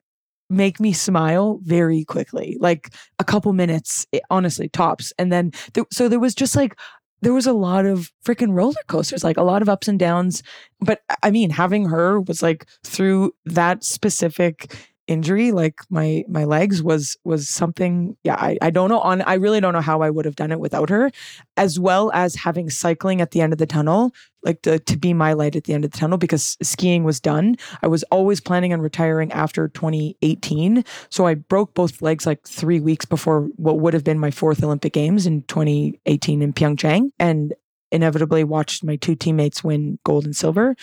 make 0.50 0.80
me 0.80 0.92
smile 0.94 1.60
very 1.64 2.04
quickly, 2.04 2.58
like 2.60 2.94
a 3.20 3.24
couple 3.24 3.54
minutes, 3.54 4.06
eh, 4.14 4.20
honestly, 4.30 4.68
tops. 4.68 5.14
And 5.18 5.32
then, 5.32 5.52
th- 5.74 5.88
so 5.92 6.10
there 6.10 6.20
was 6.20 6.36
just 6.36 6.56
like, 6.56 6.78
there 7.22 7.34
was 7.34 7.48
a 7.48 7.54
lot 7.54 7.86
of 7.86 8.12
freaking 8.26 8.54
roller 8.54 8.82
coasters, 8.88 9.24
like 9.24 9.38
a 9.38 9.44
lot 9.44 9.62
of 9.62 9.70
ups 9.70 9.88
and 9.88 9.98
downs. 10.00 10.44
But 10.80 11.02
I 11.24 11.32
mean, 11.32 11.52
having 11.52 11.86
her 11.86 12.20
was 12.20 12.42
like 12.44 12.66
through 12.84 13.34
that 13.46 13.84
specific 13.84 14.76
injury 15.12 15.52
like 15.52 15.82
my 15.90 16.24
my 16.28 16.44
legs 16.44 16.82
was 16.82 17.18
was 17.24 17.50
something 17.50 18.16
yeah 18.24 18.36
I, 18.36 18.58
I 18.62 18.70
don't 18.70 18.90
know 18.90 19.00
on 19.02 19.22
i 19.24 19.36
really 19.36 19.60
don't 19.60 19.74
know 19.74 19.82
how 19.82 20.02
i 20.02 20.10
would 20.10 20.26
have 20.26 20.36
done 20.36 20.52
it 20.52 20.60
without 20.60 20.90
her 20.90 21.12
as 21.58 21.80
well 21.80 22.12
as 22.14 22.36
having 22.36 22.70
cycling 22.70 23.22
at 23.22 23.32
the 23.32 23.42
end 23.42 23.54
of 23.54 23.60
the 23.60 23.66
tunnel 23.66 24.14
like 24.44 24.62
to, 24.64 24.80
to 24.80 24.98
be 24.98 25.14
my 25.14 25.34
light 25.34 25.56
at 25.56 25.66
the 25.66 25.74
end 25.74 25.86
of 25.86 25.92
the 25.92 25.98
tunnel 25.98 26.18
because 26.18 26.58
skiing 26.64 27.04
was 27.04 27.20
done. 27.20 27.56
I 27.84 27.88
was 27.88 28.04
always 28.04 28.40
planning 28.40 28.74
on 28.74 28.82
retiring 28.82 29.32
after 29.32 29.68
2018 29.68 30.84
so 31.10 31.26
i 31.26 31.34
broke 31.34 31.74
both 31.74 32.02
legs 32.02 32.26
like 32.26 32.48
three 32.48 32.80
weeks 32.80 33.06
before 33.06 33.42
what 33.56 33.80
would 33.80 33.94
have 33.94 34.04
been 34.04 34.20
my 34.20 34.32
fourth 34.32 34.64
olympic 34.64 34.94
games 34.94 35.26
in 35.26 35.44
2018 35.44 36.42
in 36.42 36.54
pyeongchang 36.54 37.12
and 37.20 37.54
inevitably 37.92 38.44
watched 38.44 38.84
my 38.84 38.96
two 38.96 39.16
teammates 39.16 39.64
win 39.64 40.00
gold 40.06 40.26
and 40.26 40.36
silver 40.36 40.76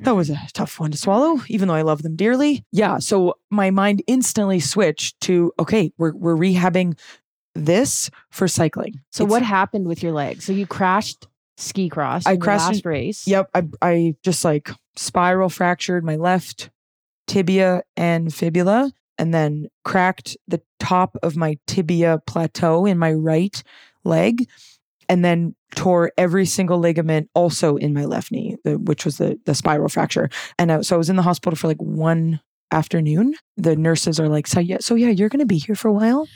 that 0.00 0.16
was 0.16 0.30
a 0.30 0.38
tough 0.52 0.80
one 0.80 0.90
to 0.90 0.96
swallow 0.98 1.40
even 1.48 1.68
though 1.68 1.74
i 1.74 1.82
love 1.82 2.02
them 2.02 2.16
dearly 2.16 2.64
yeah 2.72 2.98
so 2.98 3.34
my 3.50 3.70
mind 3.70 4.02
instantly 4.06 4.60
switched 4.60 5.20
to 5.20 5.52
okay 5.58 5.92
we're, 5.98 6.14
we're 6.14 6.36
rehabbing 6.36 6.98
this 7.54 8.10
for 8.30 8.48
cycling 8.48 8.94
So 9.10 9.24
It's- 9.24 9.30
what 9.30 9.42
happened 9.42 9.86
with 9.86 10.02
your 10.02 10.12
leg? 10.12 10.42
So 10.42 10.52
you 10.52 10.66
crashed 10.66 11.28
ski 11.56 11.88
cross. 11.88 12.26
I 12.26 12.36
crashed 12.36 12.66
last 12.66 12.84
race. 12.84 13.28
Yep, 13.28 13.50
I 13.54 13.62
I 13.80 14.14
just 14.24 14.44
like 14.44 14.70
spiral 14.96 15.48
fractured 15.48 16.04
my 16.04 16.16
left 16.16 16.70
tibia 17.28 17.82
and 17.96 18.34
fibula 18.34 18.90
and 19.18 19.32
then 19.32 19.68
cracked 19.84 20.36
the 20.48 20.60
top 20.80 21.16
of 21.22 21.36
my 21.36 21.56
tibia 21.68 22.20
plateau 22.26 22.86
in 22.86 22.98
my 22.98 23.12
right 23.12 23.62
leg 24.04 24.48
and 25.08 25.24
then 25.24 25.54
tore 25.74 26.12
every 26.16 26.46
single 26.46 26.78
ligament 26.78 27.28
also 27.34 27.76
in 27.76 27.92
my 27.92 28.04
left 28.04 28.30
knee, 28.30 28.56
the, 28.64 28.78
which 28.78 29.04
was 29.04 29.18
the 29.18 29.38
the 29.46 29.54
spiral 29.54 29.88
fracture. 29.88 30.28
And 30.58 30.72
I, 30.72 30.80
so 30.82 30.96
I 30.96 30.98
was 30.98 31.10
in 31.10 31.16
the 31.16 31.22
hospital 31.22 31.56
for 31.56 31.68
like 31.68 31.82
one 31.82 32.40
afternoon. 32.70 33.34
The 33.56 33.76
nurses 33.76 34.18
are 34.20 34.28
like, 34.28 34.46
"So 34.46 34.60
yeah, 34.60 34.78
so 34.80 34.94
yeah, 34.94 35.10
you're 35.10 35.28
going 35.28 35.40
to 35.40 35.46
be 35.46 35.58
here 35.58 35.74
for 35.74 35.88
a 35.88 35.92
while." 35.92 36.26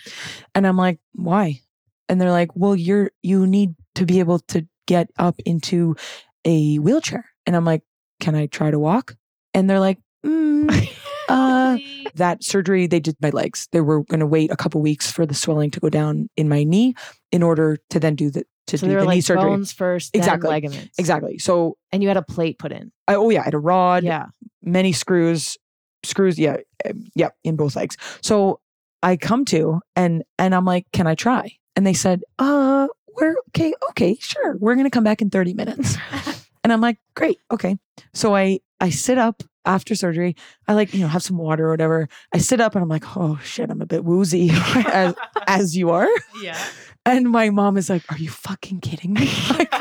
And 0.55 0.66
I'm 0.66 0.77
like, 0.77 0.99
"Why?" 1.14 1.61
And 2.09 2.21
they're 2.21 2.31
like, 2.31 2.51
"Well, 2.55 2.77
you're 2.77 3.11
you 3.23 3.47
need 3.47 3.75
to 3.97 4.07
be 4.07 4.21
able 4.21 4.41
to 4.41 4.66
get 4.87 5.11
up 5.19 5.37
into 5.45 5.97
a 6.45 6.77
wheelchair." 6.77 7.27
And 7.47 7.57
I'm 7.57 7.64
like, 7.64 7.83
"Can 8.21 8.35
I 8.35 8.47
try 8.47 8.71
to 8.71 8.79
walk?" 8.79 9.16
And 9.55 9.69
they're 9.69 9.81
like, 9.81 9.99
mm, 10.25 10.97
uh, 11.29 11.79
that 12.14 12.43
surgery 12.43 12.87
they 12.87 13.01
did 13.01 13.16
my 13.21 13.31
legs. 13.31 13.69
They 13.73 13.81
were 13.81 14.05
going 14.05 14.21
to 14.21 14.27
wait 14.27 14.51
a 14.51 14.57
couple 14.57 14.81
weeks 14.81 15.11
for 15.11 15.27
the 15.27 15.35
swelling 15.35 15.71
to 15.73 15.81
go 15.81 15.89
down 15.89 16.29
in 16.37 16.49
my 16.49 16.64
knee 16.64 16.95
in 17.33 17.43
order 17.43 17.79
to 17.91 18.01
then 18.01 18.14
do 18.14 18.31
the 18.31 18.45
to 18.69 18.79
So 18.79 18.87
do 18.87 18.93
the 18.93 18.97
were 18.97 19.03
knee 19.03 19.07
like 19.09 19.23
surgery. 19.25 19.45
bones 19.51 19.73
first, 19.73 20.12
then 20.12 20.21
Exactly. 20.23 20.49
ligaments. 20.51 20.99
Exactly. 20.99 21.39
So 21.39 21.77
And 21.93 22.03
you 22.03 22.09
had 22.09 22.16
a 22.16 22.23
plate 22.23 22.59
put 22.59 22.73
in. 22.73 22.93
I, 23.07 23.14
oh 23.16 23.29
yeah, 23.31 23.41
I 23.41 23.45
had 23.45 23.55
a 23.55 23.59
rod, 23.59 24.05
Yeah. 24.05 24.27
many 24.62 24.93
screws, 24.93 25.57
screws. 26.05 26.39
Yeah, 26.39 26.59
um, 26.89 27.05
yeah, 27.14 27.29
in 27.45 27.57
both 27.57 27.77
legs. 27.77 27.97
So 28.23 28.61
I 29.03 29.16
come 29.16 29.45
to 29.47 29.81
and 29.97 30.23
and 30.39 30.55
I'm 30.55 30.64
like, 30.64 30.87
can 30.93 31.07
I 31.07 31.14
try? 31.14 31.53
And 31.77 31.87
they 31.87 31.95
said, 31.95 32.23
uh, 32.39 32.89
we're 33.16 33.35
okay, 33.49 33.73
okay, 33.91 34.16
sure. 34.21 34.57
We're 34.59 34.75
gonna 34.77 34.91
come 34.91 35.05
back 35.05 35.23
in 35.23 35.31
30 35.31 35.55
minutes. 35.55 35.97
and 36.64 36.73
I'm 36.73 36.81
like, 36.81 36.99
great, 37.14 37.39
okay. 37.51 37.77
So 38.14 38.35
I 38.37 38.61
I 38.81 38.91
sit 38.91 39.19
up 39.19 39.43
after 39.64 39.95
surgery. 39.95 40.35
I 40.66 40.75
like 40.75 40.95
you 40.95 41.01
know 41.01 41.09
have 41.09 41.23
some 41.23 41.37
water 41.39 41.66
or 41.66 41.71
whatever. 41.71 42.09
I 42.33 42.39
sit 42.39 42.61
up 42.61 42.75
and 42.75 42.83
I'm 42.83 42.89
like, 42.89 43.16
oh 43.16 43.39
shit, 43.43 43.71
I'm 43.71 43.81
a 43.83 43.87
bit 43.87 44.05
woozy, 44.05 44.51
as, 44.75 45.14
as 45.47 45.77
you 45.77 45.91
are. 45.91 46.09
yeah. 46.43 46.59
And 47.09 47.30
my 47.30 47.48
mom 47.48 47.78
is 47.78 47.88
like, 47.88 48.02
Are 48.12 48.18
you 48.18 48.28
fucking 48.28 48.80
kidding 48.80 49.14
me? 49.14 49.30
Like, 49.50 49.72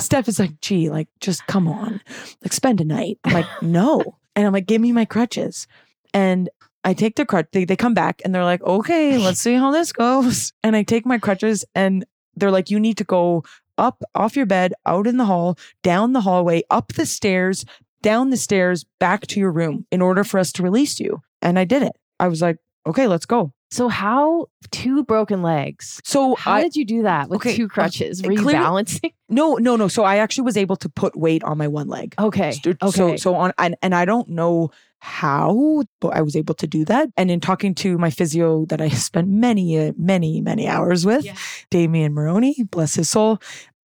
Steph 0.00 0.28
is 0.28 0.38
like, 0.38 0.60
Gee, 0.60 0.90
like, 0.90 1.08
just 1.20 1.46
come 1.46 1.68
on, 1.68 2.02
like, 2.42 2.52
spend 2.52 2.80
a 2.80 2.84
night. 2.84 3.18
I'm 3.24 3.32
like, 3.32 3.46
No. 3.62 4.18
And 4.34 4.46
I'm 4.46 4.52
like, 4.52 4.66
Give 4.66 4.80
me 4.80 4.92
my 4.92 5.06
crutches. 5.06 5.66
And 6.12 6.50
I 6.84 6.92
take 6.92 7.16
the 7.16 7.24
crutch, 7.24 7.48
they, 7.52 7.64
they 7.64 7.76
come 7.76 7.94
back 7.94 8.20
and 8.24 8.34
they're 8.34 8.44
like, 8.44 8.62
Okay, 8.62 9.16
let's 9.16 9.40
see 9.40 9.54
how 9.54 9.70
this 9.70 9.92
goes. 9.92 10.52
And 10.62 10.76
I 10.76 10.82
take 10.82 11.06
my 11.06 11.18
crutches 11.18 11.64
and 11.74 12.04
they're 12.34 12.50
like, 12.50 12.70
You 12.70 12.78
need 12.78 12.98
to 12.98 13.04
go 13.04 13.44
up 13.78 14.02
off 14.14 14.36
your 14.36 14.46
bed, 14.46 14.74
out 14.84 15.06
in 15.06 15.16
the 15.16 15.24
hall, 15.24 15.58
down 15.82 16.12
the 16.12 16.20
hallway, 16.22 16.62
up 16.70 16.92
the 16.92 17.06
stairs, 17.06 17.64
down 18.02 18.30
the 18.30 18.36
stairs, 18.36 18.84
back 19.00 19.26
to 19.28 19.40
your 19.40 19.50
room 19.50 19.86
in 19.90 20.02
order 20.02 20.24
for 20.24 20.38
us 20.38 20.52
to 20.52 20.62
release 20.62 21.00
you. 21.00 21.22
And 21.40 21.58
I 21.58 21.64
did 21.64 21.82
it. 21.82 21.96
I 22.20 22.28
was 22.28 22.42
like, 22.42 22.58
Okay, 22.86 23.06
let's 23.06 23.26
go. 23.26 23.52
So 23.70 23.88
how 23.88 24.46
two 24.70 25.04
broken 25.04 25.42
legs? 25.42 26.00
So 26.04 26.36
How 26.36 26.54
I, 26.54 26.62
did 26.62 26.76
you 26.76 26.84
do 26.84 27.02
that 27.02 27.28
with 27.28 27.38
okay, 27.38 27.56
two 27.56 27.64
uh, 27.64 27.68
crutches? 27.68 28.22
Were 28.22 28.32
you 28.32 28.44
balancing? 28.44 29.12
No, 29.28 29.54
no, 29.54 29.74
no. 29.74 29.88
So 29.88 30.04
I 30.04 30.18
actually 30.18 30.44
was 30.44 30.56
able 30.56 30.76
to 30.76 30.88
put 30.88 31.16
weight 31.18 31.42
on 31.42 31.58
my 31.58 31.66
one 31.66 31.88
leg. 31.88 32.14
Okay. 32.16 32.52
St- 32.52 32.76
Okay. 32.80 32.90
So, 32.92 33.16
so 33.16 33.34
on, 33.34 33.52
and, 33.58 33.74
and 33.82 33.92
I 33.92 34.04
don't 34.04 34.28
know 34.28 34.70
how, 35.00 35.82
but 36.00 36.14
I 36.14 36.22
was 36.22 36.36
able 36.36 36.54
to 36.54 36.66
do 36.68 36.84
that. 36.84 37.08
And 37.16 37.28
in 37.28 37.40
talking 37.40 37.74
to 37.76 37.98
my 37.98 38.08
physio 38.08 38.66
that 38.66 38.80
I 38.80 38.88
spent 39.08 39.26
many, 39.26 39.76
uh, 39.80 39.94
many, 39.98 40.40
many 40.40 40.68
hours 40.68 41.04
with, 41.04 41.24
Yeah. 41.24 41.34
Damien 41.70 42.14
Maroney, 42.14 42.54
bless 42.70 42.94
his 42.94 43.10
soul, 43.10 43.40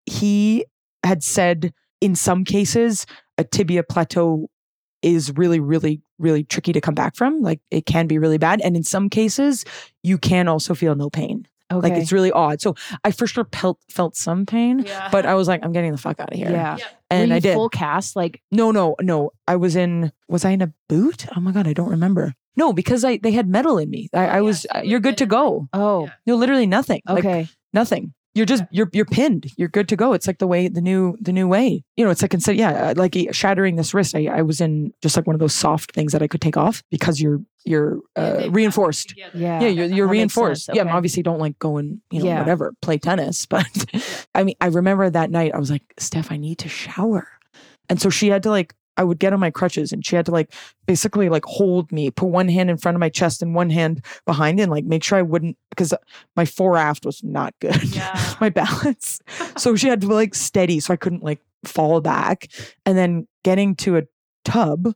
he 0.05 0.65
had 1.03 1.23
said 1.23 1.73
in 2.01 2.15
some 2.15 2.43
cases 2.43 3.07
a 3.39 3.43
tibia 3.43 3.81
plateau 3.81 4.47
is 5.01 5.31
really, 5.35 5.59
really, 5.59 6.01
really 6.19 6.43
tricky 6.43 6.73
to 6.73 6.81
come 6.81 6.95
back 6.95 7.15
from. 7.15 7.41
Like 7.41 7.59
it 7.71 7.85
can 7.85 8.07
be 8.07 8.17
really 8.17 8.37
bad, 8.37 8.61
and 8.61 8.75
in 8.75 8.83
some 8.83 9.09
cases 9.09 9.65
you 10.03 10.17
can 10.17 10.47
also 10.47 10.73
feel 10.75 10.95
no 10.95 11.09
pain. 11.09 11.47
okay. 11.71 11.89
Like 11.89 12.01
it's 12.01 12.11
really 12.11 12.31
odd. 12.31 12.61
So 12.61 12.75
I 13.03 13.11
for 13.11 13.27
sure 13.27 13.47
felt 13.51 13.79
felt 13.89 14.15
some 14.15 14.45
pain. 14.45 14.79
Yeah. 14.85 15.09
But 15.11 15.25
I 15.25 15.35
was 15.35 15.47
like, 15.47 15.63
I'm 15.63 15.71
getting 15.71 15.91
the 15.91 15.97
fuck 15.97 16.19
out 16.19 16.31
of 16.31 16.37
here. 16.37 16.51
yeah. 16.51 16.77
Yeah. 16.77 16.85
And 17.09 17.29
Were 17.29 17.33
I 17.33 17.37
you 17.37 17.41
did. 17.41 17.53
full 17.55 17.69
cast. 17.69 18.15
Like 18.15 18.41
No, 18.51 18.71
no, 18.71 18.95
no. 19.01 19.31
I 19.47 19.55
was 19.55 19.75
in. 19.75 20.11
Was 20.29 20.45
I 20.45 20.51
in 20.51 20.61
a 20.61 20.71
boot? 20.87 21.25
Oh 21.35 21.39
my 21.39 21.51
god, 21.51 21.67
I 21.67 21.73
don't 21.73 21.89
remember. 21.89 22.33
No, 22.57 22.73
because 22.73 23.03
I 23.05 23.17
they 23.17 23.31
had 23.31 23.47
metal 23.47 23.77
in 23.77 23.89
me. 23.89 24.09
I, 24.13 24.17
Oh, 24.25 24.29
I 24.29 24.41
was. 24.41 24.61
so 24.61 24.67
uh, 24.75 24.81
you 24.83 24.91
you're 24.91 24.99
good 24.99 25.17
to 25.17 25.25
go. 25.25 25.67
oh 25.73 26.05
Yeah. 26.05 26.13
No, 26.27 26.35
literally 26.35 26.67
nothing. 26.67 27.01
Like 27.07 27.25
okay. 27.25 27.47
nothing. 27.73 28.13
You're 28.33 28.45
just 28.45 28.63
you're 28.71 28.89
you're 28.93 29.03
pinned. 29.05 29.47
You're 29.57 29.67
good 29.67 29.89
to 29.89 29.97
go. 29.97 30.13
It's 30.13 30.25
like 30.25 30.37
the 30.37 30.47
way 30.47 30.69
the 30.69 30.79
new 30.79 31.17
the 31.19 31.33
new 31.33 31.47
way. 31.49 31.83
You 31.97 32.05
know, 32.05 32.11
it's 32.11 32.21
like 32.21 32.33
instead 32.33 32.55
yeah, 32.55 32.71
uh, 32.89 32.93
like 32.95 33.15
uh, 33.17 33.31
shattering 33.33 33.75
this 33.75 33.93
wrist. 33.93 34.15
I 34.15 34.27
I 34.27 34.41
was 34.41 34.61
in 34.61 34.93
just 35.01 35.17
like 35.17 35.27
one 35.27 35.33
of 35.33 35.39
those 35.41 35.53
soft 35.53 35.91
things 35.93 36.13
that 36.13 36.21
I 36.23 36.27
could 36.27 36.39
take 36.39 36.55
off 36.55 36.81
because 36.89 37.19
you're 37.19 37.41
you're 37.65 37.99
uh, 38.15 38.33
they 38.37 38.49
reinforced. 38.49 39.15
Yeah. 39.17 39.27
Yeah, 39.33 39.67
you're 39.67 39.85
you're 39.87 40.07
that 40.07 40.11
reinforced. 40.13 40.65
sense. 40.67 40.75
Yeah, 40.77 40.83
Okay. 40.83 40.91
obviously 40.91 41.23
don't 41.23 41.39
like 41.39 41.59
go 41.59 41.75
and 41.75 41.99
you 42.09 42.19
know 42.19 42.25
Yeah. 42.25 42.39
whatever 42.39 42.73
play 42.81 42.97
tennis, 42.97 43.45
but 43.49 43.65
I 44.33 44.45
mean 44.45 44.55
I 44.61 44.67
remember 44.67 45.09
that 45.09 45.29
night 45.29 45.53
I 45.53 45.59
was 45.59 45.69
like 45.69 45.83
Steph, 45.97 46.31
I 46.31 46.37
need 46.37 46.57
to 46.59 46.69
shower, 46.69 47.27
and 47.89 47.99
so 48.01 48.09
she 48.09 48.29
had 48.29 48.43
to 48.43 48.49
like 48.49 48.73
I 48.97 49.03
would 49.03 49.19
get 49.19 49.33
on 49.33 49.39
my 49.39 49.51
crutches 49.51 49.91
and 49.91 50.05
she 50.05 50.15
had 50.15 50.25
to 50.25 50.31
like 50.31 50.53
basically 50.85 51.29
like 51.29 51.45
hold 51.45 51.91
me, 51.91 52.11
put 52.11 52.27
one 52.27 52.49
hand 52.49 52.69
in 52.69 52.77
front 52.77 52.95
of 52.95 52.99
my 52.99 53.09
chest 53.09 53.41
and 53.41 53.55
one 53.55 53.69
hand 53.69 54.05
behind, 54.25 54.59
and 54.59 54.71
like 54.71 54.85
make 54.85 55.03
sure 55.03 55.17
I 55.17 55.21
wouldn't 55.23 55.57
because 55.69 55.93
my 56.35 56.45
foreaft 56.45 57.05
was 57.05 57.23
not 57.23 57.53
good, 57.59 57.83
Yeah. 57.95 58.35
my 58.41 58.49
balance. 58.49 59.19
So 59.57 59.75
she 59.75 59.87
had 59.87 60.01
to 60.01 60.07
be 60.07 60.13
like 60.13 60.35
steady 60.35 60.79
so 60.79 60.93
I 60.93 60.97
couldn't 60.97 61.23
like 61.23 61.39
fall 61.65 62.01
back, 62.01 62.47
and 62.85 62.97
then 62.97 63.27
getting 63.43 63.75
to 63.75 63.97
a 63.97 64.03
tub, 64.43 64.93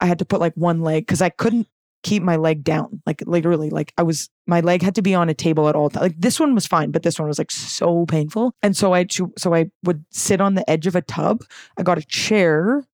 I 0.00 0.06
had 0.06 0.18
to 0.18 0.24
put 0.24 0.40
like 0.40 0.54
one 0.54 0.80
leg 0.82 1.06
because 1.06 1.22
I 1.22 1.28
couldn't 1.30 1.68
keep 2.04 2.22
my 2.22 2.36
leg 2.36 2.62
down, 2.62 3.02
like 3.06 3.22
literally, 3.26 3.70
like 3.70 3.92
I 3.98 4.04
was, 4.04 4.28
my 4.46 4.60
leg 4.60 4.82
had 4.82 4.94
to 4.94 5.02
be 5.02 5.14
on 5.16 5.28
a 5.28 5.34
table 5.34 5.68
at 5.68 5.74
all 5.74 5.90
times. 5.90 6.02
Like 6.02 6.20
this 6.20 6.38
one 6.38 6.54
was 6.54 6.66
fine, 6.66 6.92
but 6.92 7.02
this 7.02 7.18
one 7.18 7.26
was 7.26 7.38
like 7.38 7.50
so 7.50 8.06
painful. 8.06 8.52
And 8.62 8.76
so 8.76 8.94
I, 8.94 9.06
so 9.36 9.54
I 9.54 9.70
would 9.84 10.04
sit 10.10 10.40
on 10.40 10.54
the 10.54 10.68
edge 10.70 10.86
of 10.86 10.94
a 10.94 11.02
tub. 11.02 11.42
I 11.76 11.82
got 11.82 11.98
a 11.98 12.02
chair, 12.06 12.84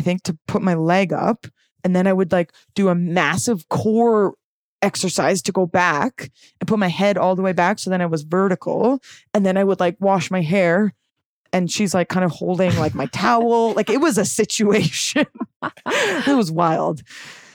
I 0.00 0.02
think, 0.02 0.22
to 0.24 0.38
put 0.48 0.62
my 0.62 0.72
leg 0.74 1.12
up. 1.12 1.46
And 1.84 1.94
then 1.94 2.06
I 2.06 2.12
would 2.12 2.32
like 2.32 2.52
do 2.74 2.88
a 2.88 2.94
massive 2.94 3.68
core 3.68 4.34
exercise 4.82 5.42
to 5.42 5.52
go 5.52 5.66
back 5.66 6.30
and 6.58 6.66
put 6.66 6.78
my 6.78 6.88
head 6.88 7.18
all 7.18 7.36
the 7.36 7.42
way 7.42 7.52
back. 7.52 7.78
So 7.78 7.90
then 7.90 8.00
I 8.00 8.06
was 8.06 8.22
vertical. 8.22 9.00
And 9.34 9.44
then 9.44 9.56
I 9.58 9.64
would 9.64 9.78
like 9.80 9.96
wash 10.00 10.30
my 10.30 10.40
hair. 10.40 10.94
And 11.52 11.70
she's 11.70 11.92
like 11.94 12.08
kind 12.08 12.24
of 12.24 12.30
holding 12.30 12.74
like 12.78 12.94
my 12.94 13.06
towel. 13.06 13.74
Like 13.74 13.90
it 13.90 14.00
was 14.00 14.16
a 14.18 14.24
situation. 14.24 15.26
it 15.86 16.36
was 16.36 16.50
wild. 16.50 17.02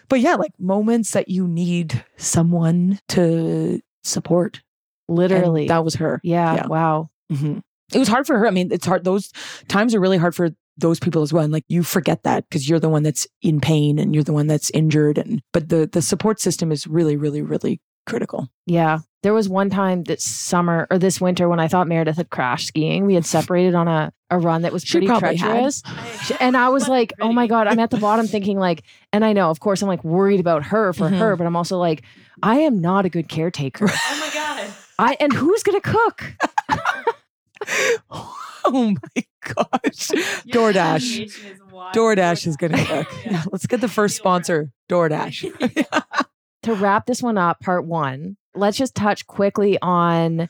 But 0.07 0.19
yeah, 0.19 0.35
like 0.35 0.51
moments 0.59 1.11
that 1.11 1.29
you 1.29 1.47
need 1.47 2.03
someone 2.17 2.99
to 3.09 3.81
support. 4.03 4.61
And 5.07 5.17
Literally. 5.17 5.67
that 5.67 5.83
was 5.83 5.95
her. 5.95 6.19
yeah, 6.23 6.55
yeah. 6.55 6.67
Wow. 6.67 7.09
hmm 7.31 7.59
It 7.93 7.97
was 7.99 8.07
hard 8.07 8.27
for 8.27 8.37
her. 8.37 8.47
I 8.47 8.51
mean, 8.51 8.71
it's 8.71 8.85
hard. 8.85 9.03
Those 9.03 9.31
times 9.67 9.95
are 9.95 9.99
really 9.99 10.17
hard 10.17 10.35
for 10.35 10.49
those 10.77 10.99
people 10.99 11.21
as 11.21 11.31
well. 11.33 11.43
And 11.43 11.53
like 11.53 11.65
you 11.67 11.83
forget 11.83 12.23
that 12.23 12.47
because 12.49 12.67
you're 12.69 12.79
the 12.79 12.89
one 12.89 13.03
that's 13.03 13.27
in 13.41 13.59
pain 13.61 13.97
and 13.99 14.13
you're 14.13 14.23
the 14.23 14.33
one 14.33 14.47
that's 14.47 14.69
injured. 14.71 15.17
And 15.17 15.41
but 15.53 15.69
the 15.69 15.87
the 15.91 16.01
support 16.01 16.39
system 16.39 16.71
is 16.71 16.85
really, 16.87 17.15
really, 17.15 17.41
really 17.41 17.79
critical. 18.05 18.49
Yeah. 18.65 18.99
There 19.23 19.33
was 19.33 19.49
one 19.49 19.71
time 19.71 20.03
this 20.03 20.23
summer 20.23 20.85
or 20.91 20.99
this 20.99 21.19
winter 21.19 21.49
when 21.49 21.59
I 21.59 21.67
thought 21.67 21.87
Meredith 21.87 22.17
had 22.17 22.29
crashed 22.29 22.67
skiing. 22.67 23.07
We 23.07 23.15
had 23.15 23.25
separated 23.25 23.73
on 23.73 23.87
a, 23.87 24.13
a 24.29 24.37
run 24.37 24.61
that 24.61 24.71
was 24.71 24.85
pretty 24.85 25.07
probably 25.07 25.35
had. 25.37 25.49
treacherous. 25.49 25.81
And 26.39 26.55
I 26.55 26.69
was 26.69 26.87
like, 26.97 27.11
oh 27.19 27.31
my. 27.33 27.47
God, 27.47 27.65
I'm 27.65 27.79
at 27.79 27.89
the 27.89 27.97
bottom 27.97 28.27
thinking 28.27 28.59
like, 28.59 28.83
and 29.11 29.25
I 29.25 29.33
know, 29.33 29.49
of 29.49 29.59
course, 29.59 29.81
I'm 29.81 29.87
like 29.87 30.03
worried 30.03 30.39
about 30.39 30.63
her 30.65 30.93
for 30.93 31.09
Mhm. 31.09 31.17
her, 31.17 31.35
but 31.35 31.47
I'm 31.47 31.55
also 31.55 31.79
like, 31.79 32.03
I 32.43 32.57
am 32.59 32.79
not 32.81 33.05
a 33.05 33.09
good 33.09 33.27
caretaker. 33.27 33.87
Oh 33.91 34.19
my 34.19 34.31
god. 34.33 34.67
I 34.99 35.17
and 35.19 35.33
who's 35.33 35.63
gonna 35.63 35.81
cook? 35.81 36.33
oh 38.73 38.91
my 39.15 39.23
gosh. 39.53 40.09
Your 40.45 40.71
DoorDash. 40.73 40.73
imagination 40.73 41.45
is. 41.51 41.59
DoorDash 41.95 42.47
is 42.47 42.57
gonna 42.57 42.77
cook. 42.85 43.07
Yeah. 43.25 43.31
Yeah, 43.31 43.43
let's 43.51 43.65
get 43.67 43.81
the 43.81 43.87
first 43.87 44.17
Deal 44.17 44.23
breaker. 44.31 44.51
sponsor, 44.53 44.71
DoorDash. 44.89 45.85
To 46.63 46.73
wrap 46.73 47.05
this 47.05 47.21
one 47.21 47.37
up, 47.37 47.59
part 47.59 47.85
one, 47.85 48.37
let's 48.55 48.77
just 48.77 48.95
touch 48.95 49.27
quickly 49.27 49.77
on 49.81 50.47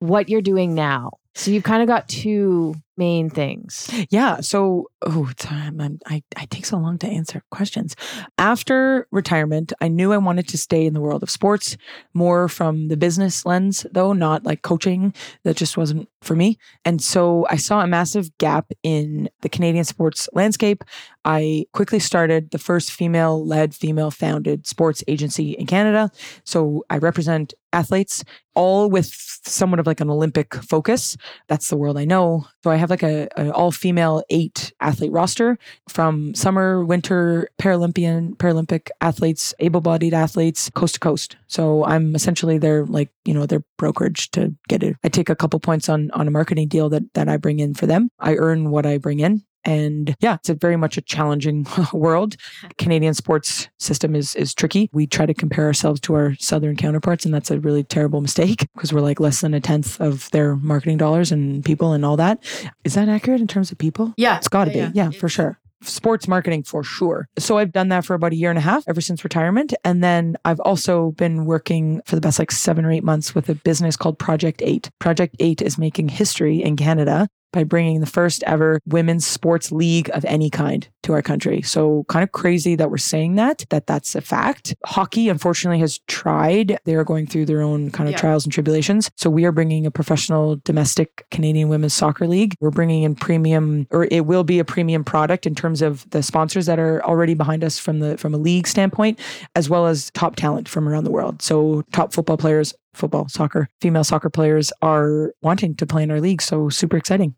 what 0.00 0.28
you're 0.28 0.42
doing 0.42 0.74
now. 0.74 1.12
So 1.34 1.50
you've 1.50 1.64
kind 1.64 1.82
of 1.82 1.88
got 1.88 2.08
two 2.08 2.74
main 2.96 3.30
things. 3.30 3.90
Yeah. 4.10 4.40
So, 4.40 4.90
oh, 5.02 5.30
time. 5.36 5.80
Um, 5.80 5.80
I'm, 5.80 5.98
I 6.06 6.22
I 6.36 6.46
take 6.46 6.66
so 6.66 6.76
long 6.76 6.98
to 6.98 7.06
answer 7.06 7.42
questions. 7.50 7.96
After 8.38 9.08
retirement, 9.10 9.72
I 9.80 9.88
knew 9.88 10.12
I 10.12 10.18
wanted 10.18 10.48
to 10.48 10.58
stay 10.58 10.86
in 10.86 10.94
the 10.94 11.00
world 11.00 11.22
of 11.22 11.30
sports, 11.30 11.76
more 12.12 12.48
from 12.48 12.88
the 12.88 12.96
business 12.96 13.44
lens, 13.46 13.86
though, 13.92 14.12
not 14.12 14.44
like 14.44 14.62
coaching. 14.62 15.14
That 15.44 15.56
just 15.56 15.76
wasn't 15.76 16.08
for 16.22 16.36
me. 16.36 16.58
And 16.84 17.02
so 17.02 17.46
I 17.50 17.56
saw 17.56 17.80
a 17.80 17.86
massive 17.86 18.36
gap 18.38 18.72
in 18.82 19.28
the 19.42 19.48
Canadian 19.48 19.84
sports 19.84 20.28
landscape. 20.32 20.84
I 21.24 21.66
quickly 21.72 21.98
started 21.98 22.50
the 22.50 22.58
first 22.58 22.92
female 22.92 23.44
led, 23.46 23.74
female 23.74 24.10
founded 24.10 24.66
sports 24.66 25.02
agency 25.08 25.52
in 25.52 25.66
Canada. 25.66 26.10
So 26.44 26.84
I 26.90 26.98
represent 26.98 27.54
athletes, 27.72 28.24
all 28.54 28.88
with 28.88 29.06
somewhat 29.44 29.80
of 29.80 29.86
like 29.86 30.00
an 30.00 30.10
Olympic 30.10 30.54
focus. 30.54 31.16
That's 31.48 31.68
the 31.68 31.76
world 31.76 31.98
I 31.98 32.04
know. 32.04 32.46
So 32.62 32.70
I 32.70 32.76
have 32.84 32.90
like 32.90 33.02
a, 33.02 33.28
a 33.36 33.50
all 33.52 33.72
female 33.72 34.22
eight 34.30 34.72
athlete 34.80 35.12
roster 35.12 35.58
from 35.88 36.34
summer, 36.34 36.84
winter, 36.84 37.48
Paralympian, 37.58 38.36
Paralympic 38.36 38.90
athletes, 39.00 39.54
able 39.58 39.80
bodied 39.80 40.14
athletes, 40.14 40.70
coast 40.74 40.94
to 40.94 41.00
coast. 41.00 41.36
So 41.46 41.84
I'm 41.84 42.14
essentially 42.14 42.58
their 42.58 42.84
like, 42.86 43.10
you 43.24 43.34
know, 43.34 43.46
their 43.46 43.64
brokerage 43.78 44.30
to 44.32 44.54
get 44.68 44.82
it. 44.82 44.96
I 45.04 45.08
take 45.08 45.28
a 45.28 45.36
couple 45.36 45.60
points 45.60 45.88
on 45.88 46.10
on 46.12 46.28
a 46.28 46.30
marketing 46.30 46.68
deal 46.68 46.88
that 46.90 47.02
that 47.14 47.28
I 47.28 47.36
bring 47.36 47.60
in 47.60 47.74
for 47.74 47.86
them. 47.86 48.08
I 48.18 48.36
earn 48.36 48.70
what 48.70 48.86
I 48.86 48.98
bring 48.98 49.20
in. 49.20 49.42
And 49.64 50.14
yeah, 50.20 50.34
it's 50.34 50.48
a 50.48 50.54
very 50.54 50.76
much 50.76 50.96
a 50.96 51.02
challenging 51.02 51.66
world. 51.92 52.36
Canadian 52.78 53.14
sports 53.14 53.68
system 53.78 54.14
is 54.14 54.34
is 54.34 54.54
tricky. 54.54 54.90
We 54.92 55.06
try 55.06 55.26
to 55.26 55.34
compare 55.34 55.64
ourselves 55.66 56.00
to 56.02 56.14
our 56.14 56.34
southern 56.38 56.76
counterparts, 56.76 57.24
and 57.24 57.32
that's 57.34 57.50
a 57.50 57.60
really 57.60 57.84
terrible 57.84 58.20
mistake 58.20 58.66
because 58.74 58.92
we're 58.92 59.00
like 59.00 59.20
less 59.20 59.40
than 59.40 59.54
a 59.54 59.60
tenth 59.60 60.00
of 60.00 60.30
their 60.30 60.56
marketing 60.56 60.98
dollars 60.98 61.32
and 61.32 61.64
people 61.64 61.92
and 61.92 62.04
all 62.04 62.16
that. 62.16 62.42
Is 62.84 62.94
that 62.94 63.08
accurate 63.08 63.40
in 63.40 63.46
terms 63.46 63.72
of 63.72 63.78
people? 63.78 64.14
Yeah. 64.16 64.36
It's 64.36 64.48
got 64.48 64.66
to 64.66 64.70
Yeah, 64.76 64.88
be. 64.90 64.98
Yeah, 64.98 65.10
yeah. 65.10 65.18
for 65.18 65.28
sure. 65.28 65.58
Sports 65.82 66.26
marketing 66.26 66.62
for 66.62 66.82
sure. 66.82 67.28
So 67.38 67.58
I've 67.58 67.72
done 67.72 67.90
that 67.90 68.06
for 68.06 68.14
about 68.14 68.32
a 68.32 68.36
year 68.36 68.48
and 68.48 68.58
a 68.58 68.62
half 68.62 68.84
ever 68.88 69.02
since 69.02 69.22
retirement. 69.22 69.74
And 69.84 70.02
then 70.02 70.34
I've 70.46 70.60
also 70.60 71.10
been 71.12 71.44
working 71.44 72.00
for 72.06 72.14
the 72.14 72.22
best 72.22 72.38
like 72.38 72.50
seven 72.52 72.86
or 72.86 72.90
eight 72.90 73.04
months 73.04 73.34
with 73.34 73.50
a 73.50 73.54
business 73.54 73.94
called 73.94 74.18
Project 74.18 74.62
Eight. 74.64 74.88
Project 74.98 75.36
Eight 75.40 75.60
is 75.60 75.76
making 75.76 76.08
history 76.08 76.62
in 76.62 76.76
Canada 76.76 77.28
by 77.54 77.64
bringing 77.64 78.00
the 78.00 78.06
first 78.06 78.42
ever 78.46 78.80
women's 78.86 79.24
sports 79.26 79.70
league 79.72 80.10
of 80.12 80.24
any 80.24 80.50
kind 80.50 80.88
to 81.04 81.12
our 81.12 81.22
country. 81.22 81.62
So 81.62 82.04
kind 82.08 82.22
of 82.22 82.32
crazy 82.32 82.74
that 82.76 82.90
we're 82.90 82.96
saying 82.96 83.36
that, 83.36 83.64
that 83.70 83.86
that's 83.86 84.14
a 84.14 84.20
fact. 84.20 84.74
Hockey, 84.84 85.28
unfortunately, 85.28 85.78
has 85.78 86.00
tried. 86.08 86.78
They 86.84 86.94
are 86.96 87.04
going 87.04 87.26
through 87.26 87.46
their 87.46 87.62
own 87.62 87.90
kind 87.90 88.08
of 88.08 88.12
Yeah. 88.12 88.18
trials 88.18 88.44
and 88.44 88.52
tribulations. 88.52 89.10
So 89.16 89.30
we 89.30 89.44
are 89.44 89.52
bringing 89.52 89.86
a 89.86 89.90
professional 89.90 90.56
domestic 90.64 91.24
Canadian 91.30 91.68
women's 91.68 91.94
soccer 91.94 92.26
league. 92.26 92.54
We're 92.60 92.70
bringing 92.70 93.04
in 93.04 93.14
premium, 93.14 93.86
or 93.90 94.08
it 94.10 94.26
will 94.26 94.44
be 94.44 94.58
a 94.58 94.64
premium 94.64 95.04
product 95.04 95.46
in 95.46 95.54
terms 95.54 95.80
of 95.82 96.08
the 96.10 96.22
sponsors 96.22 96.66
that 96.66 96.78
are 96.78 97.04
already 97.04 97.34
behind 97.34 97.62
us 97.62 97.78
from 97.78 98.00
the 98.00 98.16
from 98.18 98.34
a 98.34 98.38
league 98.38 98.66
standpoint, 98.66 99.20
as 99.54 99.70
well 99.70 99.86
as 99.86 100.10
top 100.12 100.34
talent 100.36 100.68
from 100.68 100.88
around 100.88 101.04
the 101.04 101.10
world. 101.10 101.40
So 101.42 101.82
top 101.92 102.12
football 102.12 102.36
players, 102.36 102.74
football, 102.94 103.28
soccer, 103.28 103.68
female 103.80 104.04
soccer 104.04 104.30
players 104.30 104.72
are 104.82 105.32
wanting 105.42 105.74
to 105.76 105.86
play 105.86 106.02
in 106.02 106.10
our 106.10 106.20
league. 106.20 106.42
So 106.42 106.68
super 106.68 106.96
exciting. 106.96 107.34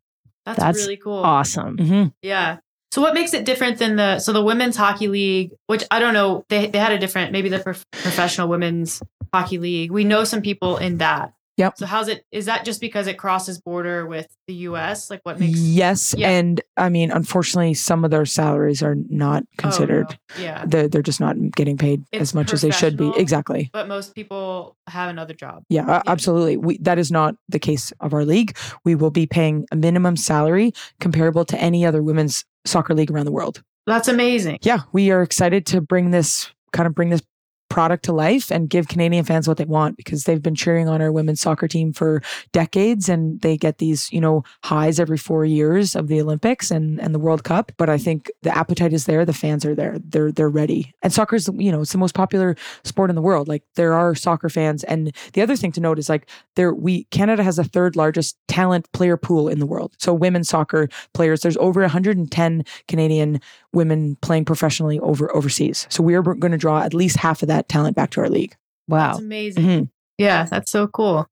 That's, 0.46 0.58
That's 0.58 0.78
really 0.78 0.96
cool. 0.96 1.18
Awesome. 1.18 1.76
Mm-hmm. 1.76 2.04
Yeah. 2.22 2.58
So 2.92 3.02
what 3.02 3.12
makes 3.14 3.34
it 3.34 3.44
different 3.44 3.78
than 3.78 3.96
the 3.96 4.20
so 4.20 4.32
the 4.32 4.42
women's 4.42 4.76
hockey 4.76 5.08
league, 5.08 5.50
which 5.66 5.84
I 5.90 5.98
don't 5.98 6.14
know, 6.14 6.46
they 6.48 6.68
they 6.68 6.78
had 6.78 6.92
a 6.92 6.98
different 6.98 7.32
maybe 7.32 7.48
the 7.48 7.58
prof- 7.58 7.84
professional 7.90 8.48
women's 8.48 9.02
hockey 9.34 9.58
league. 9.58 9.90
We 9.90 10.04
know 10.04 10.24
some 10.24 10.40
people 10.40 10.78
in 10.78 10.98
that. 10.98 11.34
Yep. 11.56 11.78
So 11.78 11.86
how's 11.86 12.08
it? 12.08 12.24
Is 12.32 12.46
that 12.46 12.64
just 12.64 12.80
because 12.80 13.06
it 13.06 13.16
crosses 13.16 13.58
border 13.60 14.06
with 14.06 14.26
the 14.46 14.54
U.S.? 14.54 15.08
Like 15.10 15.20
what 15.22 15.40
makes? 15.40 15.58
Yes, 15.58 16.14
Yeah. 16.16 16.28
and 16.30 16.60
I 16.76 16.88
mean, 16.90 17.10
unfortunately, 17.10 17.72
some 17.74 18.04
of 18.04 18.10
their 18.10 18.26
salaries 18.26 18.82
are 18.82 18.94
not 19.08 19.42
Oh, 19.44 19.56
considered. 19.56 20.18
no. 20.36 20.42
Yeah. 20.42 20.64
They're 20.66 20.88
they're 20.88 21.02
just 21.02 21.20
not 21.20 21.36
getting 21.52 21.78
paid 21.78 22.04
It's 22.12 22.20
as 22.20 22.34
much 22.34 22.52
as 22.52 22.60
they 22.60 22.70
should 22.70 22.96
be. 22.96 23.10
Exactly. 23.16 23.70
But 23.72 23.88
most 23.88 24.14
people 24.14 24.76
have 24.86 25.08
another 25.08 25.32
job. 25.34 25.62
Yeah, 25.70 25.86
Yeah. 25.86 26.02
absolutely. 26.06 26.56
We, 26.58 26.78
that 26.78 26.98
is 26.98 27.10
not 27.10 27.36
the 27.48 27.58
case 27.58 27.92
of 28.00 28.12
our 28.12 28.24
league. 28.24 28.56
We 28.84 28.94
will 28.94 29.10
be 29.10 29.26
paying 29.26 29.66
a 29.72 29.76
minimum 29.76 30.16
salary 30.16 30.72
comparable 31.00 31.44
to 31.46 31.58
any 31.58 31.86
other 31.86 32.02
women's 32.02 32.44
soccer 32.66 32.94
league 32.94 33.10
around 33.10 33.24
the 33.24 33.32
world. 33.32 33.62
That's 33.86 34.08
amazing. 34.08 34.58
Yeah, 34.62 34.80
we 34.92 35.10
are 35.10 35.22
excited 35.22 35.64
to 35.66 35.80
bring 35.80 36.10
this 36.10 36.50
kind 36.72 36.86
of 36.86 36.94
bring 36.94 37.08
this 37.10 37.22
product 37.68 38.04
to 38.04 38.12
life 38.12 38.50
and 38.50 38.70
give 38.70 38.88
Canadian 38.88 39.24
fans 39.24 39.48
what 39.48 39.56
they 39.56 39.64
want 39.64 39.96
because 39.96 40.24
they've 40.24 40.42
been 40.42 40.54
cheering 40.54 40.88
on 40.88 41.02
our 41.02 41.12
women's 41.12 41.40
soccer 41.40 41.68
team 41.68 41.92
for 41.92 42.22
decades 42.52 43.08
and 43.08 43.40
they 43.40 43.56
get 43.56 43.78
these, 43.78 44.10
you 44.12 44.20
know, 44.20 44.44
highs 44.64 45.00
every 45.00 45.18
4 45.18 45.44
years 45.44 45.96
of 45.96 46.08
the 46.08 46.20
Olympics 46.20 46.70
and 46.70 47.00
and 47.00 47.14
the 47.14 47.18
World 47.18 47.44
Cup, 47.44 47.72
but 47.76 47.88
I 47.88 47.98
think 47.98 48.30
the 48.42 48.56
appetite 48.56 48.92
is 48.92 49.06
there, 49.06 49.24
the 49.24 49.32
fans 49.32 49.64
are 49.64 49.74
there. 49.74 49.98
They're 50.04 50.32
they're 50.32 50.48
ready. 50.48 50.94
And 51.02 51.12
soccer's, 51.12 51.48
you 51.54 51.72
know, 51.72 51.82
it's 51.82 51.92
the 51.92 51.98
most 51.98 52.14
popular 52.14 52.56
sport 52.84 53.10
in 53.10 53.16
the 53.16 53.22
world. 53.22 53.48
Like 53.48 53.62
there 53.74 53.92
are 53.92 54.14
soccer 54.14 54.48
fans 54.48 54.84
and 54.84 55.12
the 55.32 55.42
other 55.42 55.56
thing 55.56 55.72
to 55.72 55.80
note 55.80 55.98
is 55.98 56.08
like 56.08 56.28
there 56.54 56.72
we 56.74 57.04
Canada 57.04 57.42
has 57.42 57.56
the 57.56 57.64
third 57.64 57.96
largest 57.96 58.36
talent 58.48 58.90
player 58.92 59.16
pool 59.16 59.48
in 59.48 59.58
the 59.58 59.66
world. 59.66 59.94
So 59.98 60.14
women's 60.14 60.48
soccer 60.48 60.88
players, 61.14 61.40
there's 61.40 61.56
over 61.58 61.80
110 61.80 62.64
Canadian 62.88 63.40
women 63.76 64.16
playing 64.22 64.44
professionally 64.46 64.98
over 65.00 65.34
overseas. 65.36 65.86
So 65.90 66.02
we 66.02 66.14
are 66.14 66.22
going 66.22 66.50
to 66.52 66.58
draw 66.58 66.80
at 66.80 66.94
least 66.94 67.16
half 67.18 67.42
of 67.42 67.48
that 67.48 67.68
talent 67.68 67.94
back 67.94 68.10
to 68.12 68.20
our 68.22 68.28
league. 68.28 68.56
Wow. 68.88 69.08
That's 69.12 69.18
amazing. 69.20 69.64
Mhm. 69.64 69.88
Yeah, 70.18 70.44
that's 70.44 70.70
so 70.72 70.86
cool. 70.88 71.28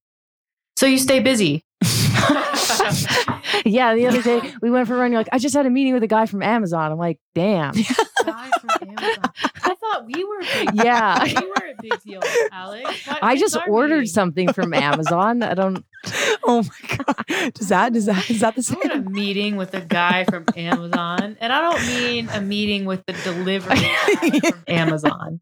So 0.76 0.86
you 0.86 0.98
stay 0.98 1.20
busy. 1.20 1.64
yeah, 3.64 3.94
the 3.94 4.06
other 4.08 4.22
day 4.22 4.40
we 4.60 4.70
went 4.70 4.86
for 4.88 4.94
a 4.94 4.98
run. 4.98 5.12
You're 5.12 5.20
like, 5.20 5.28
I 5.32 5.38
just 5.38 5.54
had 5.54 5.66
a 5.66 5.70
meeting 5.70 5.94
with 5.94 6.02
a 6.02 6.06
guy 6.06 6.26
from 6.26 6.42
Amazon. 6.42 6.92
I'm 6.92 6.98
like, 6.98 7.18
damn. 7.34 7.72
Guy 8.24 8.50
from 8.60 8.88
Amazon. 8.88 9.24
I 9.62 9.74
thought 9.74 10.06
we 10.06 10.24
were 10.24 10.40
big. 10.40 10.70
Yeah. 10.84 11.22
we 11.24 11.34
were 11.34 11.72
a 11.78 11.82
big 11.82 12.00
deal, 12.02 12.20
Alex. 12.52 13.06
What- 13.06 13.22
I 13.22 13.36
just 13.36 13.56
ordered 13.68 13.96
meeting? 13.96 14.06
something 14.08 14.52
from 14.52 14.72
Amazon. 14.72 15.42
I 15.42 15.52
don't. 15.54 15.84
Oh 16.46 16.62
my 16.62 16.96
god! 16.96 17.54
Does 17.54 17.68
that 17.68 17.96
is 17.96 18.04
that 18.06 18.28
is 18.30 18.40
that 18.40 18.54
the 18.54 18.76
I 18.82 18.88
had 18.88 18.92
a 18.92 19.02
same? 19.02 19.12
meeting 19.12 19.56
with 19.56 19.72
a 19.74 19.80
guy 19.80 20.24
from 20.24 20.44
Amazon, 20.56 21.36
and 21.40 21.52
I 21.52 21.60
don't 21.62 21.86
mean 21.86 22.28
a 22.28 22.40
meeting 22.40 22.84
with 22.84 23.04
the 23.06 23.14
delivery 23.24 23.76
from 24.40 24.62
Amazon. 24.68 25.40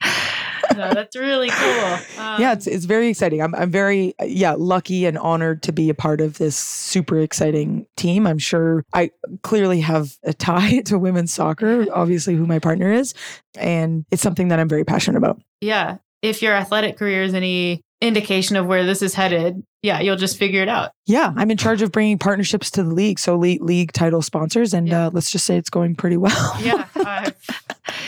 no, 0.76 0.94
that's 0.94 1.16
really 1.16 1.48
cool. 1.50 1.98
Um, 2.18 2.40
yeah, 2.40 2.52
it's 2.52 2.66
it's 2.68 2.84
very 2.84 3.08
exciting. 3.08 3.42
I'm 3.42 3.52
I'm 3.56 3.70
very 3.72 4.14
yeah 4.24 4.54
lucky 4.56 5.06
and 5.06 5.18
honored 5.18 5.62
to 5.64 5.72
be 5.72 5.90
a 5.90 5.94
part 5.94 6.20
of 6.20 6.38
this 6.38 6.56
super 6.56 7.18
exciting 7.18 7.86
team. 7.96 8.24
I'm 8.26 8.38
sure 8.38 8.84
I 8.94 9.10
clearly 9.42 9.80
have 9.80 10.16
a 10.22 10.32
tie 10.32 10.80
to 10.82 10.98
women's 10.98 11.32
soccer, 11.32 11.86
obviously 11.92 12.36
who 12.36 12.46
my 12.46 12.60
partner 12.60 12.92
is, 12.92 13.12
and 13.56 14.04
it's 14.12 14.22
something 14.22 14.48
that 14.48 14.60
I'm 14.60 14.68
very 14.68 14.84
passionate 14.84 15.18
about. 15.18 15.40
yeah. 15.60 15.96
If 16.22 16.40
your 16.40 16.54
athletic 16.54 16.96
career 16.98 17.24
is 17.24 17.34
any 17.34 17.80
indication 18.00 18.54
of 18.54 18.66
where 18.68 18.86
this 18.86 19.02
is 19.02 19.12
headed, 19.12 19.60
yeah, 19.82 20.00
you'll 20.00 20.16
just 20.16 20.36
figure 20.38 20.62
it 20.62 20.68
out. 20.68 20.92
Yeah, 21.06 21.32
I'm 21.36 21.50
in 21.50 21.56
charge 21.56 21.82
of 21.82 21.90
bringing 21.92 22.18
partnerships 22.18 22.70
to 22.72 22.82
the 22.82 22.94
league, 22.94 23.18
so 23.18 23.36
league, 23.36 23.62
league 23.62 23.92
title 23.92 24.22
sponsors, 24.22 24.72
and 24.74 24.88
Yeah. 24.88 25.06
uh, 25.06 25.10
let's 25.12 25.30
just 25.30 25.44
say 25.44 25.56
it's 25.56 25.70
going 25.70 25.94
pretty 25.96 26.16
well. 26.16 26.56
Yeah, 26.62 26.86
I 26.96 27.32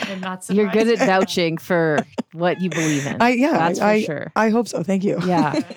am 0.07 0.19
not 0.21 0.43
surprised. 0.43 0.51
You're 0.51 0.69
good 0.71 0.99
at 0.99 1.05
vouching 1.05 1.57
for 1.57 1.99
what 2.33 2.61
you 2.61 2.69
believe 2.69 3.05
in. 3.05 3.21
I 3.21 3.31
yeah, 3.31 3.51
That's 3.57 3.79
for 3.79 3.85
I, 3.85 4.01
sure. 4.03 4.31
I 4.35 4.49
hope 4.49 4.67
so. 4.67 4.83
Thank 4.83 5.03
you. 5.03 5.19
Yeah. 5.25 5.59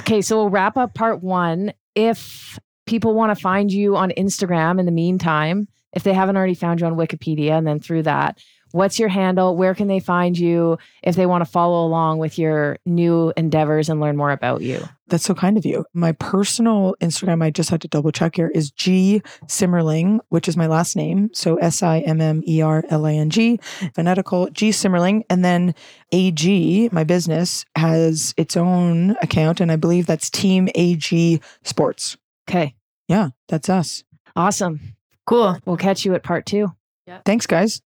Okay, 0.00 0.20
so 0.20 0.36
we'll 0.36 0.50
wrap 0.50 0.76
up 0.76 0.94
part 0.94 1.22
one. 1.22 1.72
If 1.94 2.58
people 2.86 3.14
want 3.14 3.36
to 3.36 3.40
find 3.40 3.72
you 3.72 3.96
on 3.96 4.10
Instagram 4.10 4.78
in 4.78 4.84
the 4.86 4.92
meantime, 4.92 5.66
if 5.94 6.02
they 6.04 6.12
haven't 6.12 6.36
already 6.36 6.54
found 6.54 6.80
you 6.80 6.86
on 6.86 6.94
Wikipedia 6.96 7.52
and 7.52 7.66
then 7.66 7.80
through 7.80 8.02
that, 8.04 8.38
what's 8.72 8.98
your 9.00 9.08
handle? 9.08 9.56
Where 9.56 9.74
can 9.74 9.88
they 9.88 9.98
find 9.98 10.38
you 10.38 10.78
if 11.02 11.16
they 11.16 11.26
want 11.26 11.44
to 11.44 11.50
follow 11.50 11.84
along 11.86 12.18
with 12.18 12.38
your 12.38 12.78
new 12.84 13.32
endeavors 13.36 13.88
and 13.88 14.00
learn 14.00 14.16
more 14.16 14.30
about 14.30 14.60
you? 14.60 14.86
That's 15.08 15.24
so 15.24 15.34
kind 15.34 15.56
of 15.56 15.64
you. 15.64 15.84
My 15.94 16.12
personal 16.12 16.96
Instagram, 17.00 17.42
I 17.42 17.50
just 17.50 17.70
had 17.70 17.80
to 17.82 17.88
double 17.88 18.10
check 18.10 18.36
here, 18.36 18.48
is 18.48 18.70
G 18.72 19.22
Simmerling, 19.46 20.18
which 20.30 20.48
is 20.48 20.56
my 20.56 20.66
last 20.66 20.96
name. 20.96 21.30
So 21.32 21.56
S 21.56 21.82
I 21.82 22.00
M 22.00 22.20
M 22.20 22.42
E 22.46 22.60
R 22.60 22.84
L 22.88 23.06
I 23.06 23.12
N 23.12 23.30
G, 23.30 23.58
phonetical 23.94 24.50
G 24.50 24.70
Simmerling. 24.70 25.22
And 25.30 25.44
then 25.44 25.74
AG, 26.10 26.88
my 26.90 27.04
business, 27.04 27.64
has 27.76 28.34
its 28.36 28.56
own 28.56 29.10
account. 29.22 29.60
And 29.60 29.70
I 29.70 29.76
believe 29.76 30.06
that's 30.06 30.28
Team 30.28 30.68
AG 30.74 31.40
Sports. 31.62 32.16
Okay. 32.48 32.74
Yeah, 33.06 33.30
that's 33.48 33.68
us. 33.68 34.02
Awesome. 34.34 34.96
Cool. 35.24 35.58
We'll 35.64 35.76
catch 35.76 36.04
you 36.04 36.14
at 36.14 36.24
part 36.24 36.46
two. 36.46 36.72
Yeah. 37.06 37.20
Thanks, 37.24 37.46
guys. 37.46 37.80